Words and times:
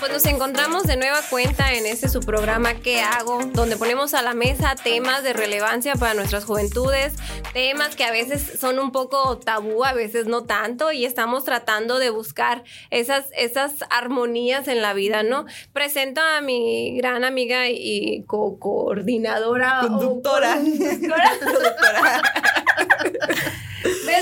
pues 0.00 0.12
nos 0.12 0.24
encontramos 0.24 0.84
de 0.84 0.96
nueva 0.96 1.20
cuenta 1.28 1.74
en 1.74 1.84
este 1.84 2.08
su 2.08 2.20
programa 2.20 2.72
¿Qué 2.74 3.00
hago? 3.00 3.44
Donde 3.52 3.76
ponemos 3.76 4.14
a 4.14 4.22
la 4.22 4.32
mesa 4.32 4.74
temas 4.82 5.22
de 5.22 5.34
relevancia 5.34 5.94
para 5.94 6.14
nuestras 6.14 6.46
juventudes, 6.46 7.12
temas 7.52 7.96
que 7.96 8.04
a 8.04 8.10
veces 8.10 8.58
son 8.58 8.78
un 8.78 8.92
poco 8.92 9.36
tabú, 9.36 9.84
a 9.84 9.92
veces 9.92 10.26
no 10.26 10.44
tanto, 10.44 10.90
y 10.90 11.04
estamos 11.04 11.44
tratando 11.44 11.98
de 11.98 12.08
buscar 12.08 12.64
esas, 12.88 13.26
esas 13.36 13.74
armonías 13.90 14.68
en 14.68 14.80
la 14.80 14.94
vida, 14.94 15.22
¿no? 15.22 15.44
Presento 15.74 16.22
a 16.22 16.40
mi 16.40 16.96
gran 16.96 17.22
amiga 17.22 17.68
y 17.68 18.24
co-coordinadora. 18.26 19.80
Conductora. 19.82 20.54
Conductora. 21.44 22.22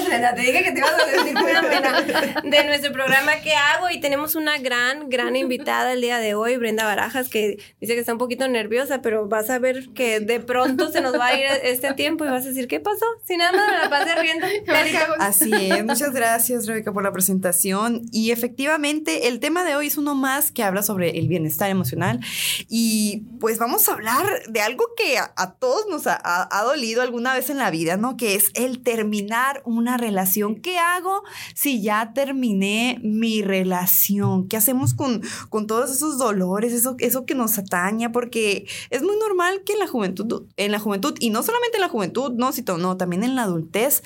Te 0.09 0.41
dije 0.43 0.63
que 0.65 0.73
te 0.73 0.79
ibas 0.79 0.93
a 0.93 1.07
decir 1.07 1.37
una 1.37 1.63
pena 1.63 2.41
de 2.43 2.65
nuestro 2.65 2.93
programa 2.93 3.33
¿Qué 3.43 3.53
hago? 3.53 3.91
Y 3.91 4.01
tenemos 4.01 4.35
una 4.35 4.59
gran, 4.59 5.11
gran 5.11 5.37
invitada 5.37 5.93
el 5.93 6.01
día 6.01 6.19
de 6.19 6.35
hoy, 6.35 6.57
Brenda 6.57 6.85
Barajas, 6.85 7.29
que 7.29 7.59
dice 7.81 7.95
que 7.95 8.01
está 8.01 8.13
un 8.13 8.19
poquito 8.19 8.49
nerviosa, 8.49 9.03
pero 9.03 9.29
vas 9.29 9.51
a 9.51 9.59
ver 9.59 9.91
que 9.91 10.21
de 10.21 10.41
pronto 10.41 10.91
se 10.91 11.01
nos 11.01 11.15
va 11.15 11.27
a 11.27 11.35
ir 11.35 11.47
este 11.63 11.93
tiempo 11.93 12.25
y 12.25 12.29
vas 12.29 12.45
a 12.47 12.49
decir, 12.49 12.69
¿qué 12.69 12.81
pasó? 12.81 13.05
Si 13.27 13.37
nada 13.37 13.53
más 13.53 13.71
me 13.71 13.79
la 13.79 13.91
pasé 13.91 14.15
riendo. 14.17 14.47
Así 15.19 15.53
es. 15.53 15.85
Muchas 15.85 16.13
gracias, 16.13 16.67
Rebeca, 16.67 16.93
por 16.93 17.03
la 17.03 17.13
presentación. 17.13 18.03
Y 18.11 18.31
efectivamente, 18.31 19.29
el 19.29 19.41
tema 19.41 19.65
de 19.65 19.77
hoy 19.77 19.89
es 19.89 19.99
uno 19.99 20.15
más 20.15 20.51
que 20.51 20.63
habla 20.63 20.83
sobre 20.83 21.19
el 21.19 21.29
bienestar 21.29 21.71
emocional. 21.71 22.21
Y 22.69 23.25
pues 23.41 23.59
vamos 23.59 23.89
a 23.89 23.93
hablar 23.93 24.25
de 24.49 24.61
algo 24.61 24.87
que 24.97 25.19
a, 25.19 25.33
a 25.37 25.53
todos 25.53 25.87
nos 25.89 26.07
ha, 26.07 26.19
ha, 26.23 26.49
ha 26.51 26.65
dolido 26.65 27.03
alguna 27.03 27.35
vez 27.35 27.51
en 27.51 27.59
la 27.59 27.71
vida, 27.71 27.99
¿no? 27.99 28.17
Que 28.17 28.35
es 28.35 28.51
el 28.55 28.83
terminar 28.83 29.63
una 29.65 29.98
relación. 29.99 30.57
¿Qué 30.61 30.79
hago 30.79 31.23
si 31.55 31.83
ya 31.83 32.13
terminé 32.15 32.99
mi 33.03 33.43
relación? 33.43 34.49
¿Qué 34.49 34.57
hacemos 34.57 34.95
con, 34.95 35.23
con 35.49 35.67
todos 35.67 35.91
esos 35.91 36.19
dolores, 36.19 36.73
eso, 36.73 36.97
eso 36.99 37.27
que 37.27 37.35
nos 37.35 37.59
ataña? 37.59 38.13
Porque 38.13 38.67
es 38.91 39.03
muy 39.03 39.17
normal 39.19 39.63
que 39.65 39.75
en 39.75 39.81
la 39.81 39.87
juventud, 39.87 40.47
en 40.57 40.73
la 40.73 40.79
juventud, 40.79 41.15
y 41.21 41.31
no 41.31 41.43
solamente 41.43 41.77
en 41.77 41.83
la 41.83 41.89
juventud, 41.89 42.33
no, 42.33 42.53
sino, 42.53 42.79
no, 42.79 42.97
también 42.97 43.25
en 43.25 43.35
la 43.35 43.43
adultez, 43.43 44.03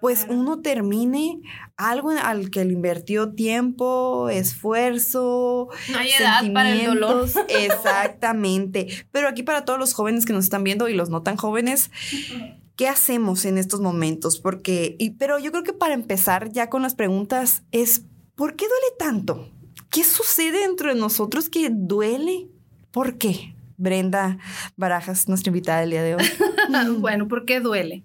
pues 0.00 0.26
uno 0.28 0.60
termine 0.60 1.40
algo 1.76 2.10
al 2.10 2.50
que 2.50 2.64
le 2.64 2.72
invirtió 2.72 3.32
tiempo, 3.32 4.28
esfuerzo. 4.28 5.68
No 5.90 5.98
hay 5.98 6.10
edad 6.10 6.52
para 6.52 6.72
el 6.72 6.86
dolor. 6.86 7.28
Exactamente. 7.48 8.88
Pero 9.10 9.28
aquí 9.28 9.42
para 9.42 9.64
todos 9.64 9.78
los 9.78 9.94
jóvenes 9.94 10.26
que 10.26 10.32
nos 10.32 10.44
están 10.44 10.64
viendo 10.64 10.88
y 10.88 10.94
los 10.94 11.10
no 11.10 11.22
tan 11.22 11.36
jóvenes, 11.36 11.90
¿qué 12.76 12.88
hacemos 12.88 13.44
en 13.44 13.58
estos 13.58 13.80
momentos? 13.80 14.38
Porque, 14.38 14.96
y, 14.98 15.10
pero 15.10 15.38
yo 15.38 15.50
creo 15.50 15.64
que 15.64 15.72
para 15.72 15.94
empezar 15.94 16.50
ya 16.52 16.70
con 16.70 16.82
las 16.82 16.94
preguntas 16.94 17.62
es, 17.72 18.04
¿por 18.34 18.56
qué 18.56 18.66
duele 18.66 18.96
tanto? 18.98 19.50
¿Qué 19.90 20.04
sucede 20.04 20.60
dentro 20.60 20.92
de 20.92 20.98
nosotros 20.98 21.48
que 21.48 21.68
duele? 21.70 22.48
¿Por 22.90 23.18
qué? 23.18 23.54
Brenda 23.76 24.38
Barajas, 24.76 25.28
nuestra 25.28 25.50
invitada 25.50 25.80
del 25.80 25.90
día 25.90 26.02
de 26.02 26.14
hoy. 26.14 26.24
bueno, 26.98 27.28
¿por 27.28 27.44
qué 27.44 27.60
duele? 27.60 28.04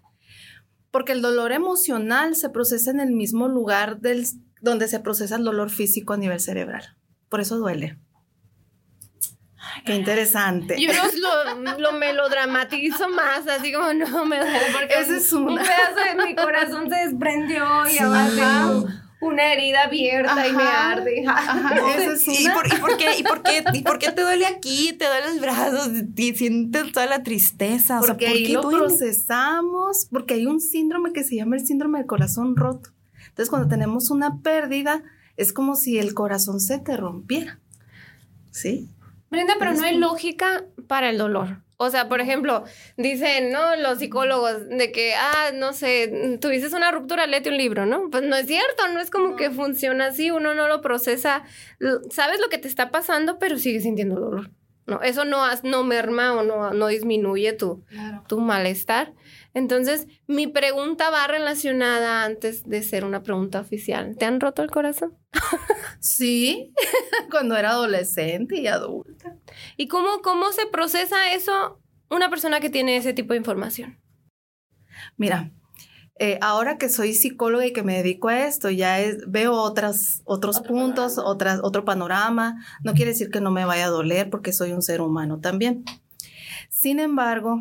Porque 0.92 1.12
el 1.12 1.22
dolor 1.22 1.52
emocional 1.52 2.36
se 2.36 2.50
procesa 2.50 2.92
en 2.92 3.00
el 3.00 3.12
mismo 3.12 3.48
lugar 3.48 4.00
del, 4.00 4.26
donde 4.62 4.88
se 4.88 5.00
procesa 5.00 5.36
el 5.36 5.44
dolor 5.44 5.70
físico 5.70 6.14
a 6.14 6.18
nivel 6.18 6.40
cerebral. 6.40 6.98
Por 7.30 7.42
eso 7.42 7.58
duele. 7.58 8.00
Qué 9.86 9.96
interesante. 9.96 10.76
Yo 10.80 10.92
lo, 10.94 11.78
lo, 11.80 11.92
melodramatizo 11.94 13.10
más, 13.10 13.48
así 13.48 13.72
como 13.72 13.94
no 13.94 14.26
me 14.26 14.40
duele 14.40 14.60
porque 14.74 14.94
Ese 15.00 15.18
es 15.18 15.32
una. 15.34 15.52
un 15.54 15.58
pedazo 15.58 16.18
de 16.18 16.26
mi 16.26 16.36
corazón 16.36 16.90
se 16.90 16.96
desprendió 17.08 17.66
y 17.88 17.92
Sí. 17.94 18.00
ahora 18.00 18.28
tengo 18.30 18.88
una 19.20 19.52
herida 19.54 19.84
abierta 19.86 20.48
y 20.48 20.54
me 20.54 20.64
Ajá. 20.64 20.92
arde. 20.92 21.24
Ajá, 21.28 21.76
esa 21.98 22.14
es 22.14 22.28
¿Y 22.28 22.46
una. 22.46 22.54
por, 22.54 22.68
y 22.68 22.76
por 22.80 22.98
qué, 22.98 23.18
y, 23.18 23.24
por 23.24 23.42
qué, 23.44 23.64
¿Y 23.74 23.82
por 23.84 24.00
qué 24.00 24.12
te 24.12 24.22
duele 24.22 24.46
aquí? 24.46 24.94
Te 24.94 25.06
duele 25.06 25.28
los 25.34 25.42
brazos 25.42 25.90
y 26.16 26.36
sientes 26.36 26.92
toda 26.92 27.06
la 27.08 27.24
tristeza. 27.24 28.00
O 28.00 28.04
sea, 28.04 28.14
Porque 28.14 28.28
¿por 28.28 28.36
qué 28.38 28.50
lo 28.54 28.62
duele? 28.62 28.80
procesamos, 28.80 30.08
porque 30.12 30.36
hay 30.36 30.46
un 30.46 30.60
síndrome 30.62 31.14
que 31.14 31.24
se 31.24 31.36
llama 31.36 31.56
el 31.56 31.66
síndrome 31.66 31.98
del 32.00 32.08
corazón 32.08 32.56
roto. 32.56 32.92
Entonces, 33.30 33.50
cuando 33.50 33.68
tenemos 33.68 34.10
una 34.12 34.40
pérdida, 34.42 35.04
es 35.36 35.54
como 35.54 35.76
si 35.76 35.98
el 36.00 36.14
corazón 36.14 36.60
se 36.60 36.80
te 36.80 36.96
rompiera. 36.98 37.60
¿Sí? 38.52 38.90
Brenda, 39.30 39.56
pero 39.60 39.74
no 39.74 39.84
hay 39.84 39.98
lógica 39.98 40.66
para 40.88 41.10
el 41.10 41.18
dolor. 41.18 41.62
O 41.80 41.92
sea, 41.92 42.10
por 42.10 42.22
ejemplo, 42.22 42.64
dicen, 42.98 43.52
¿no? 43.52 43.76
Los 43.76 44.00
psicólogos 44.00 44.68
de 44.68 44.92
que, 44.92 45.14
ah, 45.14 45.52
no 45.54 45.74
sé, 45.74 46.38
tuviste 46.42 46.76
una 46.76 46.92
ruptura, 46.92 47.28
léete 47.28 47.50
un 47.50 47.58
libro, 47.58 47.86
¿no? 47.86 48.10
Pues 48.10 48.24
no 48.24 48.36
es 48.36 48.48
cierto, 48.48 48.88
no 48.92 49.00
es 49.00 49.12
como 49.12 49.36
que 49.36 49.52
funciona 49.52 50.08
así, 50.08 50.32
uno 50.32 50.56
no 50.56 50.68
lo 50.68 50.82
procesa, 50.82 51.44
sabes 52.10 52.40
lo 52.40 52.50
que 52.50 52.58
te 52.58 52.68
está 52.68 52.90
pasando, 52.90 53.38
pero 53.38 53.60
sigues 53.60 53.84
sintiendo 53.84 54.20
dolor. 54.20 54.50
No, 54.88 55.02
eso 55.02 55.24
no, 55.26 55.44
no 55.64 55.84
merma 55.84 56.34
o 56.34 56.44
no, 56.44 56.72
no 56.74 56.88
disminuye 56.88 57.54
tu, 57.54 57.84
tu 58.28 58.40
malestar. 58.40 59.14
Entonces, 59.58 60.06
mi 60.28 60.46
pregunta 60.46 61.10
va 61.10 61.26
relacionada 61.26 62.24
antes 62.24 62.64
de 62.70 62.84
ser 62.84 63.04
una 63.04 63.24
pregunta 63.24 63.60
oficial. 63.60 64.16
¿Te 64.16 64.26
han 64.26 64.40
roto 64.40 64.62
el 64.62 64.70
corazón? 64.70 65.18
Sí, 66.00 66.74
cuando 67.32 67.58
era 67.58 67.72
adolescente 67.72 68.62
y 68.62 68.68
adulta. 68.68 69.36
¿Y 69.76 69.88
cómo, 69.88 70.22
cómo 70.22 70.52
se 70.52 70.68
procesa 70.68 71.34
eso 71.34 71.82
una 72.12 72.30
persona 72.30 72.60
que 72.60 72.70
tiene 72.70 72.98
ese 72.98 73.14
tipo 73.14 73.34
de 73.34 73.40
información? 73.40 74.00
Mira, 75.18 75.52
eh, 76.20 76.38
ahora 76.42 76.78
que 76.78 76.88
soy 76.88 77.16
psicóloga 77.16 77.66
y 77.66 77.74
que 77.74 77.82
me 77.82 77.98
dedico 77.98 78.28
a 78.30 78.46
esto, 78.46 78.70
ya 78.70 79.00
es- 79.00 79.28
veo 79.28 79.54
otras, 79.54 80.22
otros 80.26 80.58
Otro 80.58 80.70
puntos, 80.72 81.18
otras, 81.18 81.62
otro 81.64 81.84
panorama. 81.84 82.64
No 82.84 82.94
quiere 82.94 83.10
decir 83.14 83.32
que 83.32 83.42
no 83.42 83.50
me 83.50 83.66
vaya 83.66 83.86
a 83.86 83.90
doler 83.90 84.30
porque 84.30 84.54
soy 84.54 84.72
un 84.72 84.84
ser 84.84 85.02
humano 85.02 85.40
también. 85.40 85.84
Sin 86.70 87.00
embargo, 87.00 87.60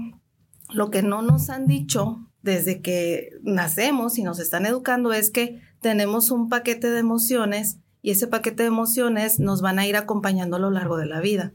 lo 0.73 0.91
que 0.91 1.03
no 1.03 1.23
nos 1.23 1.51
han 1.51 1.67
dicho 1.67 2.27
desde 2.43 2.81
que 2.81 3.31
nacemos 3.43 4.19
y 4.19 4.23
nos 4.23 4.39
están 4.39 4.67
educando 4.67 5.13
es 5.13 5.31
que 5.31 5.61
tenemos 5.81 6.31
un 6.31 6.49
paquete 6.49 6.91
de 6.91 7.01
emociones 7.01 7.79
y 8.03 8.13
ese 8.13 8.29
paquete 8.29 8.63
de 8.63 8.69
emociones 8.69 9.41
nos 9.41 9.63
van 9.63 9.79
a 9.79 9.87
ir 9.87 9.97
acompañando 9.97 10.57
a 10.57 10.61
lo 10.61 10.71
largo 10.71 10.97
de 10.97 11.07
la 11.07 11.21
vida. 11.21 11.53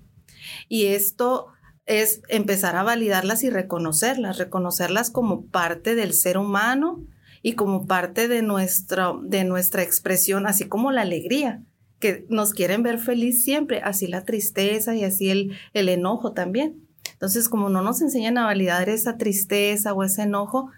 Y 0.67 0.87
esto 0.87 1.47
es 1.85 2.21
empezar 2.27 2.75
a 2.75 2.83
validarlas 2.83 3.43
y 3.43 3.49
reconocerlas, 3.49 4.37
reconocerlas 4.37 5.09
como 5.09 5.45
parte 5.45 5.95
del 5.95 6.13
ser 6.13 6.37
humano 6.37 7.05
y 7.41 7.53
como 7.53 7.85
parte 7.85 8.27
de, 8.27 8.41
nuestra 8.41 9.13
de 9.23 9.43
nuestra 9.43 9.81
expresión, 9.81 10.45
así 10.45 10.65
como 10.65 10.91
la 10.91 11.01
alegría, 11.01 11.63
que 11.99 12.25
nos 12.29 12.53
quieren 12.53 12.83
ver 12.83 12.99
feliz 12.99 13.43
siempre, 13.43 13.81
así 13.81 14.07
la 14.07 14.25
tristeza 14.25 14.95
y 14.95 15.03
así 15.03 15.29
el, 15.29 15.57
el 15.73 15.89
enojo 15.89 16.33
también. 16.33 16.87
Entonces, 17.13 17.49
como 17.49 17.69
no 17.69 17.81
nos 17.81 18.01
enseñan 18.01 18.37
a 18.37 18.45
validar 18.45 18.89
esa 18.89 19.17
tristeza 19.17 19.93
o 19.93 20.03
ese 20.03 20.23
enojo, 20.23 20.71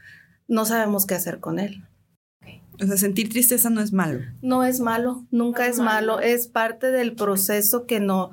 no 0.47 0.65
sabemos 0.65 1.05
qué 1.05 1.15
hacer 1.15 1.39
con 1.39 1.59
él. 1.59 1.87
O 2.81 2.85
sea, 2.85 2.97
sentir 2.97 3.29
tristeza 3.29 3.69
no 3.69 3.81
es 3.81 3.93
malo. 3.93 4.19
No 4.41 4.63
es 4.63 4.79
malo, 4.79 5.25
nunca 5.31 5.63
No 5.63 5.69
es 5.69 5.75
es 5.75 5.77
malo. 5.79 6.13
malo, 6.13 6.19
es 6.19 6.47
parte 6.47 6.91
del 6.91 7.15
proceso 7.15 7.85
que 7.85 7.99
no... 7.99 8.31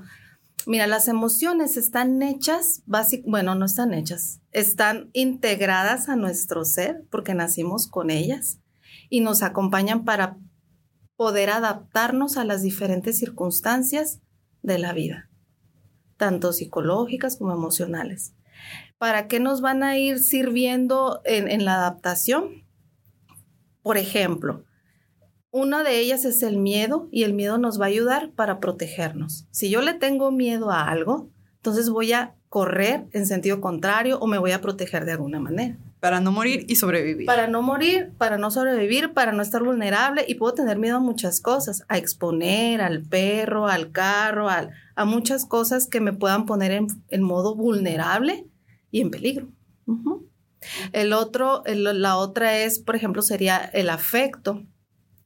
Mira, 0.67 0.87
las 0.87 1.09
emociones 1.09 1.77
están 1.77 2.23
hechas, 2.23 2.83
básic, 2.85 3.25
bueno, 3.27 3.55
no 3.55 3.65
están 3.65 3.95
hechas, 3.95 4.41
están 4.53 5.09
integradas 5.15 6.11
a 6.11 6.17
nuestro 6.17 6.67
ser 6.67 7.05
porque 7.11 7.35
nacimos 7.35 7.87
con 7.89 8.11
ellas 8.11 8.61
y 9.09 9.21
nos 9.21 9.43
acompañan 9.43 10.05
para 10.05 10.37
poder 11.17 11.49
adaptarnos 11.49 12.37
a 12.37 12.45
las 12.45 12.61
diferentes 12.63 13.19
circunstancias 13.19 14.21
de 14.63 14.79
la 14.79 14.93
vida, 14.93 15.30
tanto 16.21 16.53
psicológicas 16.53 17.39
como 17.39 17.53
emocionales. 17.53 18.35
¿Para 18.99 19.27
qué 19.27 19.41
nos 19.41 19.63
van 19.63 19.83
a 19.83 19.97
ir 19.97 20.19
sirviendo 20.19 21.23
en, 21.25 21.51
en 21.51 21.65
la 21.65 21.77
adaptación? 21.77 22.67
Por 23.83 23.97
ejemplo, 23.97 24.67
una 25.51 25.83
de 25.83 25.99
ellas 25.99 26.27
es 26.27 26.43
el 26.43 26.59
miedo 26.59 27.09
y 27.11 27.23
el 27.23 27.33
miedo 27.33 27.57
nos 27.57 27.81
va 27.81 27.87
a 27.87 27.89
ayudar 27.89 28.33
para 28.33 28.61
protegernos. 28.61 29.47
Si 29.51 29.71
yo 29.71 29.81
le 29.81 29.95
tengo 29.95 30.31
miedo 30.31 30.71
a 30.71 30.91
algo, 30.91 31.31
entonces 31.57 31.89
voy 31.89 32.13
a 32.13 32.35
correr 32.51 33.07
en 33.13 33.27
sentido 33.27 33.63
contrario 33.63 34.19
o 34.19 34.27
me 34.27 34.37
voy 34.37 34.53
a 34.53 34.61
proteger 34.61 35.07
de 35.07 35.13
alguna 35.13 35.41
manera. 35.41 35.79
Para 36.01 36.21
no 36.21 36.33
morir 36.33 36.65
y 36.69 36.77
sobrevivir. 36.77 37.27
Para 37.27 37.47
no 37.47 37.61
morir, 37.63 38.13
para 38.17 38.39
no 38.39 38.51
sobrevivir, 38.51 39.13
para 39.13 39.33
no 39.33 39.43
estar 39.43 39.63
vulnerable 39.63 40.25
y 40.27 40.35
puedo 40.37 40.55
tener 40.55 40.79
miedo 40.79 40.97
a 40.97 41.01
muchas 41.01 41.41
cosas, 41.41 41.85
a 41.89 41.99
exponer 41.99 42.81
al 42.81 43.03
perro, 43.03 43.69
al 43.69 43.93
carro, 43.93 44.49
al- 44.49 44.71
a 44.97 45.05
muchas 45.05 45.45
cosas 45.45 45.87
que 45.87 46.01
me 46.01 46.13
puedan 46.15 46.47
poner 46.47 46.73
en, 46.73 46.87
en 47.09 47.23
modo 47.23 47.55
vulnerable 47.55 48.47
y 48.91 49.03
en 49.03 49.11
peligro. 49.11 49.49
El 50.93 51.13
otro, 51.13 51.65
el- 51.67 51.85
la 52.03 52.17
otra 52.17 52.59
es, 52.59 52.79
por 52.79 52.97
ejemplo, 52.97 53.23
sería 53.23 53.59
el 53.59 53.91
afecto. 53.91 54.65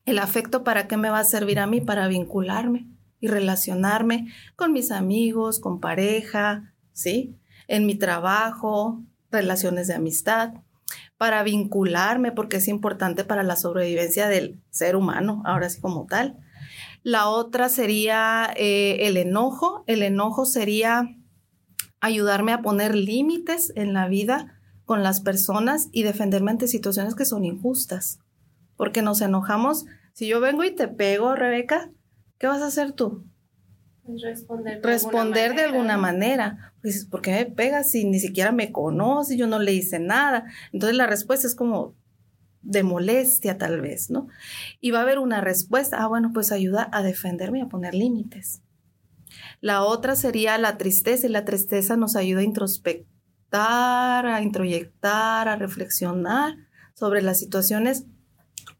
El 0.07 0.19
afecto 0.19 0.65
para 0.65 0.87
qué 0.87 0.97
me 0.97 1.11
va 1.11 1.21
a 1.21 1.25
servir 1.25 1.59
a 1.59 1.67
mí 1.67 1.81
para 1.81 2.09
vincularme 2.09 2.87
y 3.21 3.29
relacionarme 3.29 4.27
con 4.57 4.73
mis 4.73 4.91
amigos, 4.91 5.61
con 5.61 5.81
pareja, 5.81 6.75
¿sí? 6.93 7.37
En 7.69 7.87
mi 7.87 7.95
trabajo, 7.95 9.03
relaciones 9.31 9.89
de 9.89 9.95
amistad, 9.95 10.53
para 11.25 11.43
vincularme 11.43 12.33
porque 12.33 12.59
es 12.59 12.69
importante 12.69 13.25
para 13.25 13.43
la 13.43 13.57
sobrevivencia 13.57 14.29
del 14.29 14.61
ser 14.69 14.95
humano, 14.95 15.41
ahora 15.47 15.71
sí 15.71 15.81
como 15.81 16.05
tal. 16.05 16.37
La 17.03 17.31
otra 17.31 17.71
sería 17.71 18.53
eh, 18.59 19.09
el 19.09 19.17
enojo. 19.17 19.85
El 19.87 20.03
enojo 20.03 20.45
sería 20.45 21.17
ayudarme 21.99 22.53
a 22.53 22.61
poner 22.61 22.95
límites 22.95 23.73
en 23.75 23.95
la 23.95 24.07
vida 24.07 24.61
con 24.85 25.03
las 25.03 25.23
personas 25.23 25.89
y 25.93 26.03
defenderme 26.03 26.51
ante 26.51 26.69
situaciones 26.69 27.15
que 27.15 27.25
son 27.25 27.47
injustas. 27.47 28.19
Porque 28.77 29.01
nos 29.01 29.23
enojamos. 29.23 29.87
Si 30.13 30.27
yo 30.27 30.41
vengo 30.41 30.63
y 30.63 30.73
te 30.73 30.89
pego, 30.89 31.35
Rebeca, 31.35 31.91
¿qué 32.37 32.49
vas 32.49 32.61
a 32.61 32.67
hacer 32.67 32.93
tú? 32.93 33.25
Responder 34.07 34.81
de 34.81 34.87
Responder 34.87 35.51
alguna 35.51 35.63
de 35.63 35.69
alguna 35.69 35.97
manera. 35.97 36.75
Pues, 36.83 37.07
¿por 37.07 37.23
qué 37.23 37.33
me 37.33 37.47
pegas 37.47 37.91
si 37.91 38.05
ni 38.05 38.21
siquiera 38.21 38.53
me 38.53 38.71
conoce? 38.71 39.37
Yo 39.37 39.47
no 39.47 39.59
le 39.59 39.73
hice 39.73 39.99
nada. 39.99 40.45
Entonces 40.73 40.97
la 40.97 41.07
respuesta 41.07 41.47
es 41.47 41.55
como 41.55 41.95
de 42.63 42.83
molestia 42.83 43.59
tal 43.59 43.81
vez, 43.81 44.11
¿no? 44.11 44.29
Y 44.81 44.91
va 44.91 45.01
a 45.01 45.03
haber 45.03 45.19
una 45.19 45.41
respuesta. 45.41 46.03
Ah, 46.03 46.07
bueno, 46.07 46.31
pues 46.33 46.53
ayuda 46.53 46.89
a 46.93 47.03
defenderme 47.03 47.61
y 47.61 47.63
a 47.63 47.69
poner 47.69 47.95
límites. 47.95 48.63
La 49.61 49.83
otra 49.83 50.17
sería 50.17 50.59
la 50.59 50.77
tristeza 50.77 51.27
y 51.27 51.31
la 51.31 51.45
tristeza 51.45 51.97
nos 51.97 52.17
ayuda 52.17 52.41
a 52.41 52.45
introspectar, 52.45 54.27
a 54.27 54.43
introyectar, 54.43 55.49
a 55.49 55.57
reflexionar 55.57 56.57
sobre 56.95 57.23
las 57.23 57.39
situaciones 57.39 58.05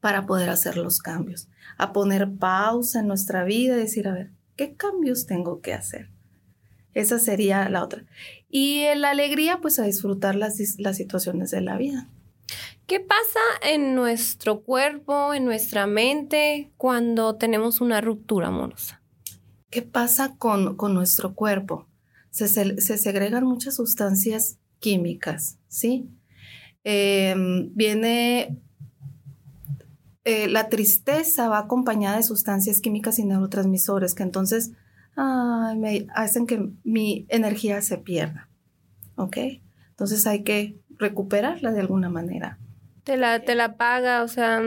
para 0.01 0.27
poder 0.27 0.51
hacer 0.51 0.77
los 0.77 0.99
cambios, 0.99 1.49
a 1.79 1.93
poner 1.93 2.31
pausa 2.37 3.01
en 3.01 3.09
nuestra 3.09 3.45
vida 3.45 3.75
y 3.77 3.81
decir, 3.81 4.09
a 4.09 4.13
ver, 4.13 4.31
¿qué 4.57 4.75
cambios 4.75 5.27
tengo 5.27 5.61
que 5.61 5.75
hacer? 5.75 6.11
Esa 6.95 7.19
sería 7.19 7.69
la 7.69 7.83
otra. 7.83 8.05
Y 8.49 8.85
la 8.97 9.11
alegría, 9.11 9.61
pues 9.61 9.79
a 9.79 9.85
disfrutar 9.85 10.37
las, 10.37 10.59
las 10.79 10.97
situaciones 10.97 11.51
de 11.51 11.61
la 11.61 11.77
vida. 11.77 12.09
¿Qué 12.87 13.01
pasa 13.01 13.41
en 13.63 13.95
nuestro 13.95 14.61
cuerpo, 14.61 15.35
en 15.35 15.45
nuestra 15.45 15.87
mente, 15.87 16.71
cuando 16.77 17.37
tenemos 17.37 17.81
una 17.81 18.01
ruptura 18.01 18.49
amorosa? 18.49 19.03
¿Qué 19.71 19.83
pasa 19.83 20.37
con, 20.37 20.77
con 20.77 20.95
nuestro 20.95 21.35
cuerpo? 21.35 21.89
Se, 22.31 22.47
se, 22.49 22.99
segregan 22.99 23.45
muchas 23.45 23.77
sustancias 23.77 24.59
químicas, 24.81 25.59
¿sí? 25.67 26.11
Em, 26.85 27.71
viene 27.75 28.59
eh, 30.25 30.49
la 30.49 30.69
tristeza 30.69 31.49
va 31.49 31.59
acompañada 31.59 32.17
de 32.17 32.23
sustancias 32.23 32.81
químicas 32.81 33.19
y 33.19 33.25
neurotransmisores 33.25 34.15
que 34.15 34.23
entonces 34.23 34.73
me 35.17 36.07
hacen 36.15 36.47
que 36.47 36.71
mi 36.83 37.27
energía 37.29 37.81
se 37.83 37.99
pierda. 37.99 38.49
¿Ok? 39.17 39.37
Entonces 39.91 40.27
hay 40.27 40.43
que 40.43 40.77
recuperarla 40.99 41.73
de 41.73 41.81
alguna 41.81 42.09
manera. 42.09 42.59
Te 43.05 43.17
la, 43.17 43.41
te 43.41 43.55
la 43.55 43.77
paga, 43.77 44.23
o 44.23 44.29
sea, 44.29 44.63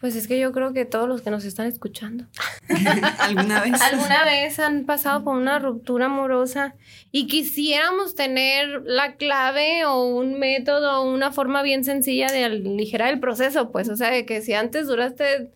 pues 0.00 0.16
es 0.16 0.26
que 0.26 0.38
yo 0.40 0.50
creo 0.52 0.72
que 0.72 0.86
todos 0.86 1.06
los 1.06 1.20
que 1.20 1.30
nos 1.30 1.44
están 1.44 1.66
escuchando. 1.66 2.24
Alguna 3.18 3.60
vez 3.60 3.80
alguna 3.80 4.24
vez 4.24 4.58
han 4.58 4.86
pasado 4.86 5.22
por 5.22 5.36
una 5.36 5.58
ruptura 5.58 6.06
amorosa 6.06 6.74
y 7.12 7.26
quisiéramos 7.26 8.14
tener 8.14 8.82
la 8.84 9.16
clave 9.16 9.84
o 9.84 10.04
un 10.04 10.38
método 10.38 11.00
o 11.00 11.12
una 11.12 11.32
forma 11.32 11.62
bien 11.62 11.84
sencilla 11.84 12.28
de 12.28 12.44
aligerar 12.44 13.12
el 13.12 13.20
proceso, 13.20 13.70
pues, 13.70 13.90
o 13.90 13.96
sea, 13.96 14.10
de 14.10 14.24
que 14.24 14.40
si 14.40 14.54
antes 14.54 14.86
duraste 14.86 15.52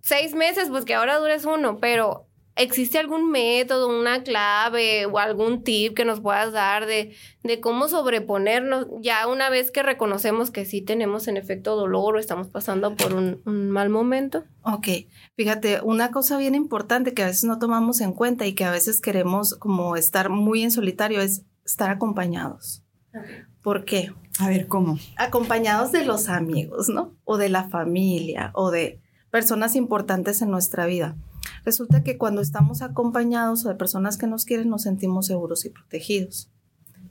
seis 0.00 0.34
meses, 0.34 0.70
pues 0.70 0.86
que 0.86 0.94
ahora 0.94 1.18
dures 1.18 1.44
uno, 1.44 1.78
pero 1.80 2.29
¿Existe 2.60 2.98
algún 2.98 3.30
método, 3.30 3.88
una 3.88 4.22
clave 4.22 5.06
o 5.06 5.18
algún 5.18 5.64
tip 5.64 5.94
que 5.94 6.04
nos 6.04 6.20
puedas 6.20 6.52
dar 6.52 6.84
de, 6.84 7.14
de, 7.42 7.58
cómo 7.58 7.88
sobreponernos 7.88 8.86
ya 9.00 9.26
una 9.28 9.48
vez 9.48 9.70
que 9.70 9.82
reconocemos 9.82 10.50
que 10.50 10.66
sí 10.66 10.82
tenemos 10.82 11.26
en 11.26 11.38
efecto 11.38 11.74
dolor 11.74 12.16
o 12.16 12.18
estamos 12.18 12.48
pasando 12.48 12.96
por 12.96 13.14
un, 13.14 13.40
un, 13.46 13.70
mal 13.70 13.88
momento? 13.88 14.44
Ok, 14.60 14.88
fíjate, 15.36 15.80
una 15.80 16.10
cosa 16.10 16.36
bien 16.36 16.54
importante 16.54 17.14
que 17.14 17.22
a 17.22 17.28
veces 17.28 17.44
no 17.44 17.58
tomamos 17.58 18.02
en 18.02 18.12
cuenta 18.12 18.44
y 18.44 18.52
que 18.52 18.66
a 18.66 18.70
veces 18.70 19.00
queremos 19.00 19.54
como 19.54 19.96
estar 19.96 20.28
muy 20.28 20.62
en 20.62 20.70
solitario 20.70 21.22
es 21.22 21.46
estar 21.64 21.88
acompañados. 21.88 22.84
¿Por 23.62 23.86
qué? 23.86 24.12
A 24.38 24.48
ver, 24.48 24.68
¿cómo? 24.68 24.98
Acompañados 25.16 25.92
de 25.92 26.04
los 26.04 26.28
amigos, 26.28 26.90
¿no? 26.90 27.14
O 27.24 27.38
de 27.38 27.48
la 27.48 27.70
familia 27.70 28.50
o 28.52 28.70
de 28.70 29.00
personas 29.30 29.76
importantes 29.76 30.42
en 30.42 30.50
nuestra 30.50 30.84
vida. 30.84 31.16
Resulta 31.64 32.02
que 32.02 32.18
cuando 32.18 32.40
estamos 32.40 32.82
acompañados 32.82 33.64
o 33.64 33.68
de 33.68 33.74
personas 33.74 34.16
que 34.16 34.26
nos 34.26 34.44
quieren, 34.44 34.68
nos 34.68 34.82
sentimos 34.82 35.26
seguros 35.26 35.64
y 35.64 35.70
protegidos. 35.70 36.50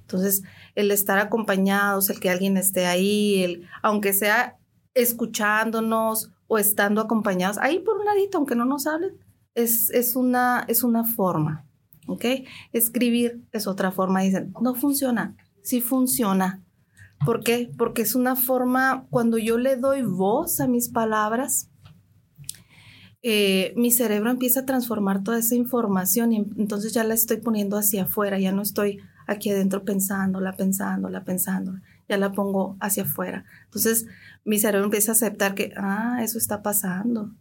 Entonces, 0.02 0.42
el 0.76 0.90
estar 0.90 1.20
acompañados, 1.20 2.10
el 2.10 2.20
que 2.20 2.30
alguien 2.30 2.58
esté 2.58 2.88
ahí, 2.88 3.44
el, 3.44 3.68
aunque 3.84 4.12
sea 4.12 4.58
escuchándonos 4.96 6.32
o 6.48 6.58
estando 6.58 7.02
acompañados, 7.02 7.60
ahí 7.60 7.80
por 7.80 7.98
un 7.98 8.06
ladito, 8.06 8.40
aunque 8.40 8.56
no 8.56 8.66
nos 8.66 8.88
hablen, 8.88 9.16
es, 9.54 9.90
es, 9.92 10.16
una, 10.16 10.66
es 10.68 10.84
una 10.84 11.04
forma, 11.04 11.66
¿ok? 12.08 12.26
Escribir 12.74 13.44
es 13.52 13.68
otra 13.68 13.92
forma. 13.92 14.22
Dicen, 14.22 14.54
no 14.60 14.74
funciona, 14.74 15.36
sí 15.62 15.80
funciona. 15.80 16.64
¿Por 17.26 17.44
qué? 17.44 17.70
Porque 17.78 18.02
es 18.02 18.16
una 18.16 18.36
forma, 18.36 19.06
cuando 19.10 19.38
yo 19.38 19.58
le 19.58 19.76
doy 19.76 20.02
voz 20.02 20.60
a 20.60 20.68
mis 20.68 20.90
palabras, 20.90 21.70
eh, 23.22 23.74
mi 23.76 23.92
cerebro 23.92 24.32
empieza 24.32 24.62
a 24.62 24.66
transformar 24.66 25.24
toda 25.24 25.40
esa 25.40 25.56
información 25.56 26.32
y 26.32 26.38
entonces 26.58 26.94
ya 26.94 27.04
la 27.04 27.14
estoy 27.14 27.38
poniendo 27.38 27.78
hacia 27.78 28.04
afuera, 28.04 28.40
ya 28.40 28.52
no 28.52 28.62
estoy 28.62 29.00
aquí 29.28 29.50
adentro 29.50 29.84
pensándola, 29.84 30.54
pensándola, 30.54 31.24
pensándola, 31.24 31.82
ya 32.08 32.18
la 32.18 32.32
pongo 32.32 32.78
hacia 32.80 33.04
afuera. 33.04 33.46
Entonces 33.66 34.08
mi 34.46 34.58
cerebro 34.58 34.86
empieza 34.86 35.12
a 35.12 35.16
aceptar 35.16 35.54
que, 35.54 35.74
ah, 35.76 36.20
eso 36.24 36.38
está 36.38 36.62
pasando. 36.62 37.32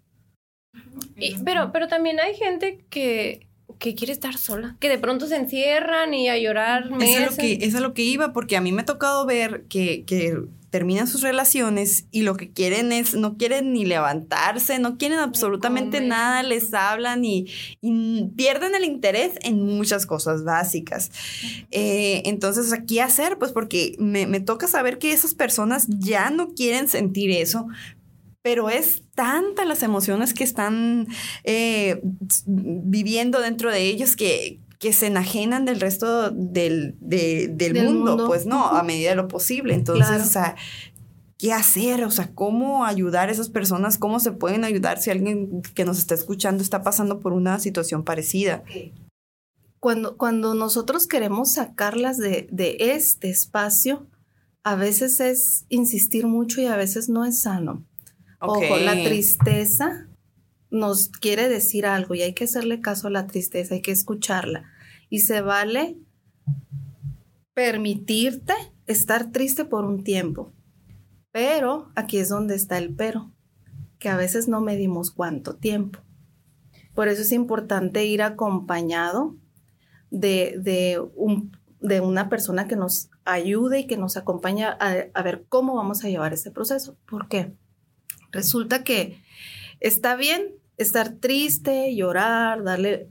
pero, 1.44 1.70
pero 1.72 1.86
también 1.86 2.19
hay 2.20 2.34
gente 2.34 2.84
que, 2.90 3.47
que 3.78 3.94
quiere 3.94 4.12
estar 4.12 4.36
sola, 4.36 4.76
que 4.80 4.88
de 4.88 4.98
pronto 4.98 5.26
se 5.26 5.36
encierran 5.36 6.14
y 6.14 6.28
a 6.28 6.38
llorar. 6.38 6.90
Eso 7.00 7.19
es, 7.19 7.30
lo 7.30 7.36
que, 7.36 7.52
eso 7.62 7.76
es 7.76 7.82
lo 7.82 7.94
que 7.94 8.02
iba, 8.02 8.32
porque 8.32 8.56
a 8.56 8.60
mí 8.60 8.72
me 8.72 8.82
ha 8.82 8.86
tocado 8.86 9.25
ver 9.26 9.64
que, 9.69 10.04
que 10.04 10.42
terminan 10.70 11.06
sus 11.06 11.22
relaciones 11.22 12.06
y 12.10 12.22
lo 12.22 12.36
que 12.36 12.50
quieren 12.50 12.92
es, 12.92 13.14
no 13.14 13.36
quieren 13.36 13.72
ni 13.72 13.86
levantarse, 13.86 14.78
no 14.78 14.98
quieren 14.98 15.19
absolutamente 15.19 16.00
nada, 16.00 16.42
les 16.42 16.75
hablan 16.75 17.25
y, 17.25 17.46
pierden 18.36 18.75
el 18.75 18.84
interés 18.84 19.32
en 19.42 19.64
muchas 19.64 20.06
cosas 20.06 20.44
básicas. 20.44 21.10
Eh, 21.70 22.22
entonces, 22.26 22.72
¿qué 22.86 23.00
hacer? 23.00 23.38
Pues 23.38 23.52
porque 23.52 23.96
me, 23.98 24.40
toca 24.40 24.69
saber 24.69 24.98
que 24.98 25.12
esas 25.12 25.34
personas 25.34 25.86
ya 25.88 26.30
no 26.30 26.54
quieren 26.54 26.88
sentir 26.88 27.30
eso, 27.30 27.66
pero 28.43 28.70
es 28.70 29.02
tanta 29.14 29.64
las 29.64 29.83
emociones 29.83 30.35
que 30.35 30.45
están 30.45 31.09
eh, 31.45 32.00
viviendo 32.47 33.40
dentro 33.40 33.71
de 33.71 33.83
ellos 33.83 34.16
que, 34.16 34.61
que 34.78 34.92
se 34.92 35.07
enajenan 35.07 35.64
del 35.64 35.80
resto 35.80 36.30
del, 36.30 36.97
del, 37.00 37.85
mundo, 37.85 38.26
pues 38.26 38.47
no, 38.47 38.66
a 38.66 38.83
medida 38.83 39.11
de 39.11 39.16
lo 39.16 39.28
posible. 39.28 39.75
Entonces, 39.75 40.23
o 40.23 40.26
sea, 40.26 40.57
¿qué 41.37 41.52
hacer? 41.52 42.04
O 42.04 42.11
sea, 42.11 42.33
¿cómo 42.33 42.85
ayudar 42.85 43.28
a 43.28 43.33
esas 43.33 43.49
personas? 43.49 43.99
¿Cómo 43.99 44.21
se 44.21 44.33
pueden 44.33 44.64
ayudar 44.64 44.99
si 45.00 45.11
alguien 45.11 45.62
que 45.75 45.85
nos 45.85 45.99
está 45.99 46.14
escuchando 46.14 46.62
está 46.62 46.83
pasando 46.83 47.21
por 47.21 47.33
una 47.33 47.59
situación 47.59 48.04
parecida? 48.04 48.62
Cuando, 49.80 50.16
cuando 50.16 50.54
nosotros 50.54 51.07
queremos 51.09 51.52
sacarlas 51.52 52.18
de, 52.18 52.49
de 52.52 52.76
este 52.80 53.30
espacio, 53.30 54.07
a 54.62 54.76
veces 54.76 55.18
es 55.21 55.64
insistir 55.68 56.26
mucho 56.26 56.61
y 56.61 56.66
a 56.66 56.76
veces 56.76 57.09
no 57.09 57.25
es 57.25 57.40
sano. 57.40 57.85
Ojo, 58.40 58.76
la 58.76 58.92
tristeza 58.92 60.09
nos 60.71 61.09
quiere 61.09 61.49
decir 61.49 61.87
algo 61.87 62.14
y 62.14 62.23
hay 62.23 62.35
que 62.35 62.45
hacerle 62.45 62.80
caso 62.80 63.09
a 63.09 63.11
la 63.11 63.26
tristeza, 63.26 63.75
hay 63.75 63.83
que 63.83 63.90
escucharla. 63.90 64.64
Y 65.09 65.21
se 65.21 65.40
vale 65.40 65.99
permitirte 67.54 68.52
estar 68.87 69.33
triste 69.33 69.64
por 69.64 69.85
un 69.85 70.04
tiempo. 70.04 70.52
Pero 71.33 71.90
aquí 71.97 72.18
es 72.18 72.28
donde 72.28 72.54
está 72.54 72.78
el 72.78 72.95
pero, 72.95 73.33
que 73.99 74.09
a 74.09 74.16
veces 74.16 74.49
no 74.49 74.61
medimos 74.61 75.11
cuánto 75.11 75.57
tiempo. 75.57 76.00
Por 76.95 77.09
eso 77.09 77.23
es 77.23 77.33
importante 77.33 78.04
ir 78.07 78.23
acompañado 78.23 79.37
de, 80.11 80.59
de, 80.59 81.00
un, 81.16 81.57
de 81.80 82.00
una 82.00 82.28
persona 82.28 82.68
que 82.68 82.76
nos 82.76 83.11
ayude 83.25 83.80
y 83.80 83.87
que 83.87 83.97
nos 83.97 84.16
acompañe 84.16 84.64
a, 84.64 84.76
a 85.12 85.23
ver 85.23 85.47
cómo 85.49 85.75
vamos 85.75 86.04
a 86.04 86.09
llevar 86.09 86.33
ese 86.33 86.50
proceso. 86.50 86.97
¿Por 87.07 87.28
qué? 87.28 87.54
Resulta 88.32 88.85
que 88.85 89.18
Está 89.80 90.16
bien 90.16 90.54
estar 90.76 91.14
triste, 91.14 91.94
llorar, 91.94 92.64
darle, 92.64 93.08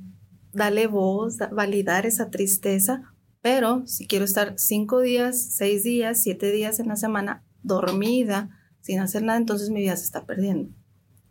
darle 0.51 0.87
voz, 0.87 1.37
validar 1.51 2.05
esa 2.05 2.29
tristeza, 2.29 3.13
pero 3.41 3.85
si 3.85 4.05
quiero 4.05 4.25
estar 4.25 4.55
cinco 4.57 4.99
días, 4.99 5.41
seis 5.41 5.83
días, 5.83 6.21
siete 6.21 6.51
días 6.51 6.79
en 6.79 6.89
la 6.89 6.97
semana 6.97 7.43
dormida, 7.63 8.49
sin 8.81 8.99
hacer 8.99 9.23
nada, 9.23 9.37
entonces 9.37 9.69
mi 9.69 9.81
vida 9.81 9.95
se 9.95 10.03
está 10.03 10.25
perdiendo. 10.25 10.73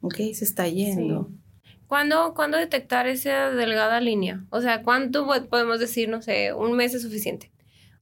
¿Ok? 0.01 0.17
Se 0.33 0.45
está 0.45 0.69
yendo. 0.69 1.31
¿Cuándo, 1.87 2.33
¿Cuándo 2.35 2.57
detectar 2.57 3.07
esa 3.07 3.51
delgada 3.51 4.01
línea? 4.01 4.45
O 4.51 4.61
sea, 4.61 4.83
¿cuánto 4.83 5.27
podemos 5.49 5.81
decir, 5.81 6.09
no 6.09 6.23
sé, 6.23 6.53
un 6.53 6.73
mes 6.73 6.95
es 6.95 7.03
suficiente? 7.03 7.53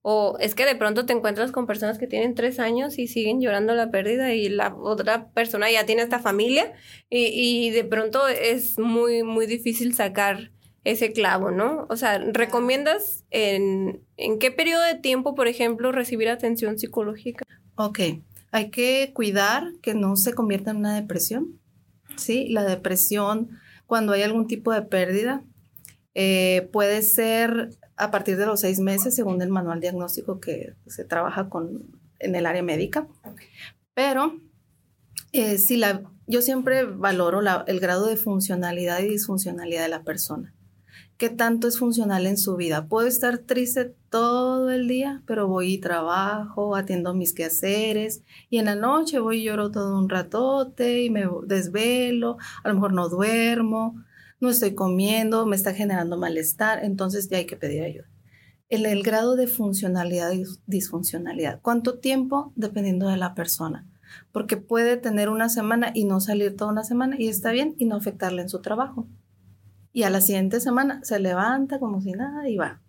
O 0.06 0.36
es 0.38 0.54
que 0.54 0.66
de 0.66 0.76
pronto 0.76 1.06
te 1.06 1.14
encuentras 1.14 1.50
con 1.50 1.66
personas 1.66 1.96
que 1.96 2.06
tienen 2.06 2.34
tres 2.34 2.58
años 2.58 2.98
y 2.98 3.06
siguen 3.06 3.40
llorando 3.40 3.74
la 3.74 3.90
pérdida 3.90 4.34
y 4.34 4.50
la 4.50 4.74
otra 4.76 5.30
persona 5.30 5.70
ya 5.70 5.86
tiene 5.86 6.02
esta 6.02 6.18
familia 6.18 6.74
y, 7.08 7.28
y 7.32 7.70
de 7.70 7.84
pronto 7.84 8.28
es 8.28 8.78
muy, 8.78 9.22
muy 9.22 9.46
difícil 9.46 9.94
sacar 9.94 10.50
ese 10.84 11.12
clavo, 11.12 11.50
¿no? 11.50 11.86
O 11.88 11.96
sea, 11.96 12.18
¿recomiendas 12.18 13.24
en, 13.30 14.02
en 14.18 14.38
qué 14.38 14.50
periodo 14.50 14.82
de 14.82 14.96
tiempo, 14.96 15.34
por 15.34 15.48
ejemplo, 15.48 15.90
recibir 15.90 16.28
atención 16.28 16.78
psicológica? 16.78 17.46
Ok, 17.76 18.00
hay 18.52 18.70
que 18.70 19.10
cuidar 19.14 19.72
que 19.80 19.94
no 19.94 20.16
se 20.16 20.34
convierta 20.34 20.70
en 20.70 20.76
una 20.76 20.94
depresión, 20.94 21.58
¿sí? 22.16 22.48
La 22.50 22.64
depresión, 22.64 23.58
cuando 23.86 24.12
hay 24.12 24.20
algún 24.22 24.46
tipo 24.46 24.70
de 24.72 24.82
pérdida, 24.82 25.42
eh, 26.14 26.68
puede 26.72 27.00
ser 27.00 27.70
a 27.96 28.10
partir 28.10 28.36
de 28.36 28.46
los 28.46 28.60
seis 28.60 28.80
meses, 28.80 29.14
según 29.14 29.40
el 29.42 29.50
manual 29.50 29.80
diagnóstico 29.80 30.40
que 30.40 30.74
se 30.86 31.04
trabaja 31.04 31.48
con, 31.48 32.00
en 32.18 32.34
el 32.34 32.46
área 32.46 32.62
médica. 32.62 33.06
Pero 33.94 34.38
eh, 35.32 35.58
si 35.58 35.76
la, 35.76 36.02
yo 36.26 36.42
siempre 36.42 36.84
valoro 36.84 37.40
la, 37.40 37.64
el 37.66 37.80
grado 37.80 38.06
de 38.06 38.16
funcionalidad 38.16 39.00
y 39.00 39.08
disfuncionalidad 39.08 39.82
de 39.82 39.88
la 39.88 40.02
persona. 40.02 40.54
¿Qué 41.16 41.28
tanto 41.28 41.68
es 41.68 41.78
funcional 41.78 42.26
en 42.26 42.36
su 42.36 42.56
vida? 42.56 42.88
Puedo 42.88 43.06
estar 43.06 43.38
triste 43.38 43.94
todo 44.10 44.70
el 44.70 44.88
día, 44.88 45.22
pero 45.26 45.46
voy 45.46 45.74
y 45.74 45.78
trabajo, 45.78 46.74
atiendo 46.74 47.14
mis 47.14 47.32
quehaceres 47.32 48.22
y 48.50 48.58
en 48.58 48.64
la 48.64 48.74
noche 48.74 49.20
voy 49.20 49.40
y 49.40 49.44
lloro 49.44 49.70
todo 49.70 49.96
un 49.96 50.08
ratote 50.08 51.02
y 51.02 51.10
me 51.10 51.28
desvelo, 51.46 52.36
a 52.64 52.68
lo 52.68 52.74
mejor 52.74 52.92
no 52.94 53.08
duermo, 53.08 53.94
no 54.40 54.50
estoy 54.50 54.74
comiendo, 54.74 55.46
me 55.46 55.56
está 55.56 55.74
generando 55.74 56.16
malestar, 56.18 56.84
entonces 56.84 57.28
ya 57.28 57.38
hay 57.38 57.46
que 57.46 57.56
pedir 57.56 57.82
ayuda. 57.82 58.10
El, 58.68 58.86
el 58.86 59.02
grado 59.02 59.36
de 59.36 59.46
funcionalidad 59.46 60.32
y 60.32 60.44
disfuncionalidad. 60.66 61.60
¿Cuánto 61.62 61.98
tiempo? 61.98 62.52
Dependiendo 62.56 63.08
de 63.08 63.16
la 63.16 63.34
persona. 63.34 63.88
Porque 64.32 64.56
puede 64.56 64.96
tener 64.96 65.28
una 65.28 65.48
semana 65.48 65.92
y 65.94 66.04
no 66.04 66.20
salir 66.20 66.56
toda 66.56 66.72
una 66.72 66.84
semana 66.84 67.16
y 67.18 67.28
está 67.28 67.52
bien 67.52 67.74
y 67.78 67.86
no 67.86 67.96
afectarle 67.96 68.42
en 68.42 68.48
su 68.48 68.60
trabajo 68.60 69.08
y 69.94 70.02
a 70.02 70.10
la 70.10 70.20
siguiente 70.20 70.60
semana 70.60 71.00
se 71.04 71.20
levanta 71.20 71.78
como 71.78 72.02
si 72.02 72.12
nada 72.12 72.46
y 72.48 72.56
va. 72.56 72.82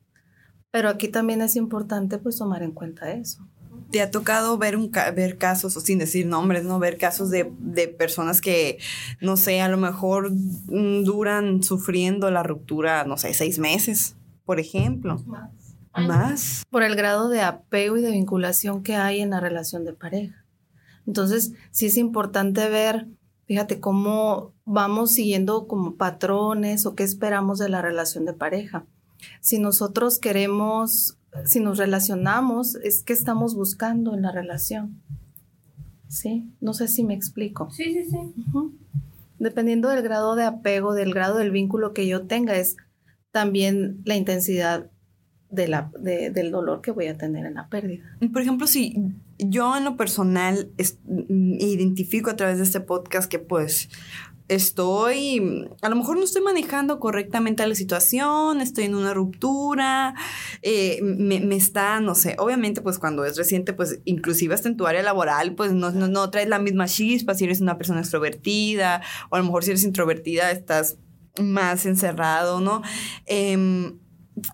Pero 0.71 0.89
aquí 0.89 1.07
también 1.07 1.39
es 1.41 1.55
importante 1.55 2.17
pues 2.17 2.37
tomar 2.37 2.63
en 2.63 2.71
cuenta 2.71 3.11
eso. 3.11 3.47
¿Te 3.95 4.01
ha 4.01 4.11
tocado 4.11 4.57
ver, 4.57 4.75
un, 4.75 4.91
ver 5.15 5.37
casos, 5.37 5.77
o 5.77 5.79
sin 5.79 5.99
decir 5.99 6.25
nombres, 6.25 6.65
¿no? 6.65 6.79
Ver 6.79 6.97
casos 6.97 7.29
de, 7.29 7.49
de 7.59 7.87
personas 7.87 8.41
que, 8.41 8.77
no 9.21 9.37
sé, 9.37 9.61
a 9.61 9.69
lo 9.69 9.77
mejor 9.77 10.33
mm, 10.33 11.05
duran 11.05 11.63
sufriendo 11.63 12.29
la 12.29 12.43
ruptura, 12.43 13.05
no 13.05 13.15
sé, 13.15 13.33
seis 13.33 13.57
meses, 13.57 14.17
por 14.43 14.59
ejemplo. 14.59 15.23
Más. 15.25 15.49
Más. 15.95 16.63
Por 16.69 16.83
el 16.83 16.97
grado 16.97 17.29
de 17.29 17.39
apego 17.39 17.95
y 17.95 18.01
de 18.01 18.11
vinculación 18.11 18.83
que 18.83 18.97
hay 18.97 19.21
en 19.21 19.29
la 19.29 19.39
relación 19.39 19.85
de 19.85 19.93
pareja. 19.93 20.43
Entonces, 21.07 21.53
sí 21.71 21.85
es 21.85 21.95
importante 21.95 22.67
ver 22.67 23.07
Fíjate 23.47 23.79
cómo 23.79 24.53
vamos 24.65 25.13
siguiendo 25.13 25.67
como 25.67 25.95
patrones 25.95 26.85
o 26.85 26.95
qué 26.95 27.03
esperamos 27.03 27.59
de 27.59 27.69
la 27.69 27.81
relación 27.81 28.25
de 28.25 28.33
pareja. 28.33 28.87
Si 29.39 29.59
nosotros 29.59 30.19
queremos, 30.19 31.19
si 31.43 31.59
nos 31.59 31.77
relacionamos, 31.77 32.75
es 32.75 33.03
que 33.03 33.13
estamos 33.13 33.55
buscando 33.55 34.13
en 34.13 34.21
la 34.21 34.31
relación. 34.31 35.01
¿Sí? 36.07 36.49
No 36.61 36.73
sé 36.73 36.87
si 36.87 37.03
me 37.03 37.13
explico. 37.13 37.69
Sí, 37.71 37.93
sí, 37.93 38.05
sí. 38.09 38.43
Dependiendo 39.37 39.89
del 39.89 40.01
grado 40.01 40.35
de 40.35 40.45
apego, 40.45 40.93
del 40.93 41.13
grado 41.13 41.37
del 41.37 41.51
vínculo 41.51 41.93
que 41.93 42.07
yo 42.07 42.25
tenga, 42.25 42.55
es 42.55 42.77
también 43.31 44.01
la 44.05 44.15
intensidad 44.15 44.89
de 45.49 45.67
la, 45.67 45.91
del 45.99 46.51
dolor 46.51 46.81
que 46.81 46.91
voy 46.91 47.07
a 47.07 47.17
tener 47.17 47.45
en 47.45 47.55
la 47.55 47.67
pérdida. 47.69 48.17
Por 48.31 48.41
ejemplo, 48.41 48.67
si 48.67 48.95
yo 49.37 49.75
en 49.75 49.83
lo 49.83 49.97
personal 49.97 50.69
mm, 50.77 51.55
identifico 51.59 52.29
a 52.29 52.35
través 52.35 52.57
de 52.57 52.63
este 52.63 52.79
podcast 52.79 53.29
que 53.29 53.39
pues 53.39 53.89
estoy, 54.47 55.67
a 55.81 55.89
lo 55.89 55.95
mejor 55.95 56.17
no 56.17 56.23
estoy 56.23 56.41
manejando 56.41 56.99
correctamente 56.99 57.65
la 57.65 57.75
situación, 57.75 58.61
estoy 58.61 58.85
en 58.85 58.95
una 58.95 59.13
ruptura, 59.13 60.13
eh, 60.61 60.99
me, 61.01 61.55
está, 61.55 61.99
no 61.99 62.15
sé, 62.15 62.35
obviamente 62.37 62.81
pues 62.81 62.99
cuando 62.99 63.25
es 63.25 63.37
reciente, 63.37 63.73
pues 63.73 63.99
inclusive 64.05 64.53
hasta 64.53 64.69
en 64.69 64.77
tu 64.77 64.85
área 64.85 65.01
laboral, 65.01 65.55
pues 65.55 65.73
no, 65.73 65.91
no, 65.91 66.29
traes 66.29 66.47
la 66.47 66.59
misma 66.59 66.87
chispa 66.87 67.33
si 67.33 67.45
eres 67.45 67.61
una 67.61 67.77
persona 67.77 68.01
extrovertida, 68.01 69.01
o 69.29 69.35
a 69.35 69.39
lo 69.39 69.45
mejor 69.45 69.63
si 69.63 69.71
eres 69.71 69.83
introvertida 69.83 70.51
estás 70.51 70.97
más 71.41 71.85
encerrado, 71.85 72.61
¿no? 72.61 72.81
Eh, 73.25 73.93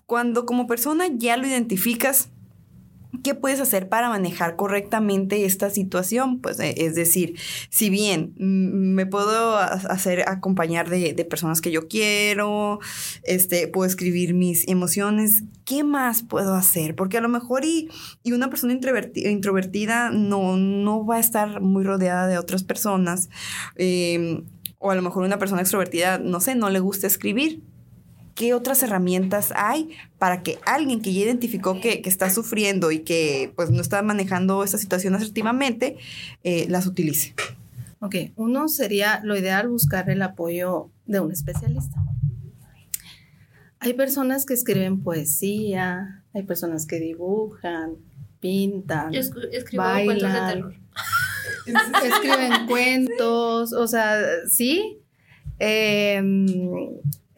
cuando 0.06 0.46
como 0.46 0.66
persona 0.66 1.06
ya 1.10 1.36
lo 1.36 1.46
identificas, 1.46 2.31
¿qué 3.22 3.34
puedes 3.34 3.60
hacer 3.60 3.88
para 3.88 4.08
manejar 4.08 4.56
correctamente 4.56 5.44
esta 5.44 5.70
situación? 5.70 6.40
Pues 6.40 6.58
eh, 6.60 6.74
es 6.78 6.94
decir, 6.94 7.38
si 7.68 7.90
bien 7.90 8.34
me 8.38 9.06
puedo 9.06 9.56
hacer 9.56 10.28
acompañar 10.28 10.88
de, 10.88 11.12
personas 11.24 11.60
que 11.60 11.70
yo 11.70 11.88
quiero, 11.88 12.80
este, 13.22 13.68
puedo 13.68 13.86
escribir 13.86 14.34
mis 14.34 14.66
emociones, 14.68 15.44
¿qué 15.64 15.84
más 15.84 16.22
puedo 16.22 16.54
hacer? 16.54 16.94
Porque 16.96 17.18
a 17.18 17.20
lo 17.20 17.28
mejor 17.28 17.64
y, 17.64 17.88
y 18.22 18.32
una 18.32 18.50
persona 18.50 18.72
introvertida, 18.72 20.10
no, 20.10 20.56
no 20.56 21.06
va 21.06 21.16
a 21.16 21.20
estar 21.20 21.60
muy 21.60 21.84
rodeada 21.84 22.26
de 22.26 22.38
otras 22.38 22.64
personas. 22.64 23.28
Em, 23.76 24.44
o 24.78 24.90
a 24.90 24.96
lo 24.96 25.02
mejor 25.02 25.22
una 25.22 25.38
persona 25.38 25.60
extrovertida, 25.60 26.18
no 26.18 26.40
sé, 26.40 26.56
no 26.56 26.68
le 26.68 26.80
gusta 26.80 27.06
escribir 27.06 27.62
qué 28.34 28.54
otras 28.54 28.82
herramientas 28.82 29.52
hay 29.54 29.90
para 30.18 30.42
que 30.42 30.58
alguien 30.64 31.00
que 31.00 31.12
ya 31.12 31.20
identificó 31.20 31.80
que, 31.80 32.02
está 32.04 32.30
sufriendo 32.30 32.90
y 32.90 33.00
que 33.00 33.52
pues 33.56 33.70
no 33.70 33.80
está 33.80 34.02
manejando 34.02 34.64
esta 34.64 34.78
situación 34.78 35.14
asertivamente, 35.14 35.96
eh, 36.44 36.66
las 36.68 36.86
utilice. 36.86 37.34
Ok, 38.00 38.16
uno 38.36 38.68
sería 38.68 39.20
lo 39.22 39.36
ideal 39.36 39.68
buscar 39.68 40.10
el 40.10 40.22
apoyo 40.22 40.90
de 41.06 41.20
un 41.20 41.32
especialista. 41.32 42.02
Hay 43.78 43.94
personas 43.94 44.46
que 44.46 44.54
escriben 44.54 45.02
poesía, 45.02 46.22
hay 46.32 46.42
personas 46.44 46.86
que 46.86 47.00
dibujan, 47.00 47.96
pintan, 48.40 49.12
bailan, 49.74 50.76
escriben 52.04 52.66
cuentos, 52.66 53.72
o 53.72 53.86
sea, 53.86 54.20
sí. 54.48 54.98
Eh, 55.58 56.20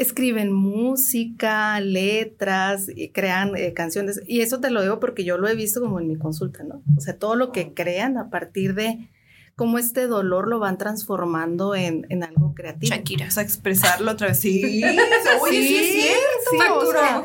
escriben 0.05 0.53
música, 0.53 1.81
letras, 1.81 2.89
y 2.95 3.09
crean 3.09 3.57
eh, 3.57 3.73
canciones. 3.73 4.21
Y 4.27 4.41
eso 4.41 4.61
te 4.61 4.71
lo 4.71 4.83
digo 4.83 5.01
porque 5.01 5.25
yo 5.25 5.39
lo 5.39 5.49
he 5.49 5.55
visto 5.55 5.81
como 5.81 6.01
en 6.01 6.09
mi 6.09 6.17
consulta, 6.17 6.63
¿no? 6.63 6.83
O 6.97 7.01
sea, 7.01 7.19
todo 7.19 7.35
lo 7.35 7.51
que 7.51 7.75
crean 7.75 8.17
a 8.19 8.31
partir 8.31 8.75
de 8.75 9.09
cómo 9.57 9.79
este 9.79 10.07
dolor 10.07 10.49
lo 10.49 10.59
van 10.59 10.79
transformando 10.79 11.75
en, 11.75 12.07
en 12.09 12.25
algo 12.25 12.55
creativo. 12.55 12.95
Shakira. 12.95 13.29
O 13.29 13.31
sea, 13.31 13.43
expresarlo 13.43 14.11
otra 14.13 14.29
vez. 14.29 14.41
Sí, 14.41 14.83
oye, 15.41 15.63
sí, 15.63 15.69
sí, 15.69 16.09
sí, 16.51 16.59
o 16.71 16.91
sea, 16.91 17.23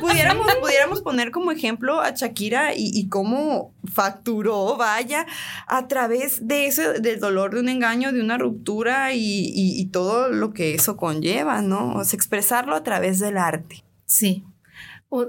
pudiéramos, 0.00 0.46
pudiéramos 0.60 1.02
poner 1.02 1.30
como 1.30 1.50
ejemplo 1.50 2.00
a 2.00 2.10
Shakira 2.10 2.74
y, 2.74 2.90
y, 2.92 3.08
cómo 3.08 3.74
facturó, 3.92 4.76
vaya, 4.76 5.26
a 5.66 5.88
través 5.88 6.46
de 6.46 6.66
ese, 6.66 7.00
del 7.00 7.18
dolor 7.18 7.54
de 7.54 7.60
un 7.60 7.68
engaño, 7.68 8.12
de 8.12 8.20
una 8.20 8.38
ruptura 8.38 9.12
y, 9.12 9.18
y, 9.20 9.80
y 9.80 9.86
todo 9.86 10.28
lo 10.28 10.52
que 10.52 10.74
eso 10.74 10.96
conlleva, 10.96 11.62
¿no? 11.62 11.94
O 11.94 12.04
sea, 12.04 12.16
expresarlo 12.16 12.76
a 12.76 12.82
través 12.82 13.18
del 13.18 13.38
arte. 13.38 13.84
Sí, 14.06 14.44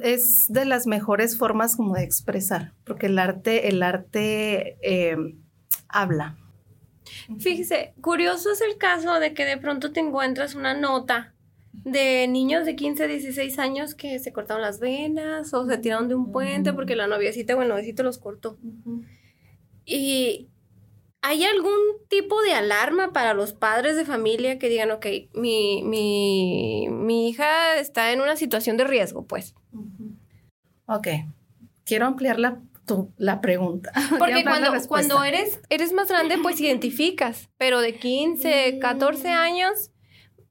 es 0.01 0.47
de 0.49 0.65
las 0.65 0.87
mejores 0.87 1.37
formas 1.37 1.75
como 1.75 1.95
de 1.95 2.03
expresar, 2.03 2.73
porque 2.83 3.05
el 3.05 3.17
arte, 3.17 3.69
el 3.69 3.81
arte 3.81 4.77
eh, 4.81 5.15
habla. 5.89 6.37
Fíjese, 7.39 7.93
curioso 8.01 8.51
es 8.51 8.61
el 8.61 8.77
caso 8.77 9.19
de 9.19 9.33
que 9.33 9.45
de 9.45 9.57
pronto 9.57 9.91
te 9.91 9.99
encuentras 9.99 10.55
una 10.55 10.73
nota 10.73 11.33
de 11.71 12.27
niños 12.27 12.65
de 12.65 12.75
15, 12.75 13.07
16 13.07 13.59
años 13.59 13.95
que 13.95 14.19
se 14.19 14.33
cortaron 14.33 14.61
las 14.61 14.79
venas 14.79 15.53
o 15.53 15.65
se 15.65 15.77
tiraron 15.77 16.07
de 16.07 16.15
un 16.15 16.31
puente 16.31 16.73
porque 16.73 16.95
la 16.95 17.07
noviecita 17.07 17.55
o 17.55 17.61
el 17.61 17.69
noviecito 17.69 18.03
los 18.03 18.19
cortó. 18.19 18.57
Y 19.85 20.49
¿hay 21.21 21.43
algún 21.45 21.79
tipo 22.07 22.41
de 22.41 22.53
alarma 22.53 23.11
para 23.11 23.33
los 23.33 23.53
padres 23.53 23.95
de 23.95 24.05
familia 24.05 24.59
que 24.59 24.69
digan, 24.69 24.91
ok, 24.91 25.05
mi, 25.33 25.83
mi, 25.83 26.87
mi 26.89 27.29
hija 27.29 27.77
está 27.77 28.11
en 28.11 28.21
una 28.21 28.35
situación 28.35 28.77
de 28.77 28.83
riesgo, 28.85 29.25
pues? 29.25 29.55
Ok, 30.85 31.07
quiero 31.85 32.05
ampliar 32.05 32.39
la 32.39 32.61
la 33.17 33.41
pregunta. 33.41 33.91
Porque 34.19 34.43
cuando, 34.43 34.71
cuando 34.87 35.23
eres, 35.23 35.59
eres 35.69 35.93
más 35.93 36.09
grande, 36.09 36.37
pues 36.41 36.59
identificas, 36.61 37.49
pero 37.57 37.81
de 37.81 37.95
15, 37.95 38.79
14 38.79 39.29
años 39.29 39.91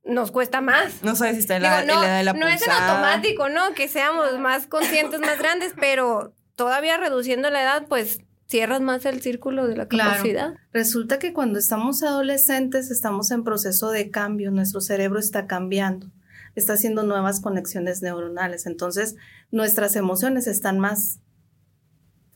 nos 0.04 0.30
cuesta 0.30 0.60
más. 0.60 1.02
No 1.02 1.16
sabes 1.16 1.34
si 1.34 1.40
está 1.40 1.56
en 1.56 1.62
la, 1.62 1.84
no, 1.84 2.02
edad 2.02 2.18
de 2.18 2.24
la 2.24 2.32
No 2.32 2.48
es 2.48 2.62
en 2.62 2.70
automático, 2.70 3.48
¿no? 3.48 3.74
Que 3.74 3.88
seamos 3.88 4.38
más 4.38 4.66
conscientes, 4.66 5.20
más 5.20 5.38
grandes, 5.40 5.74
pero 5.78 6.34
todavía 6.54 6.96
reduciendo 6.96 7.50
la 7.50 7.62
edad, 7.62 7.86
pues 7.88 8.20
cierras 8.46 8.80
más 8.80 9.04
el 9.04 9.20
círculo 9.20 9.66
de 9.66 9.76
la 9.76 9.88
capacidad. 9.88 10.54
Resulta 10.72 11.18
que 11.18 11.34
cuando 11.34 11.58
estamos 11.58 12.02
adolescentes 12.02 12.90
estamos 12.90 13.30
en 13.30 13.44
proceso 13.44 13.90
de 13.90 14.10
cambio, 14.10 14.50
nuestro 14.50 14.80
cerebro 14.80 15.18
está 15.18 15.46
cambiando 15.46 16.10
está 16.58 16.74
haciendo 16.74 17.02
nuevas 17.02 17.40
conexiones 17.40 18.02
neuronales. 18.02 18.66
Entonces, 18.66 19.16
nuestras 19.50 19.96
emociones 19.96 20.46
están 20.46 20.78
más, 20.78 21.20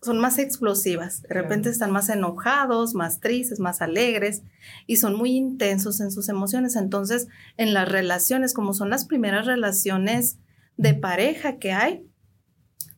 son 0.02 0.18
más 0.18 0.38
explosivas. 0.38 1.22
De 1.22 1.32
repente 1.32 1.70
están 1.70 1.92
más 1.92 2.08
enojados, 2.08 2.94
más 2.94 3.20
tristes, 3.20 3.60
más 3.60 3.80
alegres 3.80 4.42
y 4.86 4.96
son 4.96 5.16
muy 5.16 5.36
intensos 5.36 6.00
en 6.00 6.10
sus 6.10 6.28
emociones. 6.28 6.74
Entonces, 6.74 7.28
en 7.56 7.72
las 7.72 7.88
relaciones, 7.88 8.52
como 8.52 8.74
son 8.74 8.90
las 8.90 9.04
primeras 9.04 9.46
relaciones 9.46 10.38
de 10.76 10.94
pareja 10.94 11.58
que 11.58 11.72
hay, 11.72 12.04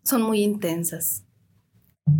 son 0.02 0.22
muy 0.22 0.42
intensas. 0.42 1.24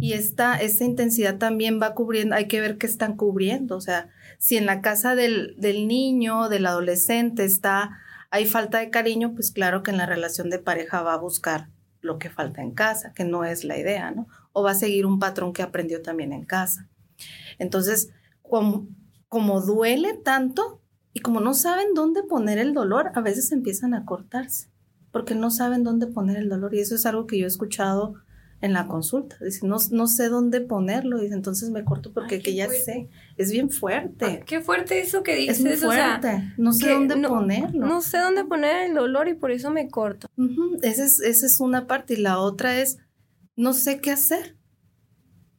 Y 0.00 0.12
esta, 0.12 0.56
esta 0.56 0.84
intensidad 0.84 1.38
también 1.38 1.80
va 1.80 1.94
cubriendo, 1.94 2.34
hay 2.34 2.46
que 2.46 2.60
ver 2.60 2.76
qué 2.76 2.86
están 2.86 3.16
cubriendo. 3.16 3.76
O 3.76 3.80
sea, 3.80 4.10
si 4.38 4.58
en 4.58 4.66
la 4.66 4.82
casa 4.82 5.14
del, 5.14 5.54
del 5.58 5.88
niño, 5.88 6.50
del 6.50 6.66
adolescente, 6.66 7.44
está, 7.44 7.98
hay 8.30 8.44
falta 8.44 8.80
de 8.80 8.90
cariño, 8.90 9.34
pues 9.34 9.50
claro 9.50 9.82
que 9.82 9.90
en 9.90 9.96
la 9.96 10.06
relación 10.06 10.50
de 10.50 10.58
pareja 10.58 11.00
va 11.02 11.14
a 11.14 11.18
buscar 11.18 11.68
lo 12.02 12.18
que 12.18 12.28
falta 12.28 12.60
en 12.60 12.72
casa, 12.72 13.14
que 13.14 13.24
no 13.24 13.44
es 13.44 13.64
la 13.64 13.78
idea, 13.78 14.10
¿no? 14.10 14.26
O 14.54 14.62
va 14.62 14.70
a 14.70 14.74
seguir 14.74 15.04
un 15.04 15.18
patrón 15.18 15.52
que 15.52 15.62
aprendió 15.62 16.00
también 16.00 16.32
en 16.32 16.46
casa. 16.46 16.88
Entonces, 17.58 18.10
como, 18.40 18.88
como 19.28 19.60
duele 19.60 20.14
tanto 20.14 20.80
y 21.12 21.20
como 21.20 21.40
no 21.40 21.52
saben 21.52 21.94
dónde 21.94 22.22
poner 22.22 22.58
el 22.58 22.72
dolor, 22.72 23.10
a 23.14 23.20
veces 23.20 23.52
empiezan 23.52 23.92
a 23.92 24.06
cortarse, 24.06 24.70
porque 25.12 25.34
no 25.34 25.50
saben 25.50 25.84
dónde 25.84 26.06
poner 26.06 26.38
el 26.38 26.48
dolor. 26.48 26.74
Y 26.74 26.80
eso 26.80 26.94
es 26.94 27.04
algo 27.04 27.26
que 27.26 27.38
yo 27.38 27.44
he 27.44 27.48
escuchado 27.48 28.14
en 28.64 28.72
la 28.72 28.86
consulta. 28.86 29.36
Dice, 29.40 29.66
no, 29.66 29.76
no 29.90 30.06
sé 30.06 30.30
dónde 30.30 30.62
ponerlo. 30.62 31.18
Dice, 31.18 31.34
entonces 31.34 31.68
me 31.68 31.84
corto 31.84 32.12
porque 32.14 32.40
que 32.40 32.54
ya 32.54 32.66
sé. 32.70 33.10
Es 33.36 33.50
bien 33.50 33.68
fuerte. 33.68 34.42
Qué 34.46 34.62
fuerte 34.62 35.00
eso 35.00 35.22
que 35.22 35.36
dices. 35.36 35.58
Es 35.58 35.64
muy 35.64 35.76
fuerte. 35.76 36.54
no 36.56 36.72
sé 36.72 36.90
dónde 36.90 37.16
ponerlo. 37.28 37.86
No 37.86 38.00
sé 38.00 38.18
dónde 38.18 38.44
poner 38.44 38.88
el 38.88 38.94
dolor 38.94 39.28
y 39.28 39.34
por 39.34 39.50
eso 39.50 39.70
me 39.70 39.88
corto. 39.88 40.28
esa, 40.80 41.04
es, 41.04 41.20
esa 41.20 41.44
es 41.44 41.60
una 41.60 41.86
parte. 41.86 42.14
Y 42.14 42.16
la 42.16 42.38
otra 42.38 42.80
es, 42.80 42.98
no 43.56 43.72
sé 43.72 44.00
qué 44.00 44.10
hacer. 44.10 44.56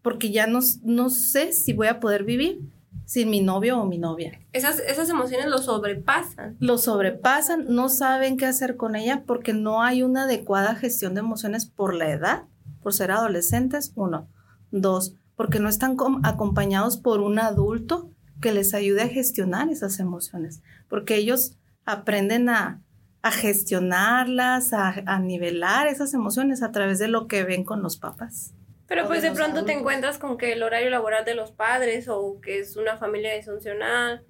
Porque 0.02 0.32
ya 0.32 0.46
no, 0.46 0.60
no 0.84 1.10
sé 1.10 1.52
si 1.52 1.74
voy 1.74 1.88
a 1.88 2.00
poder 2.00 2.24
vivir 2.24 2.62
sin 3.06 3.30
mi 3.30 3.42
novio 3.42 3.80
o 3.80 3.86
mi 3.86 3.98
novia. 3.98 4.40
Esas, 4.54 4.80
esas 4.80 5.10
emociones 5.10 5.48
lo 5.48 5.58
sobrepasan. 5.58 6.58
Lo 6.60 6.78
sobrepasan, 6.78 7.66
no 7.70 7.90
saben 7.90 8.38
qué 8.38 8.46
hacer 8.46 8.78
con 8.78 8.96
ella 8.96 9.24
porque 9.26 9.54
no 9.54 9.82
hay 9.82 10.04
una 10.04 10.24
adecuada 10.24 10.76
gestión 10.76 11.16
de 11.16 11.22
emociones 11.22 11.66
por 11.66 11.94
la 11.94 12.12
edad 12.12 12.44
por 12.86 12.94
ser 12.94 13.10
adolescentes, 13.10 13.94
uno. 13.96 14.30
Dos, 14.70 15.16
porque 15.36 15.60
no 15.60 15.70
están 15.70 15.98
acompañados 16.22 16.98
por 16.98 17.20
un 17.20 17.40
adulto 17.40 18.12
que 18.40 18.54
les 18.54 18.76
ayude 18.76 19.02
a 19.02 19.08
gestionar 19.08 19.70
esas 19.70 20.00
emociones, 20.00 20.62
porque 20.88 21.16
ellos 21.16 21.58
aprenden 21.84 22.48
a, 22.48 22.84
gestionarlas, 23.32 24.74
a, 24.74 25.20
nivelar 25.20 25.88
esas 25.88 26.14
emociones 26.14 26.64
a 26.64 26.72
través 26.72 27.00
de 27.00 27.08
lo 27.08 27.28
que 27.28 27.44
ven 27.44 27.64
con 27.64 27.82
los 27.82 27.98
papás. 27.98 28.54
Pero 28.88 29.08
pues 29.08 29.24
de, 29.24 29.32
pronto 29.32 29.66
te 29.66 29.74
encuentras 29.74 30.20
con 30.20 30.38
que 30.38 30.54
el 30.54 30.62
horario 30.62 30.90
laboral 30.90 31.26
de 31.26 31.34
los 31.34 31.52
padres 31.52 32.08
o 32.08 32.40
que 32.42 32.60
es 32.60 32.78
una 32.78 32.98
familia 32.98 33.34
disfuncional, 33.34 34.24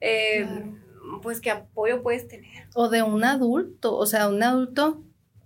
eh, 0.00 0.46
pues 1.22 1.40
qué 1.40 1.50
apoyo 1.50 2.02
puedes 2.02 2.28
tener. 2.28 2.66
O 2.74 2.90
de 2.90 3.02
un 3.02 3.24
adulto, 3.24 3.96
o 3.96 4.04
sea, 4.04 4.28
un 4.28 4.42
adulto 4.42 5.02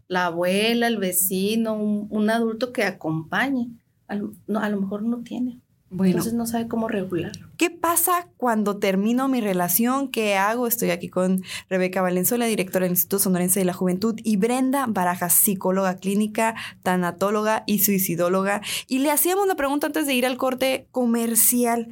la 0.08 0.26
abuela, 0.26 0.86
el 0.86 0.98
vecino, 0.98 1.74
un, 1.74 2.30
adulto 2.30 2.72
que 2.72 2.84
acompañe. 2.84 3.70
A 4.08 4.14
lo, 4.14 4.32
a 4.60 4.68
lo 4.68 4.80
mejor 4.80 5.02
no 5.02 5.22
tiene. 5.22 5.58
Entonces 5.90 6.32
no 6.32 6.46
sabe 6.46 6.68
cómo 6.68 6.86
regular. 6.86 7.32
¿Qué 7.56 7.70
pasa 7.70 8.28
cuando 8.36 8.78
termino 8.78 9.28
mi 9.28 9.40
relación? 9.40 10.10
¿Qué 10.10 10.36
hago? 10.36 10.66
Estoy 10.66 10.90
aquí 10.90 11.08
con 11.08 11.42
Rebeca 11.70 12.02
Valenzuela, 12.02 12.44
directora 12.44 12.84
del 12.84 12.92
Instituto 12.92 13.18
Sonorense 13.18 13.60
de 13.60 13.64
la 13.64 13.72
Juventud, 13.72 14.20
y 14.22 14.36
Brenda 14.36 14.84
Barajas, 14.86 15.32
psicóloga 15.32 15.96
clínica, 15.96 16.54
tanatóloga 16.82 17.64
y 17.66 17.78
suicidóloga. 17.78 18.60
Y 18.88 18.98
le 18.98 19.10
hacíamos 19.10 19.46
la 19.46 19.54
pregunta 19.54 19.86
antes 19.86 20.06
de 20.06 20.12
ir 20.12 20.26
al 20.26 20.36
corte 20.36 20.86
comercial. 20.90 21.88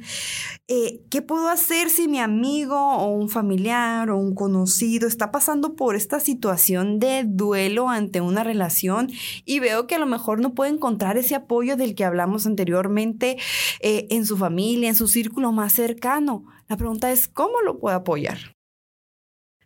Eh, 0.67 1.01
¿Qué 1.09 1.23
puedo 1.23 1.49
hacer 1.49 1.89
si 1.89 2.07
mi 2.07 2.19
amigo 2.19 2.77
o 2.77 3.07
un 3.07 3.29
familiar 3.29 4.11
o 4.11 4.17
un 4.17 4.35
conocido 4.35 5.07
está 5.07 5.31
pasando 5.31 5.75
por 5.75 5.95
esta 5.95 6.19
situación 6.19 6.99
de 6.99 7.23
duelo 7.25 7.89
ante 7.89 8.21
una 8.21 8.43
relación 8.43 9.11
y 9.45 9.59
veo 9.59 9.87
que 9.87 9.95
a 9.95 9.99
lo 9.99 10.05
mejor 10.05 10.41
no 10.41 10.53
puede 10.53 10.71
encontrar 10.71 11.17
ese 11.17 11.33
apoyo 11.33 11.75
del 11.75 11.95
que 11.95 12.05
hablamos 12.05 12.45
anteriormente 12.45 13.37
eh, 13.79 14.07
en 14.11 14.25
su 14.25 14.37
familia, 14.37 14.89
en 14.89 14.95
su 14.95 15.07
círculo 15.07 15.54
más 15.55 15.73
cercano. 15.73 16.45
La 16.67 16.77
pregunta 16.77 17.11
es, 17.11 17.27
¿cómo 17.27 17.61
lo 17.61 17.79
puedo 17.79 17.95
apoyar? 17.95 18.37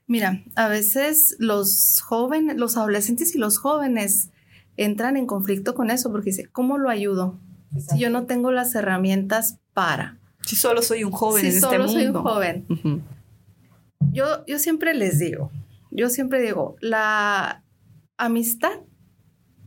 Mira, 0.07 0.43
a 0.55 0.67
veces 0.67 1.35
los 1.39 2.01
jóvenes, 2.01 2.57
los 2.57 2.77
adolescentes 2.77 3.35
y 3.35 3.37
los 3.37 3.59
jóvenes 3.59 4.29
entran 4.77 5.17
en 5.17 5.27
conflicto 5.27 5.75
con 5.75 5.91
eso 5.91 6.11
porque 6.11 6.31
dice, 6.31 6.45
¿cómo 6.45 6.77
lo 6.77 6.89
ayudo? 6.89 7.37
Si 7.77 7.99
yo 7.99 8.09
no 8.09 8.25
tengo 8.25 8.51
las 8.51 8.73
herramientas 8.73 9.59
para. 9.73 10.17
Si 10.45 10.55
solo 10.55 10.81
soy 10.81 11.03
un 11.03 11.11
joven 11.11 11.45
en 11.45 11.51
este 11.51 11.77
mundo. 11.77 11.87
solo 11.87 11.99
soy 11.99 12.07
un 12.07 12.13
joven. 12.13 13.03
yo, 14.11 14.45
yo 14.47 14.57
siempre 14.57 14.95
les 14.95 15.19
digo, 15.19 15.51
yo 15.91 16.09
siempre 16.09 16.41
digo, 16.41 16.75
la 16.79 17.63
amistad 18.17 18.79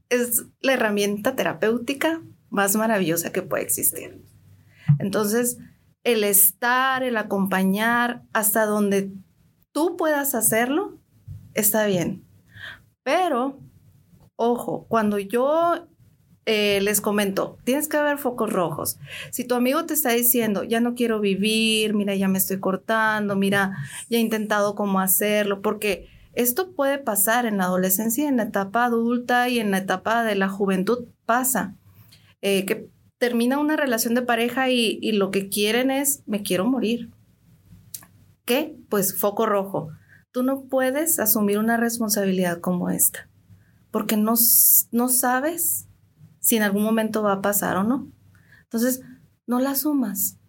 es 0.08 0.44
la 0.60 0.72
herramienta 0.72 1.36
terapéutica 1.36 2.20
más 2.50 2.74
maravillosa 2.76 3.30
que 3.32 3.42
puede 3.42 3.62
existir. 3.62 4.22
Entonces, 4.98 5.58
el 6.04 6.24
estar, 6.24 7.02
el 7.02 7.16
acompañar 7.16 8.22
hasta 8.32 8.66
donde 8.66 9.12
tú 9.72 9.96
puedas 9.96 10.34
hacerlo, 10.34 10.98
está 11.54 11.86
bien. 11.86 12.24
Pero, 13.02 13.58
ojo, 14.36 14.86
cuando 14.88 15.18
yo 15.18 15.86
eh, 16.44 16.80
les 16.82 17.00
comento, 17.00 17.58
tienes 17.64 17.88
que 17.88 17.96
haber 17.96 18.18
focos 18.18 18.52
rojos. 18.52 18.98
Si 19.30 19.44
tu 19.44 19.54
amigo 19.54 19.84
te 19.86 19.94
está 19.94 20.10
diciendo, 20.10 20.64
ya 20.64 20.80
no 20.80 20.94
quiero 20.94 21.20
vivir, 21.20 21.94
mira, 21.94 22.14
ya 22.14 22.28
me 22.28 22.38
estoy 22.38 22.58
cortando, 22.58 23.36
mira, 23.36 23.76
ya 24.08 24.18
he 24.18 24.20
intentado 24.20 24.74
cómo 24.74 25.00
hacerlo, 25.00 25.62
porque 25.62 26.08
esto 26.34 26.72
puede 26.72 26.98
pasar 26.98 27.46
en 27.46 27.58
la 27.58 27.64
adolescencia, 27.64 28.28
en 28.28 28.38
la 28.38 28.44
etapa 28.44 28.86
adulta 28.86 29.48
y 29.48 29.60
en 29.60 29.70
la 29.70 29.78
etapa 29.78 30.24
de 30.24 30.34
la 30.34 30.48
juventud 30.48 31.06
pasa. 31.26 31.76
Eh, 32.40 32.88
termina 33.22 33.60
una 33.60 33.76
relación 33.76 34.16
de 34.16 34.22
pareja 34.22 34.68
y, 34.68 35.12
lo 35.12 35.30
que 35.30 35.48
quieren 35.48 35.92
es, 35.92 36.24
me 36.26 36.42
quiero 36.42 36.64
morir. 36.64 37.12
¿Qué? 38.44 38.76
Pues 38.88 39.16
foco 39.16 39.46
rojo. 39.46 39.90
Tú 40.32 40.42
no 40.42 40.64
puedes 40.64 41.20
asumir 41.20 41.60
una 41.60 41.76
responsabilidad 41.76 42.58
como 42.58 42.90
esta, 42.90 43.30
porque 43.92 44.16
no, 44.16 44.34
no 44.90 45.08
sabes 45.08 45.86
si 46.40 46.56
en 46.56 46.64
algún 46.64 46.82
momento 46.82 47.22
va 47.22 47.34
a 47.34 47.42
pasar 47.42 47.76
o 47.76 47.84
no. 47.84 48.10
Entonces, 48.64 49.02
no 49.46 49.60
la 49.60 49.70
asumas. 49.70 50.40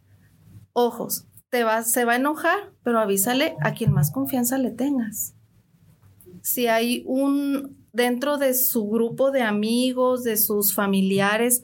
Ojos, 0.72 1.28
te 1.50 1.64
va, 1.64 1.84
se 1.84 2.06
va 2.06 2.14
a 2.14 2.16
enojar, 2.16 2.74
pero 2.82 2.98
avísale 2.98 3.56
a 3.62 3.76
quien 3.76 3.92
más 3.92 4.10
confianza 4.10 4.58
le 4.58 4.72
tengas. 4.72 5.36
Si 6.42 6.66
hay 6.66 7.04
un, 7.06 7.86
dentro 7.92 8.40
de 8.40 8.56
su 8.56 8.90
grupo 8.90 9.30
de 9.30 9.44
amigos, 9.44 10.24
de 10.24 10.38
sus 10.38 10.74
familiares, 10.74 11.64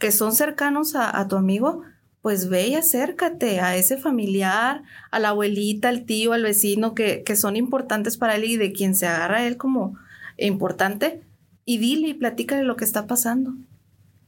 que 0.00 0.10
son 0.10 0.34
cercanos 0.34 0.96
a, 0.96 1.28
tu 1.28 1.36
amigo, 1.36 1.82
pues 2.22 2.48
ve 2.48 2.68
y 2.68 2.74
acércate 2.74 3.60
a 3.60 3.76
ese 3.76 3.98
familiar, 3.98 4.82
a 5.10 5.18
la 5.20 5.28
abuelita, 5.28 5.90
al 5.90 6.06
tío, 6.06 6.32
al 6.32 6.42
vecino 6.42 6.94
que, 6.94 7.22
que 7.22 7.36
son 7.36 7.54
importantes 7.54 8.16
para 8.16 8.34
él 8.34 8.44
y 8.44 8.56
de 8.56 8.72
quien 8.72 8.94
se 8.94 9.06
agarra 9.06 9.46
él 9.46 9.58
como 9.58 9.96
importante 10.38 11.22
y 11.66 11.76
dile 11.76 12.08
y 12.08 12.14
platícale 12.14 12.64
lo 12.64 12.76
que 12.76 12.84
está 12.84 13.06
pasando. 13.06 13.52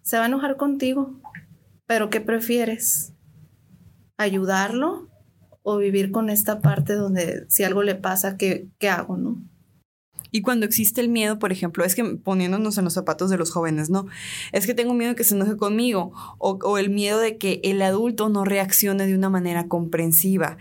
Se 0.02 0.18
va 0.18 0.24
a 0.24 0.26
enojar 0.26 0.58
contigo, 0.58 1.18
pero 1.86 2.10
¿qué 2.10 2.20
prefieres? 2.20 3.14
¿Ayudarlo 4.18 5.08
o 5.62 5.78
vivir 5.78 6.10
con 6.10 6.28
esta 6.28 6.60
parte 6.60 6.94
donde 6.94 7.46
si 7.48 7.64
algo 7.64 7.82
le 7.82 7.94
pasa, 7.94 8.36
¿qué, 8.36 8.68
qué 8.78 8.90
hago, 8.90 9.16
no? 9.16 9.42
Y 10.32 10.40
cuando 10.40 10.64
existe 10.64 11.02
el 11.02 11.10
miedo, 11.10 11.38
por 11.38 11.52
ejemplo, 11.52 11.84
es 11.84 11.94
que 11.94 12.02
poniéndonos 12.04 12.78
en 12.78 12.84
los 12.84 12.94
zapatos 12.94 13.28
de 13.28 13.36
los 13.36 13.50
jóvenes, 13.50 13.90
¿no? 13.90 14.06
Es 14.50 14.66
que 14.66 14.74
tengo 14.74 14.94
miedo 14.94 15.14
que 15.14 15.24
se 15.24 15.34
enoje 15.34 15.58
conmigo 15.58 16.12
o, 16.38 16.78
el 16.78 16.88
miedo 16.88 17.20
de 17.20 17.36
que 17.36 17.60
el 17.62 17.82
adulto 17.82 18.30
no 18.30 18.44
reaccione 18.44 19.06
de 19.06 19.14
una 19.14 19.28
manera 19.28 19.68
comprensiva. 19.68 20.56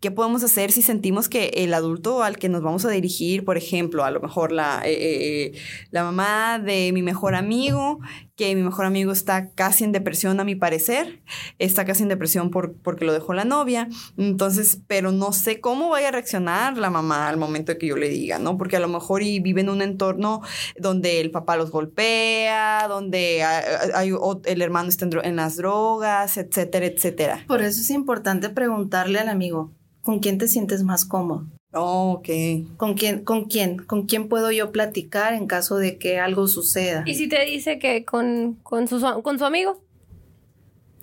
¿Qué 0.00 0.10
podemos 0.10 0.42
hacer 0.42 0.72
si 0.72 0.82
sentimos 0.82 1.28
que 1.28 1.48
el 1.56 1.74
adulto 1.74 2.22
al 2.24 2.38
que 2.38 2.48
nos 2.48 2.62
vamos 2.62 2.84
a 2.86 2.90
dirigir, 2.90 3.44
por 3.44 3.56
ejemplo, 3.56 4.02
a 4.02 4.10
lo 4.10 4.20
mejor 4.20 4.50
la, 4.50 4.82
eh, 4.84 5.52
eh, 5.52 5.52
la 5.90 6.02
mamá 6.02 6.58
de 6.58 6.90
mi 6.92 7.02
mejor 7.02 7.36
amigo, 7.36 8.00
que 8.36 8.54
mi 8.54 8.62
mejor 8.62 8.84
amigo 8.84 9.12
está 9.12 9.50
casi 9.50 9.84
en 9.84 9.92
depresión 9.92 10.38
a 10.40 10.44
mi 10.44 10.54
parecer, 10.54 11.22
está 11.58 11.86
casi 11.86 12.02
en 12.02 12.10
depresión 12.10 12.50
por, 12.50 12.74
porque 12.74 13.06
lo 13.06 13.14
dejó 13.14 13.32
la 13.32 13.46
novia, 13.46 13.88
entonces, 14.18 14.80
pero 14.86 15.10
no 15.10 15.32
sé 15.32 15.60
cómo 15.60 15.88
vaya 15.88 16.08
a 16.08 16.12
reaccionar 16.12 16.76
la 16.76 16.90
mamá 16.90 17.28
al 17.28 17.38
momento 17.38 17.72
de 17.72 17.78
que 17.78 17.86
yo 17.86 17.96
le 17.96 18.10
diga, 18.10 18.38
¿no? 18.38 18.58
Porque 18.58 18.76
a 18.76 18.80
lo 18.80 18.88
mejor 18.88 19.22
y 19.22 19.40
vive 19.40 19.62
en 19.62 19.70
un 19.70 19.80
entorno 19.80 20.42
donde 20.78 21.20
el 21.20 21.30
papá 21.30 21.56
los 21.56 21.70
golpea, 21.70 22.86
donde 22.88 23.42
hay, 23.42 24.12
el 24.44 24.62
hermano 24.62 24.90
está 24.90 25.08
en 25.22 25.36
las 25.36 25.56
drogas, 25.56 26.36
etcétera, 26.36 26.86
etcétera. 26.86 27.44
Por 27.48 27.62
eso 27.62 27.80
es 27.80 27.90
importante 27.90 28.50
preguntarle 28.50 29.18
al 29.18 29.28
amigo, 29.28 29.72
¿con 30.02 30.18
quién 30.18 30.36
te 30.36 30.46
sientes 30.46 30.82
más 30.82 31.06
cómodo? 31.06 31.46
Oh, 31.72 32.18
ok. 32.18 32.76
¿Con 32.76 32.94
quién, 32.94 33.24
¿Con 33.24 33.44
quién? 33.44 33.78
¿Con 33.78 34.06
quién 34.06 34.28
puedo 34.28 34.50
yo 34.50 34.72
platicar 34.72 35.34
en 35.34 35.46
caso 35.46 35.76
de 35.76 35.98
que 35.98 36.18
algo 36.18 36.48
suceda? 36.48 37.02
¿Y 37.06 37.14
si 37.14 37.28
te 37.28 37.44
dice 37.44 37.78
que 37.78 38.04
con, 38.04 38.54
con, 38.62 38.88
su, 38.88 39.00
con 39.22 39.38
su 39.38 39.44
amigo? 39.44 39.82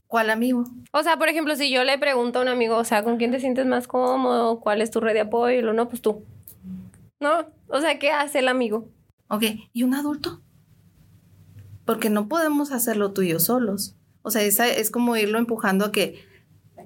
¿Cuál 0.07 0.29
amigo? 0.29 0.65
O 0.91 1.01
sea, 1.01 1.17
por 1.17 1.27
ejemplo, 1.27 1.55
si 1.55 1.71
yo 1.71 1.83
le 1.83 1.97
pregunto 1.97 2.39
a 2.39 2.41
un 2.43 2.47
amigo, 2.47 2.77
o 2.77 2.83
sea, 2.83 3.03
¿con 3.03 3.17
quién 3.17 3.31
te 3.31 3.39
sientes 3.39 3.65
más 3.65 3.87
cómodo? 3.87 4.59
¿Cuál 4.59 4.81
es 4.81 4.91
tu 4.91 4.99
red 4.99 5.13
de 5.13 5.21
apoyo? 5.21 5.57
Y 5.57 5.61
lo 5.61 5.73
no, 5.73 5.89
pues 5.89 6.01
tú. 6.01 6.23
¿No? 7.19 7.47
O 7.67 7.81
sea, 7.81 7.97
¿qué 7.97 8.11
hace 8.11 8.39
el 8.39 8.47
amigo? 8.47 8.89
Ok, 9.27 9.43
¿y 9.73 9.83
un 9.83 9.95
adulto? 9.95 10.41
Porque 11.85 12.09
no 12.09 12.27
podemos 12.27 12.71
hacerlo 12.71 13.11
tú 13.11 13.23
y 13.23 13.29
yo 13.29 13.39
solos. 13.39 13.95
O 14.21 14.29
sea, 14.29 14.43
esa 14.43 14.67
es 14.67 14.91
como 14.91 15.17
irlo 15.17 15.39
empujando 15.39 15.85
a 15.85 15.91
que 15.91 16.23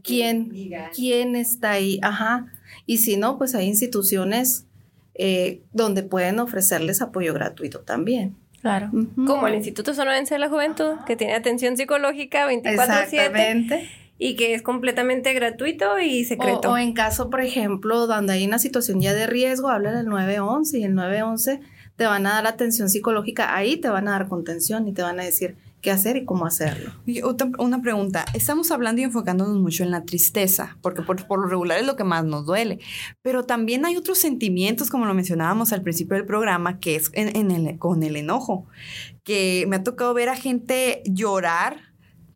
quién, 0.03 0.49
quién 0.95 1.35
está 1.35 1.71
ahí, 1.71 1.99
ajá. 2.01 2.47
Y 2.86 2.97
si 2.99 3.17
no, 3.17 3.38
pues 3.38 3.56
hay 3.56 3.67
instituciones 3.67 4.65
eh, 5.13 5.62
donde 5.73 6.03
pueden 6.03 6.39
ofrecerles 6.39 7.01
apoyo 7.01 7.34
gratuito 7.34 7.80
también. 7.80 8.36
Claro. 8.62 8.89
Como 9.15 9.47
el 9.47 9.56
Instituto 9.56 9.93
Sonorense 9.93 10.36
de 10.36 10.39
la 10.39 10.49
Juventud, 10.49 10.95
que 11.06 11.15
tiene 11.15 11.34
atención 11.34 11.77
psicológica 11.77 12.47
24/7 12.47 12.71
Exactamente. 12.71 13.89
y 14.17 14.36
que 14.36 14.53
es 14.53 14.62
completamente 14.62 15.34
gratuito 15.34 15.99
y 15.99 16.25
secreto. 16.25 16.69
O, 16.69 16.73
o 16.73 16.77
en 16.77 16.93
caso, 16.93 17.30
por 17.30 17.41
ejemplo, 17.41 18.08
donde 18.08 18.34
hay 18.34 18.45
una 18.45 18.60
situación 18.60 18.99
ya 18.99 19.13
de 19.13 19.27
riesgo, 19.27 19.69
habla 19.69 19.91
del 19.91 20.08
911 20.08 20.80
y 20.80 20.84
el 20.84 20.95
911 20.95 21.62
te 21.95 22.06
van 22.06 22.27
a 22.27 22.34
dar 22.34 22.47
atención 22.47 22.89
psicológica, 22.89 23.56
ahí 23.56 23.77
te 23.77 23.89
van 23.89 24.08
a 24.08 24.12
dar 24.12 24.27
contención 24.27 24.88
y 24.88 24.93
te 24.93 25.01
van 25.01 25.19
a 25.19 25.23
decir 25.23 25.56
qué 25.81 25.91
hacer 25.91 26.17
y 26.17 26.25
cómo 26.25 26.45
hacerlo. 26.45 26.91
Una 27.59 27.81
pregunta. 27.81 28.25
Estamos 28.33 28.71
hablando 28.71 29.01
y 29.01 29.05
enfocándonos 29.05 29.57
mucho 29.57 29.83
en 29.83 29.91
la 29.91 30.03
tristeza, 30.03 30.77
porque 30.81 31.01
por, 31.01 31.25
por 31.27 31.39
lo 31.39 31.47
regular 31.47 31.79
es 31.79 31.85
lo 31.85 31.95
que 31.95 32.03
más 32.03 32.25
nos 32.25 32.45
duele. 32.45 32.79
Pero 33.21 33.43
también 33.43 33.85
hay 33.85 33.95
otros 33.95 34.17
sentimientos, 34.17 34.89
como 34.89 35.05
lo 35.05 35.13
mencionábamos 35.13 35.73
al 35.73 35.81
principio 35.81 36.15
del 36.17 36.25
programa, 36.25 36.79
que 36.79 36.95
es 36.95 37.11
con 37.79 38.03
el 38.03 38.15
enojo. 38.15 38.65
Que 39.23 39.65
me 39.67 39.77
ha 39.77 39.83
tocado 39.83 40.13
ver 40.13 40.29
a 40.29 40.35
gente 40.35 41.03
llorar, 41.05 41.87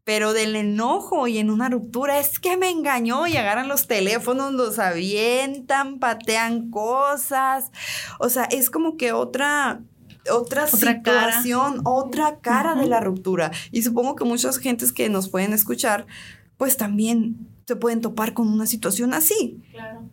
pero 0.03 0.33
del 0.33 0.55
enojo 0.55 1.27
y 1.27 1.37
en 1.37 1.49
una 1.49 1.69
ruptura. 1.69 2.19
Es 2.19 2.39
que 2.39 2.57
me 2.57 2.69
engañó 2.69 3.27
y 3.27 3.37
agarran 3.37 3.67
los 3.67 3.87
teléfonos, 3.87 4.53
los 4.53 4.77
avientan, 4.77 5.99
patean 5.99 6.69
cosas. 6.69 7.71
O 8.19 8.29
sea, 8.29 8.43
es 8.45 8.69
como 8.69 8.97
que 8.97 9.13
otra 9.13 9.81
otra, 10.29 10.65
Otra 10.71 11.01
cara. 11.01 11.27
situación, 11.31 11.81
otra 11.85 12.39
cara 12.39 12.75
de 12.75 12.87
la 12.87 12.99
ruptura. 12.99 13.51
Y 13.71 13.81
supongo 13.81 14.15
que 14.15 14.23
muchas 14.25 14.57
gentes 14.57 14.91
que 14.91 15.09
nos 15.09 15.29
pueden 15.29 15.53
escuchar, 15.53 16.05
pues 16.57 16.77
también 16.77 17.47
se 17.67 17.75
pueden 17.75 18.01
topar 18.01 18.33
con 18.33 18.47
una 18.47 18.65
situación 18.67 19.13
así. 19.13 19.61
Claro. 19.71 20.03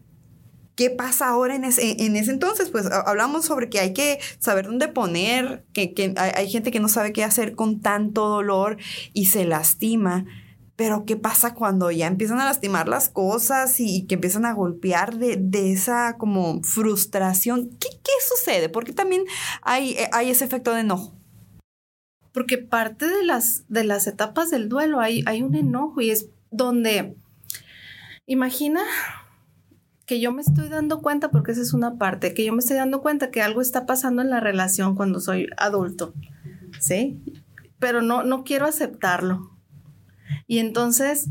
¿Qué 0.76 0.90
pasa 0.90 1.28
ahora 1.28 1.56
en 1.56 1.64
ese, 1.64 2.04
en 2.04 2.14
ese 2.14 2.30
entonces? 2.30 2.70
Pues 2.70 2.86
ha- 2.86 3.00
hablamos 3.00 3.44
sobre 3.44 3.68
que 3.68 3.80
hay 3.80 3.92
que 3.92 4.20
saber 4.38 4.66
dónde 4.66 4.86
poner, 4.86 5.64
que, 5.72 5.92
que 5.92 6.14
hay, 6.16 6.30
hay 6.36 6.48
gente 6.48 6.70
que 6.70 6.78
no 6.78 6.88
sabe 6.88 7.12
qué 7.12 7.24
hacer 7.24 7.56
con 7.56 7.80
tanto 7.80 8.28
dolor 8.28 8.76
y 9.12 9.26
se 9.26 9.44
lastima. 9.44 10.24
Pero 10.78 11.04
¿qué 11.04 11.16
pasa 11.16 11.54
cuando 11.54 11.90
ya 11.90 12.06
empiezan 12.06 12.40
a 12.40 12.44
lastimar 12.44 12.86
las 12.86 13.08
cosas 13.08 13.80
y, 13.80 14.06
que 14.06 14.14
empiezan 14.14 14.46
a 14.46 14.52
golpear 14.52 15.18
de, 15.18 15.36
de 15.36 15.72
esa 15.72 16.16
como 16.18 16.62
frustración? 16.62 17.70
¿Qué, 17.80 17.88
qué 17.90 18.12
sucede? 18.28 18.68
Porque 18.68 18.92
también 18.92 19.24
hay, 19.62 19.94
eh, 19.94 20.08
hay 20.12 20.30
ese 20.30 20.44
efecto 20.44 20.72
de 20.72 20.82
enojo. 20.82 21.16
Porque 22.30 22.58
parte 22.58 23.08
de 23.08 23.24
las, 23.24 23.64
de 23.66 23.82
las 23.82 24.06
etapas 24.06 24.52
del 24.52 24.68
duelo 24.68 25.00
hay, 25.00 25.24
hay 25.26 25.42
un 25.42 25.56
enojo 25.56 26.00
y 26.00 26.10
es 26.10 26.28
donde, 26.52 27.16
imagina 28.26 28.82
que 30.06 30.20
yo 30.20 30.30
me 30.30 30.42
estoy 30.42 30.68
dando 30.68 31.02
cuenta, 31.02 31.32
porque 31.32 31.50
esa 31.50 31.62
es 31.62 31.74
una 31.74 31.98
parte, 31.98 32.34
que 32.34 32.44
yo 32.44 32.52
me 32.52 32.60
estoy 32.60 32.76
dando 32.76 33.02
cuenta 33.02 33.32
que 33.32 33.42
algo 33.42 33.60
está 33.62 33.84
pasando 33.84 34.22
en 34.22 34.30
la 34.30 34.38
relación 34.38 34.94
cuando 34.94 35.18
soy 35.18 35.48
adulto, 35.56 36.14
¿sí? 36.78 37.20
Pero 37.80 38.00
no, 38.00 38.22
no 38.22 38.44
quiero 38.44 38.66
aceptarlo. 38.66 39.57
Y 40.46 40.58
entonces, 40.58 41.28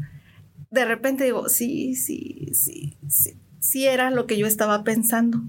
de 0.72 0.86
repente 0.86 1.24
digo, 1.26 1.50
sí, 1.50 1.96
sí, 1.96 2.50
sí, 2.54 2.98
sí, 3.10 3.40
sí 3.60 3.88
era 3.88 4.10
lo 4.12 4.26
que 4.28 4.38
yo 4.38 4.48
estaba 4.48 4.84
pensando. 4.84 5.40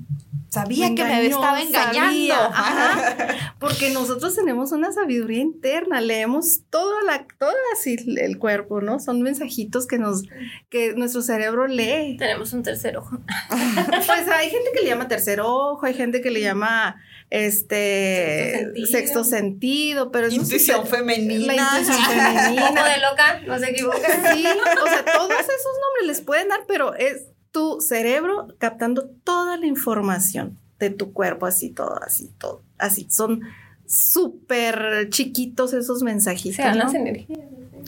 Sabía 0.51 0.89
Me 0.89 0.95
que 0.95 1.05
me 1.05 1.27
estaba 1.27 1.61
engañando. 1.61 2.35
ajá. 2.35 3.55
Porque 3.61 3.91
nosotros 3.91 4.35
tenemos 4.35 4.73
una 4.73 4.93
sabiduría 4.93 5.41
interna, 5.43 6.01
leemos 6.01 6.63
toda 6.71 7.03
la, 7.05 7.27
todo 7.39 7.53
así 7.75 7.97
el 8.17 8.39
cuerpo, 8.39 8.81
¿no? 8.81 8.99
Son 8.99 9.21
mensajitos 9.21 9.87
que 9.87 9.99
nos, 9.99 10.23
que 10.71 10.95
nuestro 10.95 11.21
cerebro 11.21 11.67
lee. 11.67 12.17
Tenemos 12.19 12.55
un 12.55 12.63
tercer 12.63 12.97
ojo. 12.97 13.19
Pues 14.07 14.29
hay 14.29 14.49
gente 14.49 14.71
que 14.75 14.81
le 14.81 14.87
llama 14.89 15.07
tercer 15.07 15.41
ojo, 15.43 15.85
hay 15.85 15.93
gente 15.95 16.23
que 16.23 16.31
le 16.31 16.41
llama 16.41 16.97
este 17.31 18.55
Sexto 18.57 18.65
sentido. 18.73 18.87
sexto 18.87 19.25
sentido, 19.25 20.11
pero 20.11 20.27
eso 20.29 20.37
es 20.37 20.43
Intuición 20.45 20.87
femenina. 20.87 21.53
La 21.53 21.79
intuición 21.79 22.05
femenina. 22.07 22.65
Ojo 22.71 22.85
de 22.85 23.01
loca, 23.01 23.41
no 23.47 23.59
se 23.59 23.71
equivoca. 23.71 24.33
Sí, 24.35 24.45
o 24.47 24.87
sea, 24.87 25.05
todos 25.05 25.31
esos 25.31 25.75
nombres 25.83 26.07
les 26.07 26.21
pueden 26.23 26.49
dar, 26.49 26.61
pero 26.67 26.95
es 26.95 27.27
tu 27.59 27.81
cerebro 27.81 28.47
captando 28.59 29.11
toda 29.25 29.57
la 29.57 29.67
información 29.67 30.57
de 30.79 30.91
tu 30.91 31.13
cuerpo, 31.13 31.45
así 31.47 31.71
todo, 31.71 31.99
así 32.07 32.31
todo, 32.39 32.63
así. 32.79 33.09
Son 33.11 33.41
súper 33.85 35.09
chiquitos 35.11 35.73
esos 35.73 36.03
mensajitos. 36.05 36.57
Se 36.57 36.63
dan 36.63 36.79
¿no? 36.79 36.85
las 36.85 36.95
energías. 36.95 37.41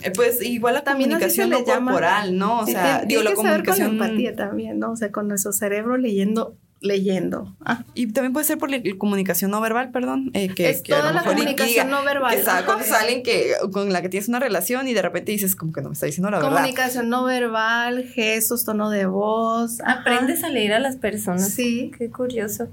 Eh, 0.03 0.11
Pues 0.13 0.41
igual 0.43 0.73
la 0.73 0.83
También 0.83 1.09
comunicación 1.11 1.49
no 1.51 1.63
llama. 1.65 1.91
corporal, 1.91 2.37
¿no? 2.37 2.59
O 2.61 2.65
Sí, 2.65 2.73
sea, 2.73 2.83
tiene- 3.01 3.07
digo, 3.07 3.21
tiene 3.21 3.23
la 3.23 3.29
que 3.29 3.35
saber 3.35 3.51
con 3.63 3.75
comunicación. 3.75 3.97
la 3.97 4.05
empatía 4.07 4.35
también, 4.35 4.79
¿no? 4.79 4.91
O 4.91 4.95
sea, 4.97 5.11
con 5.11 5.27
nuestro 5.29 5.53
cerebro 5.53 5.95
leyendo, 5.97 6.55
leyendo. 6.81 7.55
Ah, 7.63 7.83
Y 7.93 8.07
también 8.11 8.33
puede 8.33 8.45
ser 8.45 8.57
por 8.57 8.69
la 8.71 8.81
comunicación 8.97 9.51
no 9.51 9.61
verbal, 9.61 9.91
perdón. 9.91 10.31
eh, 10.33 10.49
que, 10.53 10.69
es 10.69 10.81
que 10.81 10.93
a 10.93 10.97
lo 10.97 11.01
toda 11.03 11.13
la 11.13 11.23
comunicación 11.23 11.67
diga 11.67 11.83
no 11.85 12.03
verbal. 12.03 12.35
Que 12.35 12.43
sabes 12.43 12.63
Ajá. 12.63 12.65
cuando 12.65 12.85
salen 12.85 13.23
que 13.23 13.53
con 13.71 13.93
la 13.93 14.01
que 14.01 14.09
tienes 14.09 14.27
una 14.29 14.39
relación 14.39 14.87
y 14.87 14.93
de 14.93 15.01
repente 15.01 15.31
dices 15.31 15.55
como 15.55 15.71
que 15.73 15.81
no 15.81 15.89
me 15.89 15.93
está 15.93 16.07
diciendo 16.07 16.29
la 16.31 16.37
verdad. 16.39 16.51
Comunicación 16.53 17.07
no 17.09 17.23
verbal, 17.23 18.03
gestos, 18.05 18.65
tono 18.65 18.89
de 18.89 19.05
voz. 19.05 19.79
ajá. 19.81 20.01
Aprendes 20.01 20.43
a 20.43 20.49
leer 20.49 20.73
a 20.73 20.79
las 20.79 20.97
personas. 20.97 21.49
Sí. 21.53 21.91
Qué 21.97 22.09
curioso. 22.09 22.67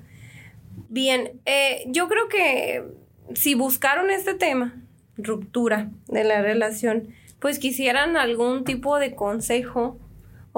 Bien, 0.88 1.33
eh, 1.44 1.85
yo 1.88 2.09
creo 2.09 2.29
que 2.29 2.85
si 3.35 3.55
buscaron 3.55 4.11
este 4.11 4.33
tema, 4.35 4.75
ruptura 5.18 5.90
de 6.07 6.25
la 6.25 6.40
relación, 6.40 7.09
pues 7.40 7.59
quisieran 7.59 8.16
algún 8.16 8.64
tipo 8.64 8.99
de 8.99 9.14
consejo, 9.14 9.99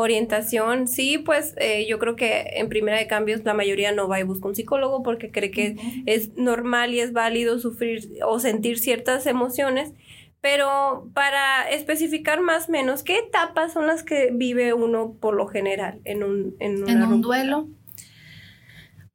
orientación. 0.01 0.89
Sí, 0.89 1.19
pues 1.19 1.55
eh, 1.59 1.87
yo 1.89 1.99
creo 1.99 2.17
que 2.17 2.55
en 2.55 2.69
primera 2.69 2.99
de 2.99 3.07
cambios 3.07 3.45
la 3.45 3.55
mayoría 3.55 3.93
no 3.93 4.09
va 4.09 4.21
y 4.21 4.25
busca 4.25 4.49
un 4.49 4.55
psicólogo 4.55 5.03
porque 5.03 5.31
cree 5.31 5.51
que 5.51 5.77
es 6.07 6.35
normal 6.37 6.95
y 6.95 7.01
es 7.01 7.13
válido 7.13 7.59
sufrir 7.59 8.11
o 8.27 8.39
sentir 8.41 8.79
ciertas 8.79 9.27
emociones. 9.27 9.93
Pero 10.41 11.11
para 11.13 11.69
especificar 11.71 12.41
más 12.41 12.69
o 12.69 12.73
menos, 12.73 13.03
¿qué 13.03 13.19
etapas 13.19 13.75
son 13.75 13.87
las 13.87 14.03
que 14.03 14.31
vive 14.33 14.73
uno 14.73 15.15
por 15.21 15.35
lo 15.35 15.47
general 15.47 16.01
en 16.05 16.23
un, 16.23 16.57
en 16.61 16.89
En 16.89 17.03
un 17.03 17.21
duelo. 17.21 17.69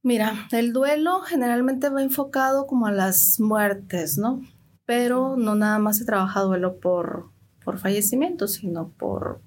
Mira, 0.03 0.47
el 0.51 0.71
duelo 0.71 1.21
generalmente 1.21 1.89
va 1.89 2.03
enfocado 2.03 2.67
como 2.67 2.85
a 2.85 2.91
las 2.91 3.39
muertes, 3.39 4.19
¿no? 4.19 4.39
Pero 4.85 5.35
no 5.35 5.55
nada 5.55 5.79
más 5.79 5.97
se 5.97 6.05
trabaja 6.05 6.41
duelo 6.41 6.79
por, 6.79 7.31
por 7.63 7.79
fallecimiento, 7.79 8.47
sino 8.47 8.89
por 8.99 9.41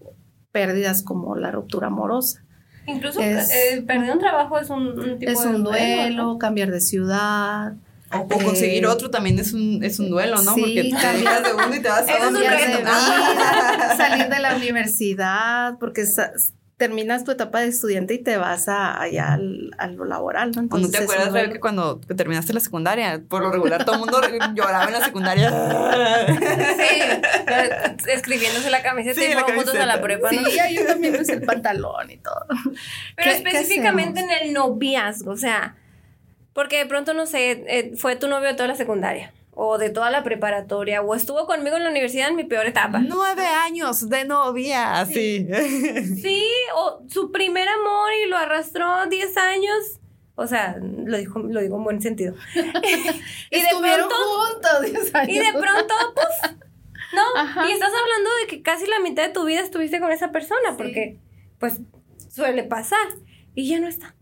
pérdidas 0.66 1.02
como 1.02 1.36
la 1.36 1.50
ruptura 1.50 1.86
amorosa. 1.88 2.42
Incluso 2.86 3.20
Es- 3.20 3.50
eh, 3.50 3.82
perder 3.86 4.12
un 4.12 4.18
trabajo 4.18 4.58
es 4.58 4.70
un, 4.70 4.98
un 4.98 5.18
tipo 5.18 5.30
Es 5.30 5.42
de 5.42 5.48
un 5.48 5.62
duelo, 5.62 6.38
cambiar 6.38 6.70
de 6.70 6.80
ciudad, 6.80 7.74
O, 8.10 8.20
o 8.20 8.28
conseguir 8.28 8.84
Eh, 8.84 8.86
otro 8.86 9.10
también 9.10 9.38
es 9.38 9.52
un, 9.52 9.84
es 9.84 9.98
un 10.00 10.08
duelo, 10.08 10.40
¿no? 10.42 10.54
sí, 10.54 10.60
Porque 10.62 10.82
dejas 10.84 11.42
de 11.44 11.52
uno 11.54 11.74
y 11.76 11.80
te 11.82 11.88
vas 11.90 12.08
a 12.08 12.28
otro. 12.28 12.40
salir 13.98 14.28
de 14.28 14.38
la 14.40 14.56
universidad, 14.56 15.74
porque 15.78 16.04
terminas 16.78 17.24
tu 17.24 17.32
etapa 17.32 17.60
de 17.60 17.66
estudiante 17.66 18.14
y 18.14 18.18
te 18.20 18.36
vas 18.36 18.68
a, 18.68 19.00
allá 19.00 19.32
al, 19.34 19.72
a 19.78 19.88
lo 19.88 20.04
laboral, 20.04 20.52
¿no? 20.52 20.60
¿O 20.60 20.62
no 20.62 20.76
Entonces, 20.76 20.92
te 20.92 21.04
acuerdas, 21.04 21.48
que 21.52 21.58
cuando 21.60 21.98
terminaste 22.00 22.52
la 22.54 22.60
secundaria, 22.60 23.20
por 23.28 23.42
lo 23.42 23.50
regular 23.50 23.84
todo 23.84 23.96
el 23.96 24.00
mundo 24.00 24.20
lloraba 24.54 24.84
en 24.86 24.92
la 24.92 25.04
secundaria? 25.04 25.50
Sí, 26.78 28.10
escribiéndose 28.10 28.70
la 28.70 28.82
camiseta 28.82 29.20
Sí, 29.20 29.26
y 29.26 29.34
la 29.34 29.40
fueron 29.40 29.56
juntos 29.56 29.76
a 29.76 29.86
la 29.86 30.00
prepa, 30.00 30.30
¿no? 30.32 30.48
Sí, 30.48 30.58
yo 30.74 30.86
también 30.86 31.12
me 31.14 31.18
el 31.18 31.42
pantalón 31.42 32.10
y 32.10 32.16
todo. 32.18 32.46
Pero 32.48 32.72
¿Qué- 33.16 33.22
qué 33.24 33.30
específicamente 33.32 34.20
en 34.20 34.30
el 34.30 34.52
noviazgo, 34.52 35.32
o 35.32 35.36
sea, 35.36 35.76
porque 36.52 36.78
de 36.78 36.86
pronto, 36.86 37.12
no 37.12 37.26
sé, 37.26 37.64
eh, 37.66 37.92
fue 37.96 38.16
tu 38.16 38.28
novio 38.28 38.48
de 38.48 38.54
toda 38.54 38.68
la 38.68 38.74
secundaria, 38.76 39.32
o 39.60 39.76
de 39.76 39.90
toda 39.90 40.08
la 40.12 40.22
preparatoria, 40.22 41.02
o 41.02 41.16
estuvo 41.16 41.44
conmigo 41.44 41.76
en 41.76 41.82
la 41.82 41.90
universidad 41.90 42.28
en 42.28 42.36
mi 42.36 42.44
peor 42.44 42.64
etapa. 42.66 43.00
Nueve 43.00 43.44
años 43.44 44.08
de 44.08 44.24
novia, 44.24 45.04
sí. 45.04 45.48
Sí, 46.22 46.46
o 46.76 47.02
su 47.08 47.32
primer 47.32 47.68
amor 47.68 48.08
y 48.24 48.28
lo 48.30 48.36
arrastró 48.36 48.86
10 49.10 49.36
años. 49.36 49.98
O 50.36 50.46
sea, 50.46 50.76
lo 50.80 51.18
dijo, 51.18 51.40
lo 51.40 51.60
digo 51.60 51.76
en 51.76 51.82
buen 51.82 52.00
sentido. 52.00 52.36
y 52.54 52.60
de 52.60 53.66
Estuvieron 53.68 54.06
pronto, 54.08 54.14
juntos 54.14 54.92
10 55.02 55.14
años. 55.16 55.36
y 55.36 55.38
de 55.40 55.52
pronto, 55.52 55.94
pues, 56.14 56.52
¿no? 57.12 57.40
Ajá. 57.40 57.68
Y 57.68 57.72
estás 57.72 57.88
hablando 57.88 58.30
de 58.42 58.46
que 58.46 58.62
casi 58.62 58.86
la 58.86 59.00
mitad 59.00 59.24
de 59.26 59.32
tu 59.32 59.44
vida 59.44 59.58
estuviste 59.60 59.98
con 59.98 60.12
esa 60.12 60.30
persona, 60.30 60.70
Sí. 60.70 60.76
porque, 60.76 61.18
pues, 61.58 61.80
suele 62.30 62.62
pasar. 62.62 63.08
Y 63.56 63.68
ya 63.68 63.80
no 63.80 63.88
está. 63.88 64.14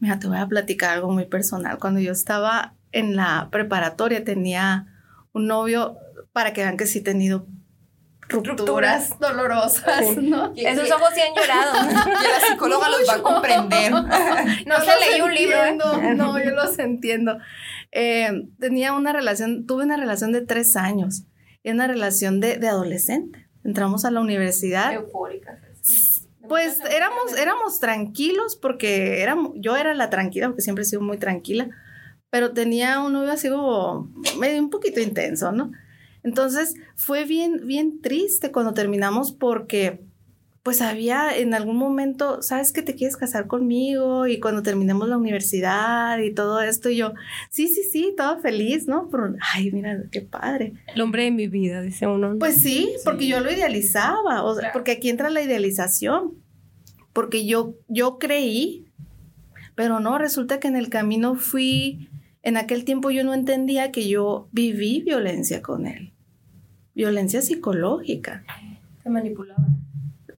Mira, 0.00 0.18
te 0.18 0.26
voy 0.26 0.38
a 0.38 0.48
platicar 0.48 0.90
algo 0.94 1.12
muy 1.12 1.26
personal. 1.26 1.78
Cuando 1.78 2.00
yo 2.00 2.10
estaba 2.10 2.74
en 2.94 3.16
la 3.16 3.48
preparatoria 3.50 4.24
tenía 4.24 4.86
un 5.32 5.46
novio, 5.46 5.98
para 6.32 6.52
que 6.52 6.62
vean 6.62 6.76
que 6.76 6.86
sí 6.86 7.00
he 7.00 7.02
tenido 7.02 7.46
rupturas, 8.28 9.18
dolorosas, 9.18 10.16
¿no? 10.16 10.52
Esos 10.56 10.90
ojos 10.90 11.08
sí 11.14 11.20
han 11.20 11.34
llorado. 11.34 11.90
y 11.90 12.40
la 12.40 12.46
psicóloga 12.48 12.88
los 12.88 13.08
va 13.08 13.14
a 13.14 13.22
comprender. 13.22 13.92
no 13.92 14.00
se 14.84 15.10
leyó 15.10 15.24
un 15.26 15.34
libro. 15.34 15.64
¿eh? 15.64 15.76
No, 16.14 16.42
yo 16.42 16.50
los 16.52 16.78
entiendo. 16.78 17.38
Eh, 17.92 18.48
tenía 18.58 18.92
una 18.92 19.12
relación, 19.12 19.66
tuve 19.66 19.84
una 19.84 19.96
relación 19.96 20.32
de 20.32 20.40
tres 20.40 20.76
años 20.76 21.24
y 21.62 21.70
una 21.70 21.86
relación 21.86 22.40
de, 22.40 22.58
de 22.58 22.68
adolescente. 22.68 23.48
Entramos 23.64 24.04
a 24.04 24.10
la 24.10 24.20
universidad. 24.20 24.92
Eufórica. 24.92 25.58
Pues 26.48 26.78
éramos, 26.90 27.38
éramos 27.38 27.80
tranquilos 27.80 28.56
porque 28.56 29.22
éramos, 29.22 29.52
yo 29.56 29.76
era 29.76 29.94
la 29.94 30.10
tranquila, 30.10 30.48
porque 30.48 30.62
siempre 30.62 30.82
he 30.82 30.86
sido 30.86 31.00
muy 31.00 31.16
tranquila, 31.16 31.70
pero 32.34 32.50
tenía 32.50 32.98
un 32.98 33.12
novio 33.12 33.30
así 33.30 33.48
como 33.48 34.10
medio 34.40 34.60
un 34.60 34.68
poquito 34.68 34.98
intenso, 34.98 35.52
¿no? 35.52 35.70
Entonces 36.24 36.74
fue 36.96 37.26
bien, 37.26 37.64
bien 37.64 38.00
triste 38.00 38.50
cuando 38.50 38.74
terminamos 38.74 39.30
porque 39.30 40.00
pues 40.64 40.82
había 40.82 41.38
en 41.38 41.54
algún 41.54 41.76
momento, 41.76 42.42
¿sabes 42.42 42.72
que 42.72 42.82
te 42.82 42.96
quieres 42.96 43.16
casar 43.16 43.46
conmigo? 43.46 44.26
Y 44.26 44.40
cuando 44.40 44.64
terminemos 44.64 45.08
la 45.08 45.16
universidad 45.16 46.18
y 46.18 46.34
todo 46.34 46.60
esto, 46.60 46.90
y 46.90 46.96
yo, 46.96 47.12
sí, 47.50 47.68
sí, 47.68 47.84
sí, 47.84 48.12
todo 48.16 48.40
feliz, 48.40 48.88
¿no? 48.88 49.08
Pero, 49.12 49.36
ay, 49.54 49.70
mira, 49.70 50.02
qué 50.10 50.22
padre. 50.22 50.72
El 50.92 51.02
hombre 51.02 51.22
de 51.22 51.30
mi 51.30 51.46
vida, 51.46 51.82
dice 51.82 52.08
uno. 52.08 52.34
Pues 52.40 52.60
sí, 52.60 52.90
porque 53.04 53.28
yo 53.28 53.38
lo 53.38 53.52
idealizaba, 53.52 54.42
o 54.42 54.56
sea, 54.56 54.72
porque 54.72 54.90
aquí 54.90 55.08
entra 55.08 55.30
la 55.30 55.40
idealización, 55.40 56.34
porque 57.12 57.46
yo, 57.46 57.76
yo 57.86 58.18
creí, 58.18 58.88
pero 59.76 60.00
no, 60.00 60.18
resulta 60.18 60.58
que 60.58 60.66
en 60.66 60.74
el 60.74 60.88
camino 60.88 61.36
fui, 61.36 62.08
en 62.44 62.56
aquel 62.56 62.84
tiempo 62.84 63.10
yo 63.10 63.24
no 63.24 63.34
entendía 63.34 63.90
que 63.90 64.08
yo 64.08 64.48
viví 64.52 65.02
violencia 65.02 65.62
con 65.62 65.86
él, 65.86 66.12
violencia 66.94 67.42
psicológica. 67.42 68.44
Se 69.02 69.10
manipulaba 69.10 69.66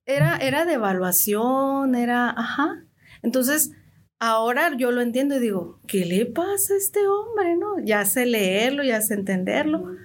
era, 0.07 0.37
era 0.37 0.65
de 0.65 0.75
evaluación, 0.75 1.97
era, 1.97 2.31
ajá. 2.31 2.85
Entonces, 3.23 3.73
ahora 4.21 4.77
yo 4.77 4.93
lo 4.93 5.03
entiendo 5.03 5.37
y 5.37 5.41
digo, 5.41 5.81
¿qué 5.87 6.07
le 6.07 6.27
pasa 6.27 6.75
a 6.75 6.77
este 6.77 7.01
hombre? 7.07 7.57
¿No? 7.57 7.81
Ya 7.85 8.05
sé 8.05 8.25
leerlo, 8.25 8.85
ya 8.85 9.01
sé 9.01 9.15
entenderlo. 9.15 9.97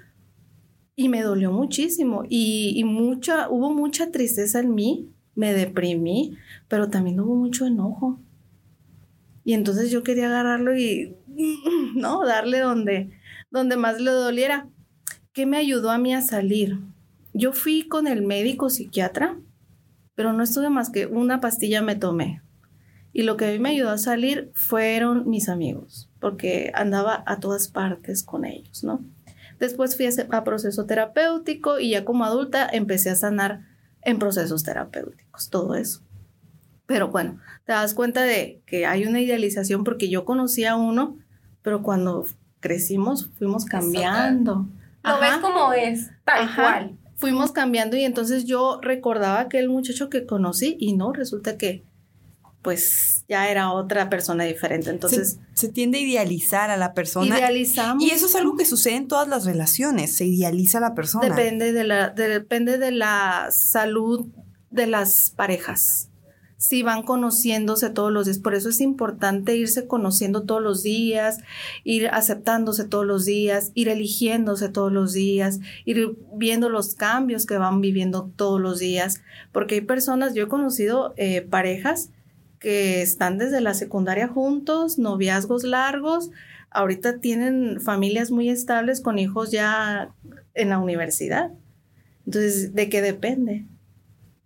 Y 0.96 1.08
me 1.08 1.22
dolió 1.22 1.52
muchísimo. 1.52 2.24
Y, 2.28 2.74
y 2.76 2.84
mucha, 2.84 3.50
hubo 3.50 3.72
mucha 3.72 4.12
tristeza 4.12 4.60
en 4.60 4.74
mí, 4.74 5.12
me 5.36 5.54
deprimí, 5.54 6.36
pero 6.68 6.90
también 6.90 7.20
hubo 7.20 7.36
mucho 7.36 7.68
enojo. 7.68 8.20
Y 9.44 9.54
entonces 9.54 9.92
yo 9.92 10.04
quería 10.04 10.28
agarrarlo 10.28 10.76
y, 10.76 11.16
no, 11.96 12.26
darle 12.26 12.60
donde, 12.60 13.12
donde 13.50 13.78
más 13.78 14.00
le 14.00 14.12
doliera. 14.12 14.68
¿Qué 15.34 15.46
me 15.46 15.58
ayudó 15.58 15.92
a 15.92 15.98
mí 15.98 16.14
a 16.14 16.22
salir? 16.22 16.80
Yo 17.34 17.54
fui 17.54 17.88
con 17.88 18.08
el 18.08 18.22
médico 18.22 18.70
psiquiatra 18.70 19.38
pero 20.16 20.34
no 20.34 20.44
estuve 20.44 20.70
más 20.70 20.90
que 20.90 21.08
una 21.08 21.42
pastilla 21.42 21.82
me 21.82 21.96
tomé. 21.96 22.44
Y 23.14 23.24
lo 23.24 23.38
que 23.38 23.46
a 23.46 23.52
mí 23.52 23.60
me 23.60 23.70
ayudó 23.70 23.90
a 23.90 23.98
salir 23.98 24.52
fueron 24.54 25.28
mis 25.28 25.50
amigos, 25.50 26.10
porque 26.20 26.72
andaba 26.76 27.24
a 27.26 27.40
todas 27.40 27.68
partes 27.68 28.24
con 28.24 28.46
ellos, 28.46 28.84
¿no? 28.84 29.04
Después 29.60 29.98
fui 29.98 30.08
a, 30.08 30.44
proceso 30.44 30.86
terapéutico 30.86 31.80
y 31.80 31.90
ya 31.90 32.06
como 32.06 32.24
adulta 32.24 32.70
empecé 32.72 33.10
a 33.10 33.16
sanar 33.16 33.62
en 34.04 34.18
procesos 34.18 34.64
terapéuticos, 34.64 35.50
todo 35.50 35.76
eso. 35.76 36.02
Pero 36.86 37.10
bueno, 37.10 37.40
te 37.66 37.74
das 37.74 37.94
cuenta 37.94 38.22
de 38.22 38.62
que 38.66 38.86
hay 38.86 39.06
una 39.06 39.22
idealización 39.22 39.84
porque 39.84 40.10
yo 40.10 40.24
conocía 40.24 40.74
a 40.74 40.78
uno, 40.78 41.18
pero 41.62 41.82
cuando 41.82 42.26
crecimos 42.60 43.30
fuimos 43.38 43.66
cambiando. 43.66 44.68
Lo 45.04 45.20
ves 45.20 45.38
como 45.38 45.74
es, 45.74 46.12
tal 46.24 46.56
cual 46.56 46.98
fuimos 47.22 47.52
cambiando 47.52 47.96
y 47.96 48.04
entonces 48.04 48.46
yo 48.46 48.80
recordaba 48.82 49.40
aquel 49.42 49.70
muchacho 49.70 50.10
que 50.10 50.26
conocí 50.26 50.76
y 50.80 50.94
no, 50.94 51.14
resulta 51.14 51.56
que 51.56 51.84
pues 52.64 53.24
ya 53.30 53.50
era 53.50 53.72
otra 53.72 54.10
persona 54.10 54.44
diferente. 54.44 54.90
Entonces 54.90 55.40
se, 55.54 55.70
tiende 55.70 56.00
a 56.00 56.02
idealizar 56.02 56.70
a 56.70 56.78
la 56.78 56.94
persona. 56.94 57.38
Idealizamos. 57.38 58.04
Y 58.04 58.10
eso 58.10 58.26
es 58.26 58.36
algo 58.36 58.58
que 58.58 58.66
sucede 58.66 58.96
en 58.96 59.08
todas 59.08 59.28
las 59.28 59.46
relaciones, 59.46 60.16
se 60.16 60.26
idealiza 60.26 60.80
a 60.80 60.82
la 60.82 60.96
persona. 60.96 61.30
Depende 61.30 61.72
de 61.74 61.84
la, 61.84 62.10
depende 62.10 62.78
de 62.78 62.92
la 62.92 63.48
salud 63.52 64.28
de 64.70 64.88
las 64.88 65.32
parejas 65.36 66.11
si 66.62 66.84
van 66.84 67.02
conociéndose 67.02 67.90
todos 67.90 68.12
los 68.12 68.28
días. 68.28 68.38
Por 68.38 68.54
eso 68.54 68.70
es 68.70 68.82
importante 68.82 69.56
irse 69.56 69.88
conociendo 69.88 70.44
todos 70.44 70.62
los 70.62 70.84
días, 70.84 71.40
ir 71.84 72.08
aceptándose 72.10 72.86
todos 72.86 73.04
los 73.04 73.26
días, 73.26 73.72
ir 73.74 73.90
eligiéndose 73.90 74.70
todos 74.70 74.92
los 74.92 75.12
días, 75.12 75.60
ir 75.86 76.16
viendo 76.36 76.70
los 76.70 76.94
cambios 76.94 77.48
que 77.48 77.58
van 77.58 77.82
viviendo 77.82 78.30
todos 78.36 78.62
los 78.62 78.78
días. 78.78 79.24
Porque 79.52 79.76
hay 79.76 79.82
personas, 79.82 80.36
yo 80.36 80.44
he 80.44 80.48
conocido 80.48 81.16
eh, 81.18 81.42
parejas 81.42 82.12
que 82.60 83.02
están 83.02 83.40
desde 83.40 83.60
la 83.60 83.74
secundaria 83.74 84.28
juntos, 84.28 85.00
noviazgos 85.00 85.64
largos, 85.64 86.30
ahorita 86.70 87.18
tienen 87.18 87.82
familias 87.82 88.30
muy 88.30 88.50
estables 88.50 89.02
con 89.02 89.18
hijos 89.18 89.50
ya 89.50 90.14
en 90.54 90.70
la 90.70 90.78
universidad. 90.78 91.50
Entonces, 92.28 92.76
¿de 92.76 92.88
qué 92.88 93.02
depende? 93.02 93.66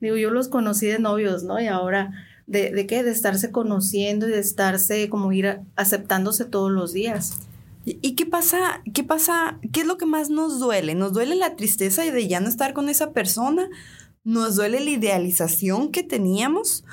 Digo, 0.05 0.17
yo 0.17 0.29
los 0.29 0.49
conocí 0.49 0.85
de 0.85 0.99
novios, 0.99 1.43
¿no? 1.43 1.59
Y 1.59 1.65
ahora, 1.65 2.11
¿de, 2.45 2.69
de 2.69 2.85
qué? 2.85 3.01
De 3.01 3.09
estarse 3.09 3.51
conociendo 3.51 4.27
y 4.27 4.31
de 4.31 4.37
estarse 4.37 5.09
como 5.09 5.31
ir 5.31 5.61
aceptándose 5.75 6.45
todos 6.45 6.69
los 6.69 6.93
días. 6.93 7.39
¿Y 7.85 8.13
qué 8.13 8.27
pasa? 8.27 8.83
¿Qué 8.93 9.03
pasa? 9.03 9.57
¿Qué 9.73 9.81
es 9.81 9.87
lo 9.87 9.97
que 9.97 10.05
más 10.05 10.29
nos 10.29 10.59
duele? 10.59 10.93
¿Nos 10.93 11.11
duele 11.11 11.35
la 11.35 11.55
tristeza 11.55 12.03
de 12.03 12.27
ya 12.27 12.39
no 12.39 12.49
estar 12.49 12.73
con 12.73 12.87
esa 12.87 13.13
persona? 13.13 13.67
¿Nos 14.23 14.57
duele 14.57 14.79
la 14.79 14.91
idealización 14.91 15.91
que 15.91 16.03
teníamos? 16.03 16.83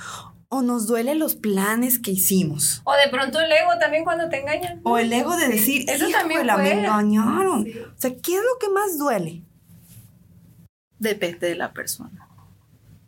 ¿O 0.49 0.63
nos 0.63 0.87
duele 0.87 1.15
los 1.15 1.35
planes 1.35 1.99
que 1.99 2.13
hicimos? 2.13 2.81
O 2.85 2.93
de 2.93 3.11
pronto 3.11 3.41
el 3.41 3.53
ego 3.53 3.73
también 3.79 4.05
cuando 4.05 4.31
te 4.31 4.41
engañan. 4.41 4.81
O 4.85 4.97
el 4.97 5.13
ego 5.13 5.37
de 5.37 5.49
decir, 5.49 5.85
eso 5.87 6.09
también 6.11 6.47
la 6.47 6.57
me 6.57 6.73
engañaron. 6.73 7.61
O 7.61 8.01
sea, 8.01 8.11
¿qué 8.11 8.37
es 8.37 8.41
lo 8.41 8.59
que 8.59 8.71
más 8.71 8.97
duele? 8.97 9.43
Depende 10.99 11.49
de 11.49 11.57
la 11.57 11.75
persona. 11.75 12.22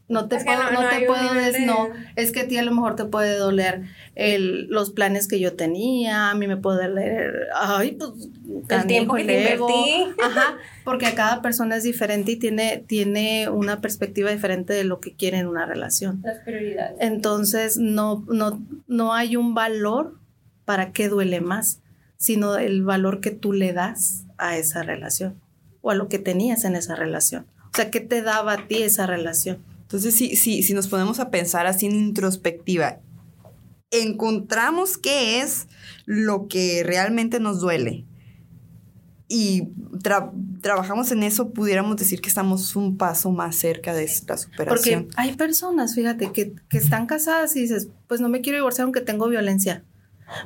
No 0.07 0.29
te 0.29 0.37
puedo, 0.45 0.71
no, 0.71 0.89
te 0.91 1.07
puedo 1.07 1.33
decir, 1.33 1.67
no, 1.67 1.89
es 2.15 2.31
que 2.31 2.41
a 2.41 2.49
ti 2.49 2.59
a 2.59 2.63
lo 2.63 2.73
mejor 2.73 2.95
te 2.95 3.07
puede 3.07 3.37
doler 3.37 3.85
el, 4.15 4.67
los 4.67 4.91
planes 4.91 5.27
que 5.27 5.41
yo 5.41 5.55
tenía, 5.55 6.31
a 6.31 6.35
mí 6.35 6.47
me 6.47 6.59
puede 6.59 6.89
doler, 6.89 7.49
ay, 7.55 7.93
pues, 7.93 8.29
el 8.69 8.87
tiempo 8.87 9.15
que 9.15 9.25
te 9.25 9.39
invertí. 9.39 10.15
Ajá, 10.23 10.59
porque 10.85 11.07
a 11.07 11.15
cada 11.15 11.41
persona 11.41 11.77
es 11.77 11.85
diferente 11.85 12.33
y 12.33 12.37
tiene, 12.37 12.85
tiene 12.87 13.49
una 13.49 13.81
perspectiva 13.81 14.31
diferente 14.31 14.75
de 14.75 14.85
lo 14.85 15.01
que 15.01 15.15
quiere 15.15 15.39
en 15.39 15.47
una 15.47 15.65
relación. 15.65 16.21
Las 16.23 16.41
prioridades. 16.41 16.97
Entonces, 17.01 17.79
no, 17.79 18.27
no, 18.29 18.63
no 18.87 19.15
hay 19.15 19.37
un 19.37 19.55
valor 19.55 20.19
para 20.67 20.93
qué 20.93 21.09
duele 21.09 21.41
más, 21.41 21.81
sino 22.19 22.57
el 22.57 22.85
valor 22.85 23.21
que 23.21 23.31
tú 23.31 23.55
le 23.55 23.73
das 23.73 24.27
a 24.37 24.59
esa 24.59 24.83
relación 24.83 25.41
o 25.81 25.91
a 25.91 25.95
lo 25.95 26.09
que 26.09 26.19
tenías 26.19 26.65
en 26.65 26.77
esa 26.77 26.95
relación. 26.95 27.47
O 27.73 27.77
sea, 27.77 27.91
¿qué 27.91 28.01
te 28.01 28.23
daba 28.23 28.53
a 28.53 28.67
ti 28.67 28.83
esa 28.83 29.07
relación? 29.07 29.59
Entonces, 29.95 30.17
si, 30.17 30.35
si, 30.35 30.65
si 30.65 30.75
nos 30.75 30.89
ponemos 30.89 31.21
a 31.21 31.31
pensar 31.31 31.69
así 31.69 31.87
en 31.87 31.95
introspectiva, 31.95 32.99
encontramos 33.93 34.99
qué 34.99 35.41
es 35.41 35.69
lo 36.05 36.49
que 36.49 36.83
realmente 36.85 37.39
nos 37.39 37.61
duele 37.61 38.05
y 39.29 39.69
trabajamos 40.63 41.13
en 41.13 41.23
eso, 41.23 41.51
pudiéramos 41.51 41.97
decir 41.97 42.21
que 42.21 42.29
estamos 42.29 42.75
un 42.75 42.97
paso 42.97 43.31
más 43.31 43.55
cerca 43.55 43.95
de 43.95 44.03
esta 44.03 44.37
superación. 44.37 45.05
Porque 45.05 45.17
hay 45.17 45.37
personas, 45.37 45.95
fíjate, 45.95 46.33
que, 46.33 46.57
que 46.69 46.79
están 46.79 47.07
casadas 47.07 47.55
y 47.55 47.61
dices, 47.61 47.87
pues 48.09 48.21
no 48.21 48.29
me 48.29 48.41
quiero 48.41 48.59
divorciar 48.59 48.87
aunque 48.87 49.01
tengo 49.01 49.29
violencia. 49.29 49.85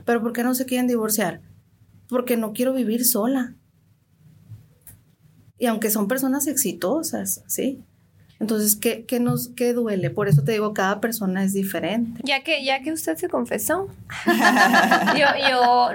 Pero 0.04 0.20
¿por 0.20 0.34
qué 0.34 0.42
no 0.42 0.54
se 0.54 0.66
quieren 0.66 0.88
divorciar? 0.88 1.40
Porque 2.06 2.37
no 2.37 2.52
quiero 2.52 2.74
vivir 2.74 3.06
sola. 3.06 3.56
Y 5.58 5.64
aunque 5.64 5.88
son 5.88 6.06
personas 6.06 6.46
exitosas, 6.48 7.42
¿sí? 7.46 7.82
Entonces, 8.40 8.77
¿qué, 8.77 9.05
qué 9.05 9.18
nos, 9.18 9.48
qué 9.48 9.72
duele? 9.72 10.11
Por 10.11 10.29
eso 10.29 10.44
te 10.44 10.53
digo, 10.53 10.72
cada 10.72 11.01
persona 11.01 11.42
es 11.42 11.55
diferente. 11.55 12.20
Ya 12.24 12.44
que, 12.44 12.64
ya 12.64 12.83
que 12.83 12.92
usted 12.92 13.16
se 13.16 13.29
confesó, 13.29 13.88
yo, 15.16 15.27
yo, 15.51 15.88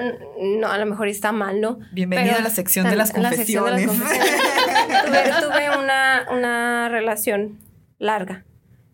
no, 0.59 0.67
a 0.67 0.77
lo 0.77 0.85
mejor 0.85 1.07
está 1.07 1.31
mal, 1.31 1.61
¿no? 1.61 1.79
Bienvenida 1.93 2.35
a 2.35 2.41
la 2.41 2.49
sección 2.49 2.89
de 2.89 2.97
las 2.97 3.11
confesiones. 3.11 3.87
tuve, 3.87 5.77
una, 5.77 6.27
una 6.31 6.89
relación 6.89 7.59
larga, 7.97 8.43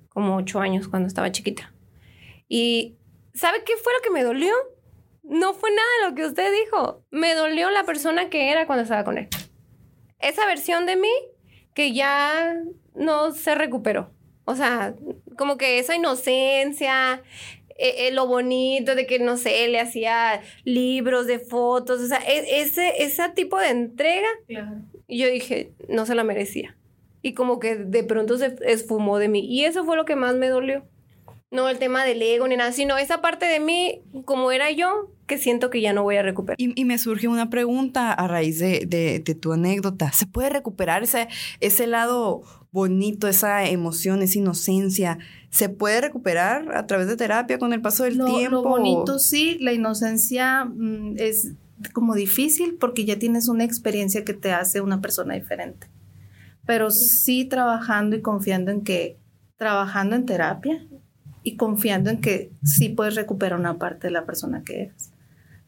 como 0.09 0.35
ocho 0.35 0.59
años 0.59 0.87
cuando 0.87 1.07
estaba 1.07 1.31
chiquita. 1.31 1.73
Y, 2.47 2.97
¿sabe 3.33 3.63
qué 3.65 3.73
fue 3.83 3.93
lo 3.93 4.01
que 4.03 4.11
me 4.11 4.23
dolió? 4.23 4.53
No 5.23 5.55
fue 5.55 5.71
nada 5.71 5.87
de 6.01 6.09
lo 6.09 6.15
que 6.15 6.25
usted 6.25 6.51
dijo. 6.65 7.03
Me 7.09 7.33
dolió 7.33 7.71
la 7.71 7.83
persona 7.83 8.29
que 8.29 8.51
era 8.51 8.67
cuando 8.67 8.83
estaba 8.83 9.03
con 9.03 9.17
él. 9.17 9.27
Esa 10.19 10.45
versión 10.45 10.85
de 10.85 10.97
mí 10.97 11.11
que 11.73 11.93
ya 11.93 12.55
no 12.99 13.31
se 13.31 13.55
recuperó. 13.55 14.11
O 14.45 14.55
sea, 14.55 14.95
como 15.37 15.57
que 15.57 15.79
esa 15.79 15.95
inocencia, 15.95 17.21
eh, 17.77 18.07
eh, 18.07 18.11
lo 18.11 18.27
bonito 18.27 18.95
de 18.95 19.05
que, 19.05 19.19
no 19.19 19.37
sé, 19.37 19.67
le 19.67 19.79
hacía 19.79 20.41
libros 20.65 21.27
de 21.27 21.39
fotos, 21.39 22.01
o 22.01 22.07
sea, 22.07 22.19
e- 22.27 22.61
ese, 22.61 23.03
ese 23.03 23.29
tipo 23.29 23.57
de 23.59 23.69
entrega, 23.69 24.27
yo 25.07 25.27
dije, 25.29 25.71
no 25.87 26.05
se 26.05 26.15
la 26.15 26.23
merecía. 26.23 26.75
Y 27.21 27.33
como 27.33 27.59
que 27.59 27.75
de 27.75 28.03
pronto 28.03 28.37
se 28.37 28.55
esfumó 28.61 29.17
de 29.19 29.27
mí. 29.27 29.41
Y 29.45 29.65
eso 29.65 29.83
fue 29.85 29.95
lo 29.97 30.05
que 30.05 30.15
más 30.15 30.35
me 30.35 30.49
dolió. 30.49 30.85
No 31.51 31.67
el 31.67 31.79
tema 31.79 32.03
del 32.05 32.21
ego 32.21 32.47
ni 32.47 32.55
nada, 32.57 32.71
sino 32.71 32.97
esa 32.97 33.21
parte 33.21 33.45
de 33.47 33.59
mí, 33.59 34.01
como 34.25 34.51
era 34.51 34.69
yo, 34.71 35.11
que 35.25 35.39
siento 35.39 35.69
que 35.71 35.81
ya 35.81 35.93
no 35.93 36.03
voy 36.03 36.15
a 36.17 36.21
recuperar. 36.21 36.55
Y, 36.59 36.79
y 36.79 36.85
me 36.85 36.97
surge 36.99 37.27
una 37.27 37.49
pregunta 37.49 38.13
a 38.13 38.27
raíz 38.27 38.59
de, 38.59 38.85
de- 38.87 39.19
de 39.19 39.35
tu 39.35 39.51
anécdota. 39.53 40.11
¿Se 40.11 40.27
puede 40.27 40.49
recuperar 40.51 41.01
ese, 41.01 41.27
ese 41.59 41.87
lado 41.87 42.43
bonito, 42.71 43.27
esa 43.27 43.65
emoción, 43.65 44.21
esa 44.21 44.37
inocencia? 44.37 45.17
¿Se 45.49 45.69
puede 45.69 46.01
recuperar 46.01 46.75
a 46.75 46.85
través 46.85 47.07
de 47.07 47.15
terapia 47.17 47.57
con 47.57 47.73
el 47.73 47.81
paso 47.81 48.03
del 48.03 48.17
Lo, 48.17 48.25
tiempo? 48.25 48.61
lo 48.61 48.63
bonito 48.69 49.17
sí, 49.17 49.57
la 49.59 49.73
inocencia 49.73 50.65
mm, 50.65 51.15
es 51.17 51.53
como 51.93 52.13
difícil 52.13 52.75
porque 52.79 53.05
ya 53.05 53.17
tienes 53.17 53.47
una 53.47 53.63
experiencia 53.63 54.23
que 54.23 54.33
te 54.33 54.51
hace 54.51 54.81
una 54.81 55.01
persona 55.01 55.33
diferente. 55.33 55.87
Pero 56.67 56.91
sí 56.91 57.45
trabajando 57.45 58.15
y 58.15 58.21
confiando 58.21 58.69
en 58.69 58.81
que, 58.81 59.17
trabajando 59.57 60.15
en 60.15 60.25
terapia 60.27 60.85
y 61.43 61.55
confiando 61.55 62.09
en 62.09 62.21
que 62.21 62.51
sí 62.63 62.89
puedes 62.89 63.15
recuperar 63.15 63.59
una 63.59 63.77
parte 63.77 64.07
de 64.07 64.11
la 64.11 64.25
persona 64.25 64.63
que 64.63 64.83
eres. 64.83 65.11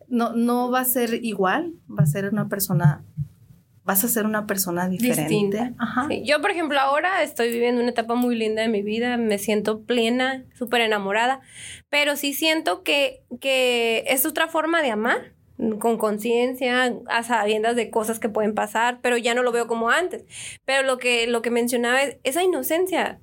No, 0.07 0.33
no 0.33 0.69
va 0.69 0.81
a 0.81 0.85
ser 0.85 1.23
igual, 1.23 1.73
va 1.89 2.03
a 2.03 2.07
ser 2.07 2.27
una 2.29 2.49
persona, 2.49 3.03
vas 3.85 4.03
a 4.03 4.09
ser 4.09 4.25
una 4.25 4.45
persona 4.45 4.89
diferente. 4.89 5.29
Distinta. 5.29 5.73
Ajá. 5.79 6.07
Sí, 6.09 6.23
Yo, 6.25 6.41
por 6.41 6.51
ejemplo, 6.51 6.79
ahora 6.79 7.23
estoy 7.23 7.49
viviendo 7.49 7.81
una 7.81 7.91
etapa 7.91 8.15
muy 8.15 8.35
linda 8.35 8.61
de 8.61 8.67
mi 8.67 8.81
vida, 8.81 9.15
me 9.15 9.37
siento 9.37 9.83
plena, 9.83 10.43
súper 10.53 10.81
enamorada, 10.81 11.39
pero 11.89 12.17
sí 12.17 12.33
siento 12.33 12.83
que, 12.83 13.23
que 13.39 14.03
es 14.07 14.25
otra 14.25 14.47
forma 14.49 14.81
de 14.81 14.91
amar, 14.91 15.33
con 15.79 15.97
conciencia, 15.97 16.95
a 17.07 17.23
sabiendas 17.23 17.75
de 17.75 17.91
cosas 17.91 18.19
que 18.19 18.29
pueden 18.29 18.55
pasar, 18.55 18.99
pero 19.01 19.15
ya 19.17 19.35
no 19.35 19.43
lo 19.43 19.51
veo 19.51 19.67
como 19.67 19.89
antes. 19.91 20.25
Pero 20.65 20.85
lo 20.85 20.97
que, 20.97 21.27
lo 21.27 21.41
que 21.41 21.51
mencionaba 21.51 22.01
es, 22.01 22.17
esa 22.23 22.43
inocencia 22.43 23.19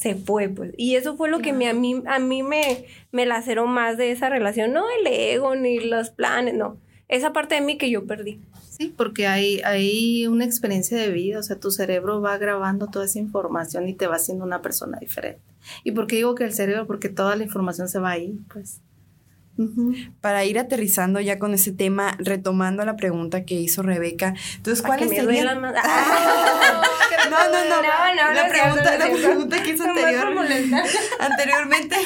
se 0.00 0.14
fue, 0.14 0.48
pues. 0.48 0.72
Y 0.78 0.96
eso 0.96 1.14
fue 1.14 1.28
lo 1.28 1.40
que 1.40 1.52
me, 1.52 1.68
a 1.68 1.74
mí, 1.74 2.02
a 2.06 2.18
mí 2.18 2.42
me, 2.42 2.86
me 3.12 3.26
laceró 3.26 3.66
más 3.66 3.98
de 3.98 4.12
esa 4.12 4.30
relación. 4.30 4.72
No 4.72 4.86
el 4.98 5.06
ego 5.06 5.54
ni 5.56 5.78
los 5.78 6.08
planes, 6.08 6.54
no. 6.54 6.78
Esa 7.08 7.34
parte 7.34 7.56
de 7.56 7.60
mí 7.60 7.76
que 7.76 7.90
yo 7.90 8.06
perdí. 8.06 8.40
Sí, 8.70 8.94
porque 8.96 9.26
hay, 9.26 9.60
hay 9.60 10.26
una 10.26 10.46
experiencia 10.46 10.96
de 10.96 11.10
vida, 11.10 11.38
o 11.38 11.42
sea, 11.42 11.60
tu 11.60 11.70
cerebro 11.70 12.22
va 12.22 12.38
grabando 12.38 12.86
toda 12.86 13.04
esa 13.04 13.18
información 13.18 13.90
y 13.90 13.94
te 13.94 14.06
va 14.06 14.16
haciendo 14.16 14.42
una 14.42 14.62
persona 14.62 14.98
diferente. 14.98 15.42
¿Y 15.84 15.90
por 15.90 16.06
qué 16.06 16.16
digo 16.16 16.34
que 16.34 16.44
el 16.44 16.54
cerebro? 16.54 16.86
Porque 16.86 17.10
toda 17.10 17.36
la 17.36 17.44
información 17.44 17.88
se 17.88 17.98
va 17.98 18.12
ahí, 18.12 18.38
pues. 18.50 18.80
Para 20.20 20.44
ir 20.44 20.58
aterrizando 20.58 21.20
ya 21.20 21.38
con 21.38 21.54
ese 21.54 21.72
tema, 21.72 22.16
retomando 22.18 22.84
la 22.84 22.96
pregunta 22.96 23.44
que 23.44 23.54
hizo 23.54 23.82
Rebeca. 23.82 24.34
Entonces, 24.56 24.82
Para 24.82 24.96
que 24.96 25.06
¿cuáles 25.06 25.24
me 25.26 25.32
duela 25.32 25.54
serían? 25.54 25.60
más. 25.60 25.74
No, 27.30 27.36
no, 27.36 27.64
no. 27.68 27.76
No, 27.82 27.82
no, 27.82 28.32
la, 28.32 28.46
es 28.46 28.52
pregunta, 28.52 28.94
es 28.94 28.98
la 28.98 29.28
pregunta 29.28 29.62
que 29.62 29.70
hizo 29.70 29.84
anterior, 29.84 30.28
anteriormente, 31.20 31.96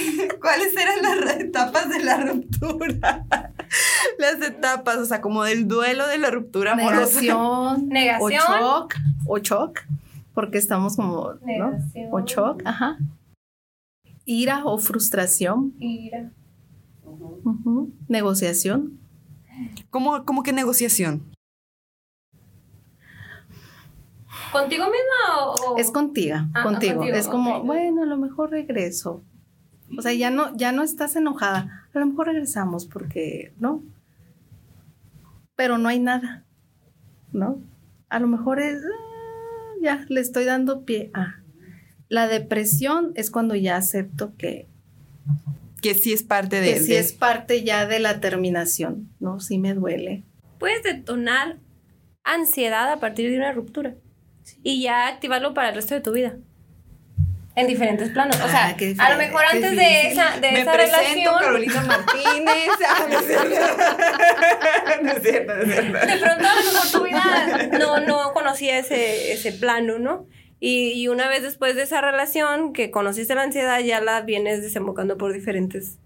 ¿cuáles 0.41 0.77
eran 0.77 1.03
las 1.27 1.37
etapas 1.41 1.89
de 1.89 2.05
la 2.05 2.17
ruptura? 2.19 3.25
Las 4.19 4.43
etapas, 4.43 4.99
o 4.99 5.05
sea, 5.07 5.21
como 5.21 5.45
del 5.45 5.67
duelo 5.67 6.07
de 6.09 6.19
la 6.19 6.31
ruptura 6.31 6.73
amorosa. 6.73 7.21
Negación, 7.21 7.89
Negación. 7.89 8.23
o 8.23 8.31
shock, 8.31 8.95
o 9.27 9.39
shock, 9.39 9.81
porque 10.35 10.59
estamos 10.59 10.97
como, 10.97 11.35
¿no? 11.35 11.71
Negación. 11.71 12.09
O 12.13 12.21
shock, 12.21 12.63
ajá. 12.65 12.99
Ira 14.27 14.63
o 14.65 14.79
frustración, 14.79 15.75
Ira. 15.81 16.31
Negociación. 18.09 18.99
¿Cómo, 19.91 20.25
cómo 20.25 20.43
que 20.43 20.53
negociación? 20.53 21.23
¿Contigo 24.53 24.85
misma 24.85 25.47
o...? 25.47 25.77
Es 25.79 25.91
contigo, 25.91 26.37
Ah, 26.55 26.63
contigo. 26.63 26.97
contigo, 26.97 27.17
Es 27.17 27.29
como, 27.29 27.63
bueno, 27.65 28.03
a 28.03 28.07
lo 28.07 28.17
mejor 28.17 28.51
regreso. 28.51 29.23
O 29.97 30.03
sea, 30.03 30.13
ya 30.13 30.31
no, 30.31 30.57
ya 30.57 30.73
no 30.73 30.83
estás 30.83 31.17
enojada. 31.17 31.89
A 31.95 31.99
lo 31.99 32.07
mejor 32.07 32.27
regresamos 32.27 32.87
porque, 32.87 33.53
¿no? 33.59 33.83
Pero 35.57 35.79
no 35.79 35.89
hay 35.89 36.01
nada, 36.01 36.45
¿no? 37.33 37.59
A 38.09 38.19
lo 38.19 38.27
mejor 38.27 38.61
es, 38.61 38.83
ah, 38.85 39.73
ya, 39.83 40.05
le 40.09 40.21
estoy 40.21 40.45
dando 40.45 40.85
pie 40.85 41.11
a. 41.15 41.37
La 42.09 42.27
depresión 42.29 43.13
es 43.15 43.31
cuando 43.31 43.55
ya 43.55 43.77
acepto 43.77 44.35
que, 44.37 44.69
Que 45.85 45.95
sí 45.95 46.13
es 46.13 46.23
parte 46.23 46.61
de... 46.61 46.73
que 46.75 46.81
sí 46.81 46.93
de- 46.93 46.99
es 46.99 47.13
parte 47.13 47.63
ya 47.63 47.85
de 47.87 47.99
la 48.01 48.19
terminación, 48.21 49.11
¿no? 49.21 49.39
Sí 49.41 49.59
me 49.59 49.75
duele. 49.75 50.25
Puedes 50.59 50.83
detonar 50.83 51.59
ansiedad 52.25 52.91
a 52.91 52.99
partir 53.01 53.31
de 53.31 53.37
una 53.37 53.53
ruptura 53.53 53.95
y 54.63 54.83
ya 54.83 55.07
activarlo 55.09 55.53
para 55.53 55.69
el 55.69 55.75
resto 55.75 55.95
de 55.95 56.01
tu 56.01 56.13
vida. 56.13 56.37
En 57.57 57.67
diferentes 57.69 58.09
planos. 58.11 58.35
O 58.37 58.49
sea, 58.49 58.69
Ah, 58.69 58.77
qué 58.77 58.97
a 58.99 59.11
lo 59.13 59.17
mejor 59.19 59.43
antes 59.45 59.77
de 59.77 60.09
esa, 60.09 60.41
de 60.41 60.53
Me 60.53 60.61
esa 60.63 60.73
presento, 60.73 60.99
relación, 61.05 61.35
Carolina 61.39 61.83
Martínez. 61.83 62.69
Ah, 62.89 63.07
no 63.09 63.19
es 63.21 63.27
cierto. 63.27 63.49
No 65.05 65.11
es 65.13 65.23
cierto, 65.23 65.55
no 65.55 65.63
es 65.63 65.69
cierto. 65.73 65.93
de 66.07 66.19
pronto 66.19 66.45
a 66.49 66.55
lo 66.55 66.63
mejor 66.73 66.91
tu 66.91 67.05
vida 67.05 67.69
no, 67.79 68.01
no 68.01 68.33
conocía 68.33 68.79
ese, 68.79 69.33
ese 69.33 69.53
plano, 69.53 69.99
¿no? 70.01 70.27
Y, 70.67 70.93
y 70.93 71.09
una 71.09 71.29
vez 71.29 71.43
después 71.43 71.77
de 71.77 71.83
esa 71.83 72.01
relación 72.01 72.73
que 72.73 72.91
conociste 72.91 73.35
la 73.35 73.43
ansiedad, 73.43 73.81
ya 73.81 74.01
la 74.01 74.23
vienes 74.23 74.63
desembocando 74.63 75.19
por 75.19 75.33
diferentes. 75.35 75.99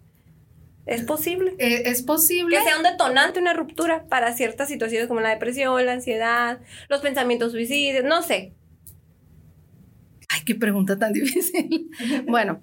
Es 0.84 1.04
posible. 1.04 1.54
Eh, 1.58 1.82
es 1.86 2.02
posible. 2.02 2.56
Que 2.56 2.64
sea 2.64 2.76
un 2.76 2.82
detonante, 2.82 3.38
una 3.38 3.52
ruptura 3.52 4.06
para 4.08 4.32
ciertas 4.34 4.66
situaciones 4.68 5.06
como 5.06 5.20
la 5.20 5.28
depresión, 5.28 5.86
la 5.86 5.92
ansiedad, 5.92 6.58
los 6.88 7.00
pensamientos 7.02 7.52
suicidios, 7.52 8.04
no 8.04 8.22
sé. 8.22 8.52
Ay, 10.28 10.40
qué 10.44 10.54
pregunta 10.56 10.98
tan 10.98 11.12
difícil. 11.12 11.90
bueno, 12.26 12.60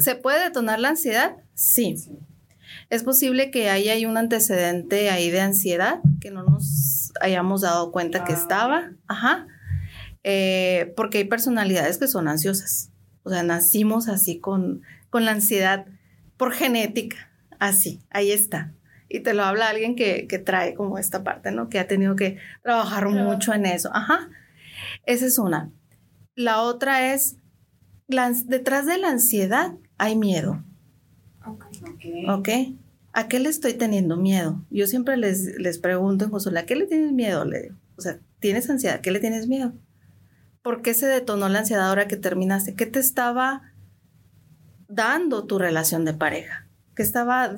¿se 0.00 0.16
puede 0.16 0.42
detonar 0.42 0.80
la 0.80 0.90
ansiedad? 0.90 1.36
Sí. 1.54 1.94
Es 2.90 3.02
posible 3.04 3.50
que 3.50 3.70
ahí 3.70 3.88
hay 3.88 4.04
un 4.04 4.18
antecedente 4.18 5.08
ahí 5.08 5.30
de 5.30 5.40
ansiedad 5.40 6.00
que 6.20 6.30
no 6.30 6.42
nos 6.42 7.12
hayamos 7.22 7.62
dado 7.62 7.90
cuenta 7.90 8.24
que 8.24 8.32
Ah, 8.34 8.36
estaba. 8.36 8.90
Ajá. 9.06 9.46
Eh, 10.30 10.92
porque 10.94 11.16
hay 11.16 11.24
personalidades 11.24 11.96
que 11.96 12.06
son 12.06 12.28
ansiosas. 12.28 12.90
O 13.22 13.30
sea, 13.30 13.42
nacimos 13.42 14.08
así 14.08 14.38
con, 14.38 14.82
con 15.08 15.24
la 15.24 15.30
ansiedad 15.30 15.86
por 16.36 16.52
genética. 16.52 17.30
Así, 17.58 18.02
ahí 18.10 18.30
está. 18.30 18.74
Y 19.08 19.20
te 19.20 19.32
lo 19.32 19.42
habla 19.42 19.70
alguien 19.70 19.96
que, 19.96 20.26
que 20.26 20.38
trae 20.38 20.74
como 20.74 20.98
esta 20.98 21.24
parte, 21.24 21.50
¿no? 21.50 21.70
Que 21.70 21.78
ha 21.78 21.86
tenido 21.88 22.14
que 22.14 22.36
trabajar 22.62 23.04
Trabajar. 23.04 23.24
mucho 23.24 23.54
en 23.54 23.64
eso. 23.64 23.88
Ajá. 23.94 24.28
Esa 25.06 25.24
es 25.24 25.38
una. 25.38 25.70
La 26.34 26.60
otra 26.60 27.14
es, 27.14 27.36
la 28.06 28.30
detrás 28.30 28.84
de 28.84 28.98
la 28.98 29.08
ansiedad 29.08 29.72
hay 29.96 30.14
miedo, 30.14 30.62
¿ok? 32.28 32.48
¿A 33.14 33.28
qué 33.28 33.40
le 33.40 33.48
estoy 33.48 33.72
teniendo 33.72 34.18
miedo? 34.18 34.62
Yo 34.68 34.86
siempre 34.86 35.16
les, 35.16 35.58
les 35.58 35.78
pregunto 35.78 36.26
en 36.26 36.30
consulta, 36.30 36.60
¿a 36.60 36.66
qué 36.66 36.76
le 36.76 36.86
tienes 36.86 37.12
miedo? 37.12 37.46
Le 37.46 37.62
digo, 37.62 37.76
o 37.96 38.02
sea, 38.02 38.18
¿tienes 38.40 38.68
ansiedad? 38.68 38.96
¿A 38.98 39.00
qué 39.00 39.10
le 39.10 39.20
tienes 39.20 39.48
miedo? 39.48 39.72
¿Por 40.68 40.82
qué 40.82 40.92
se 40.92 41.06
detonó 41.06 41.48
la 41.48 41.60
ansiedad 41.60 41.88
ahora 41.88 42.08
que 42.08 42.18
terminaste? 42.18 42.74
¿Qué 42.74 42.84
te 42.84 42.98
estaba 42.98 43.62
dando 44.86 45.46
tu 45.46 45.58
relación 45.58 46.04
de 46.04 46.12
pareja? 46.12 46.66
¿Qué 46.94 47.02
estaba 47.02 47.56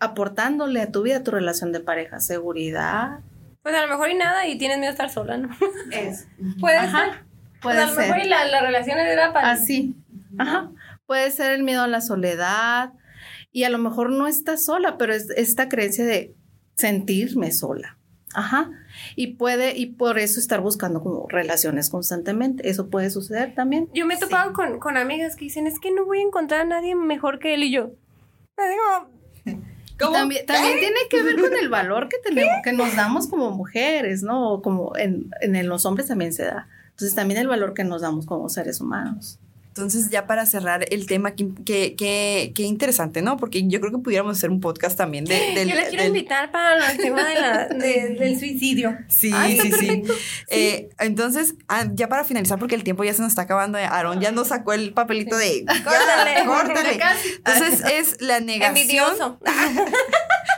aportándole 0.00 0.82
a 0.82 0.92
tu 0.92 1.00
vida 1.00 1.22
tu 1.22 1.30
relación 1.30 1.72
de 1.72 1.80
pareja? 1.80 2.20
¿Seguridad? 2.20 3.20
Pues 3.62 3.74
a 3.74 3.80
lo 3.80 3.88
mejor 3.88 4.10
y 4.10 4.16
nada 4.16 4.46
y 4.46 4.58
tienes 4.58 4.76
miedo 4.76 4.90
a 4.90 4.92
estar 4.92 5.08
sola, 5.08 5.38
¿no? 5.38 5.48
Es. 5.92 6.26
Puede 6.60 6.76
Ajá, 6.76 6.98
ser. 7.06 7.24
Puede 7.62 7.76
Pues 7.76 7.78
a 7.78 7.86
lo 7.86 7.94
ser. 7.94 8.08
mejor 8.10 8.26
y 8.26 8.28
la, 8.28 8.44
la 8.44 8.60
relación 8.60 8.98
era 8.98 9.32
para... 9.32 9.50
Así. 9.52 9.96
Ajá. 10.36 10.70
Puede 11.06 11.30
ser 11.30 11.52
el 11.52 11.62
miedo 11.62 11.80
a 11.80 11.88
la 11.88 12.02
soledad 12.02 12.92
y 13.50 13.64
a 13.64 13.70
lo 13.70 13.78
mejor 13.78 14.10
no 14.10 14.26
estás 14.26 14.62
sola, 14.62 14.98
pero 14.98 15.14
es 15.14 15.30
esta 15.38 15.70
creencia 15.70 16.04
de 16.04 16.34
sentirme 16.76 17.50
sola. 17.50 17.96
Ajá. 18.34 18.70
Y 19.16 19.34
puede, 19.34 19.76
y 19.76 19.86
por 19.86 20.18
eso 20.18 20.40
estar 20.40 20.60
buscando 20.60 21.02
como 21.02 21.26
relaciones 21.28 21.90
constantemente. 21.90 22.68
Eso 22.68 22.88
puede 22.88 23.10
suceder 23.10 23.54
también. 23.54 23.88
Yo 23.92 24.06
me 24.06 24.14
he 24.14 24.18
topado 24.18 24.52
con, 24.52 24.78
con 24.78 24.96
amigas 24.96 25.36
que 25.36 25.46
dicen, 25.46 25.66
es 25.66 25.78
que 25.78 25.90
no 25.92 26.04
voy 26.04 26.18
a 26.18 26.22
encontrar 26.22 26.62
a 26.62 26.64
nadie 26.64 26.94
mejor 26.94 27.38
que 27.38 27.54
él 27.54 27.64
y 27.64 27.72
yo. 27.72 27.92
Y 29.44 29.50
También, 29.98 30.44
también 30.46 30.80
tiene 30.80 30.98
que 31.08 31.22
ver 31.22 31.40
con 31.40 31.52
el 31.54 31.68
valor 31.68 32.08
que 32.08 32.16
tenemos, 32.18 32.56
que 32.64 32.72
nos 32.72 32.96
damos 32.96 33.28
como 33.28 33.52
mujeres, 33.52 34.24
¿no? 34.24 34.54
O 34.54 34.62
como 34.62 34.96
en, 34.96 35.30
en 35.40 35.68
los 35.68 35.86
hombres 35.86 36.08
también 36.08 36.32
se 36.32 36.44
da. 36.44 36.66
Entonces 36.90 37.14
también 37.14 37.38
el 37.38 37.46
valor 37.46 37.72
que 37.72 37.84
nos 37.84 38.02
damos 38.02 38.26
como 38.26 38.48
seres 38.48 38.80
humanos. 38.80 39.38
Entonces, 39.74 40.10
ya 40.10 40.26
para 40.26 40.44
cerrar 40.44 40.84
el 40.90 41.06
tema, 41.06 41.34
que, 41.34 41.46
que, 41.64 42.52
que, 42.54 42.62
interesante, 42.62 43.22
¿no? 43.22 43.38
Porque 43.38 43.66
yo 43.66 43.80
creo 43.80 43.90
que 43.90 43.96
pudiéramos 43.96 44.36
hacer 44.36 44.50
un 44.50 44.60
podcast 44.60 44.98
también 44.98 45.24
de, 45.24 45.34
del... 45.54 45.66
Yo 45.66 45.74
les 45.74 45.88
quiero 45.88 46.04
invitar 46.04 46.52
para 46.52 46.90
el 46.92 46.98
tema 46.98 47.26
de 47.26 47.40
la, 47.40 47.68
del 47.68 48.38
suicidio. 48.38 48.98
Sí, 49.08 49.32
sí, 49.62 49.72
sí. 49.72 50.02
Eh, 50.50 50.90
entonces, 50.98 51.54
ah, 51.68 51.86
ya 51.90 52.10
para 52.10 52.24
finalizar, 52.24 52.58
porque 52.58 52.74
el 52.74 52.84
tiempo 52.84 53.02
ya 53.02 53.14
se 53.14 53.22
nos 53.22 53.30
está 53.30 53.42
acabando, 53.42 53.78
Aaron 53.78 54.20
ya 54.20 54.30
nos 54.30 54.48
sacó 54.48 54.74
el 54.74 54.92
papelito 54.92 55.38
de... 55.38 55.64
Córtale. 55.84 56.44
Córtale. 56.44 57.00
Entonces, 57.36 57.82
es 57.90 58.20
la 58.20 58.40
negación... 58.40 58.76
Envidioso. 58.76 59.38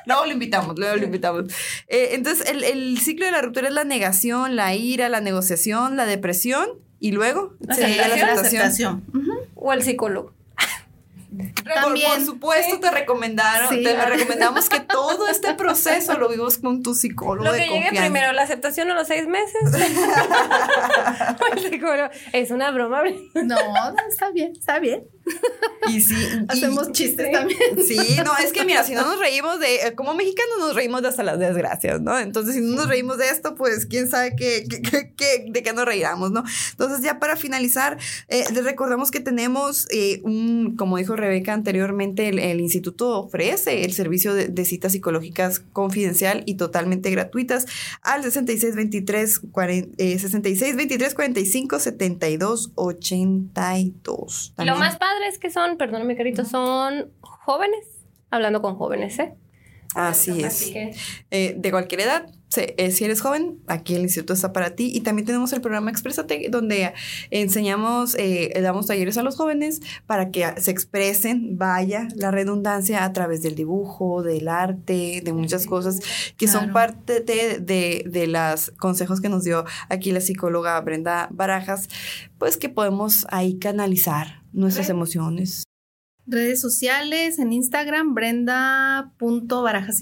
luego 0.06 0.26
lo 0.26 0.32
invitamos, 0.32 0.76
luego 0.76 0.96
lo 0.96 1.04
invitamos. 1.04 1.44
Eh, 1.86 2.08
entonces, 2.14 2.50
el, 2.50 2.64
el 2.64 2.98
ciclo 2.98 3.26
de 3.26 3.30
la 3.30 3.42
ruptura 3.42 3.68
es 3.68 3.74
la 3.74 3.84
negación, 3.84 4.56
la 4.56 4.74
ira, 4.74 5.08
la 5.08 5.20
negociación, 5.20 5.96
la 5.96 6.04
depresión 6.04 6.82
y 7.04 7.12
luego 7.12 7.52
la 7.60 7.74
aceptación. 8.32 9.04
O 9.54 9.70
el 9.74 9.82
psicólogo. 9.82 10.32
También. 11.64 12.12
Por, 12.12 12.24
supuesto, 12.24 12.80
te 12.80 12.90
recomendaron, 12.90 13.82
te 13.82 14.06
recomendamos 14.06 14.70
que 14.70 14.80
todo 14.80 15.28
este 15.28 15.52
proceso 15.52 16.16
lo 16.16 16.30
vivas 16.30 16.56
con 16.56 16.82
tu 16.82 16.94
psicólogo. 16.94 17.44
Lo 17.44 17.52
que 17.52 17.66
llegue 17.66 17.90
primero, 17.90 18.32
la 18.32 18.44
aceptación 18.44 18.90
a 18.90 18.94
los 18.94 19.06
seis 19.06 19.26
meses. 19.26 19.60
es 22.32 22.50
una 22.50 22.70
broma. 22.70 23.02
No, 23.34 23.56
está 24.08 24.30
bien, 24.30 24.52
está 24.52 24.78
bien. 24.78 25.04
Y 25.88 26.00
sí. 26.00 26.14
Hacemos 26.48 26.92
chistes 26.92 27.30
también. 27.30 27.58
Sí, 27.86 27.96
no, 28.24 28.32
es 28.42 28.52
que 28.52 28.64
mira, 28.64 28.84
si 28.84 28.94
no 28.94 29.02
nos 29.02 29.18
reímos 29.18 29.60
de, 29.60 29.86
eh, 29.86 29.94
como 29.94 30.14
mexicanos 30.14 30.58
nos 30.58 30.74
reímos 30.74 31.02
de 31.02 31.08
hasta 31.08 31.22
las 31.22 31.38
desgracias, 31.38 32.00
¿no? 32.00 32.18
Entonces, 32.18 32.54
si 32.54 32.60
no 32.60 32.76
nos 32.76 32.88
reímos 32.88 33.18
de 33.18 33.28
esto, 33.28 33.54
pues 33.54 33.86
quién 33.86 34.08
sabe 34.08 34.34
qué, 34.36 34.64
qué, 35.16 35.46
de 35.48 35.62
qué 35.62 35.72
nos 35.72 35.84
reiramos, 35.84 36.30
¿no? 36.30 36.44
Entonces, 36.70 37.02
ya 37.02 37.18
para 37.18 37.36
finalizar, 37.36 37.98
eh, 38.28 38.44
les 38.52 38.64
recordamos 38.64 39.10
que 39.10 39.20
tenemos 39.20 39.86
eh, 39.90 40.20
un, 40.24 40.76
como 40.76 40.96
dijo 40.96 41.16
Rebeca 41.16 41.52
anteriormente, 41.52 42.28
el, 42.28 42.60
instituto 42.60 43.20
ofrece 43.20 43.84
el 43.84 43.92
servicio 43.92 44.34
de, 44.34 44.64
citas 44.64 44.92
psicológicas 44.92 45.60
confidencial 45.72 46.42
y 46.46 46.54
totalmente 46.54 47.10
gratuitas 47.10 47.66
al 48.00 48.22
6623 48.22 49.42
6623 49.52 51.14
45 51.14 51.78
72 51.78 52.70
82. 52.74 54.54
Lo 54.58 54.76
más 54.76 54.96
padre 54.96 55.28
es 55.28 55.38
que 55.38 55.50
son, 55.50 55.73
perdón 55.76 56.06
mi 56.06 56.16
carito, 56.16 56.44
son 56.44 57.12
jóvenes, 57.20 57.86
hablando 58.30 58.62
con 58.62 58.76
jóvenes, 58.76 59.18
¿eh? 59.18 59.34
Así 59.94 60.42
es. 60.42 60.74
Eh, 61.30 61.54
de 61.56 61.70
cualquier 61.70 62.00
edad, 62.02 62.26
si 62.54 63.04
eres 63.04 63.20
joven, 63.20 63.58
aquí 63.66 63.94
el 63.94 64.02
instituto 64.02 64.32
está 64.32 64.52
para 64.52 64.74
ti. 64.74 64.90
Y 64.94 65.00
también 65.00 65.26
tenemos 65.26 65.52
el 65.52 65.60
programa 65.60 65.90
Exprésate, 65.90 66.48
donde 66.50 66.92
enseñamos, 67.30 68.14
eh, 68.16 68.52
damos 68.62 68.86
talleres 68.86 69.18
a 69.18 69.22
los 69.22 69.36
jóvenes 69.36 69.80
para 70.06 70.30
que 70.30 70.46
se 70.60 70.70
expresen, 70.70 71.58
vaya 71.58 72.08
la 72.14 72.30
redundancia, 72.30 73.04
a 73.04 73.12
través 73.12 73.42
del 73.42 73.54
dibujo, 73.54 74.22
del 74.22 74.48
arte, 74.48 75.22
de 75.24 75.32
muchas 75.32 75.66
cosas 75.66 76.00
que 76.36 76.48
son 76.48 76.72
parte 76.72 77.20
de, 77.20 77.58
de, 77.58 78.04
de 78.06 78.26
los 78.26 78.70
consejos 78.78 79.20
que 79.20 79.28
nos 79.28 79.44
dio 79.44 79.64
aquí 79.88 80.12
la 80.12 80.20
psicóloga 80.20 80.80
Brenda 80.80 81.28
Barajas, 81.30 81.88
pues 82.38 82.56
que 82.56 82.68
podemos 82.68 83.26
ahí 83.30 83.58
canalizar 83.58 84.42
nuestras 84.52 84.88
emociones. 84.88 85.64
Redes 86.26 86.60
sociales 86.60 87.38
en 87.38 87.52
Instagram, 87.52 88.14
brenda.barajas 88.14 90.00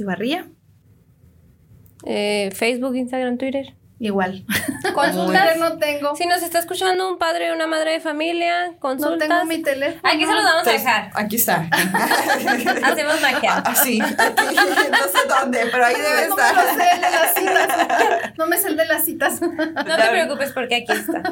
Eh, 2.15 2.51
Facebook, 2.53 2.95
Instagram, 2.95 3.39
Twitter. 3.39 3.73
Igual. 4.03 4.45
Consultas. 4.95 5.59
no 5.59 5.79
tengo. 5.79 6.17
Si 6.17 6.27
nos 6.27 6.43
está 6.43 6.59
escuchando 6.59 7.09
un 7.09 7.19
padre 7.19 7.53
o 7.53 7.55
una 7.55 7.69
madre 7.69 7.93
de 7.93 8.01
familia, 8.01 8.75
consultas. 8.81 9.29
No 9.29 9.37
tengo 9.37 9.45
mi 9.45 9.63
teléfono. 9.63 10.01
Aquí 10.03 10.27
se 10.27 10.35
los 10.35 10.43
vamos 10.43 10.67
a 10.67 10.71
dejar. 10.73 11.11
Aquí 11.15 11.37
está. 11.37 11.69
Hacemos 12.83 13.21
magia. 13.21 13.59
Así. 13.59 14.01
Aquí, 14.01 14.57
no 14.91 14.99
sé 15.07 15.29
dónde, 15.29 15.61
pero 15.71 15.85
ahí 15.85 15.95
debe 15.95 16.29
no 16.29 16.37
estar. 16.37 16.57
No 16.57 16.67
me 16.67 16.67
sé 16.67 16.99
el 16.99 17.07
de 17.07 17.17
las 17.17 17.35
citas. 17.35 18.37
No 18.37 18.47
me 18.49 18.59
sé 18.59 18.69
el 18.69 18.77
de 18.77 18.87
las 18.87 19.05
citas. 19.05 19.41
No 19.41 19.97
te 19.97 20.09
preocupes 20.11 20.51
porque 20.51 20.75
aquí 20.75 20.93
está. 20.93 21.23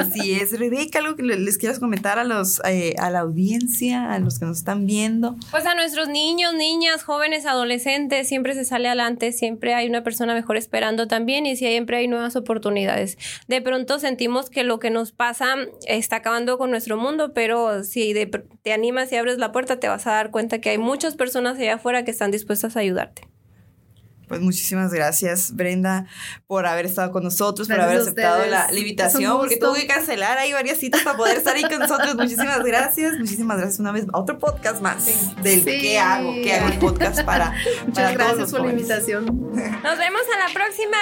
Así 0.00 0.32
es. 0.34 0.58
Rebeca, 0.58 0.98
algo 0.98 1.14
que 1.14 1.22
les 1.22 1.58
quieras 1.58 1.78
comentar 1.78 2.18
a 2.18 2.24
los 2.24 2.60
eh, 2.64 2.96
a 2.98 3.08
la 3.10 3.20
audiencia, 3.20 4.12
a 4.12 4.18
los 4.18 4.40
que 4.40 4.46
nos 4.46 4.58
están 4.58 4.84
viendo. 4.84 5.36
Pues 5.52 5.64
a 5.64 5.76
nuestros 5.76 6.08
niños, 6.08 6.54
niñas, 6.54 7.04
jóvenes, 7.04 7.46
adolescentes, 7.46 8.26
siempre 8.26 8.54
se 8.54 8.64
sale 8.64 8.88
adelante, 8.88 9.30
siempre 9.30 9.74
hay 9.74 9.88
una 9.88 10.02
persona 10.02 10.34
mejor 10.34 10.56
esperando 10.56 11.06
también 11.06 11.35
y 11.44 11.56
siempre 11.56 11.98
hay 11.98 12.08
nuevas 12.08 12.36
oportunidades. 12.36 13.18
De 13.48 13.60
pronto 13.60 13.98
sentimos 13.98 14.48
que 14.48 14.64
lo 14.64 14.78
que 14.78 14.90
nos 14.90 15.12
pasa 15.12 15.56
está 15.86 16.16
acabando 16.16 16.56
con 16.56 16.70
nuestro 16.70 16.96
mundo, 16.96 17.34
pero 17.34 17.84
si 17.84 18.14
te 18.62 18.72
animas 18.72 19.12
y 19.12 19.16
abres 19.16 19.38
la 19.38 19.52
puerta 19.52 19.78
te 19.78 19.88
vas 19.88 20.06
a 20.06 20.12
dar 20.12 20.30
cuenta 20.30 20.60
que 20.60 20.70
hay 20.70 20.78
muchas 20.78 21.16
personas 21.16 21.58
allá 21.58 21.74
afuera 21.74 22.04
que 22.04 22.12
están 22.12 22.30
dispuestas 22.30 22.76
a 22.76 22.80
ayudarte. 22.80 23.35
Pues 24.28 24.40
muchísimas 24.40 24.92
gracias, 24.92 25.54
Brenda, 25.54 26.06
por 26.46 26.66
haber 26.66 26.86
estado 26.86 27.12
con 27.12 27.22
nosotros, 27.22 27.68
por 27.68 27.80
haber 27.80 28.00
aceptado 28.00 28.44
la, 28.46 28.72
invitación, 28.74 29.38
porque 29.38 29.56
tuve 29.56 29.82
que 29.82 29.86
cancelar 29.86 30.38
ahí 30.38 30.52
varias 30.52 30.78
citas 30.78 31.02
para 31.02 31.16
poder 31.16 31.36
estar 31.36 31.54
ahí 31.54 31.62
con 31.62 31.78
nosotros. 31.78 32.14
Muchísimas 32.16 32.64
gracias, 32.64 33.18
muchísimas 33.18 33.58
gracias 33.58 33.78
una 33.78 33.92
vez, 33.92 34.06
otro 34.12 34.38
podcast 34.38 34.80
más 34.80 35.06
del 35.42 35.64
qué 35.64 35.98
hago, 35.98 36.32
qué 36.34 36.54
hago 36.54 36.72
el 36.72 36.78
podcast 36.78 37.22
para. 37.22 37.54
Muchas 37.86 38.12
gracias 38.14 38.50
por 38.50 38.62
la 38.62 38.72
invitación. 38.72 39.26
Nos 39.82 39.98
vemos 39.98 40.22
a 40.34 40.48
la 40.48 40.52
próxima. 40.52 40.96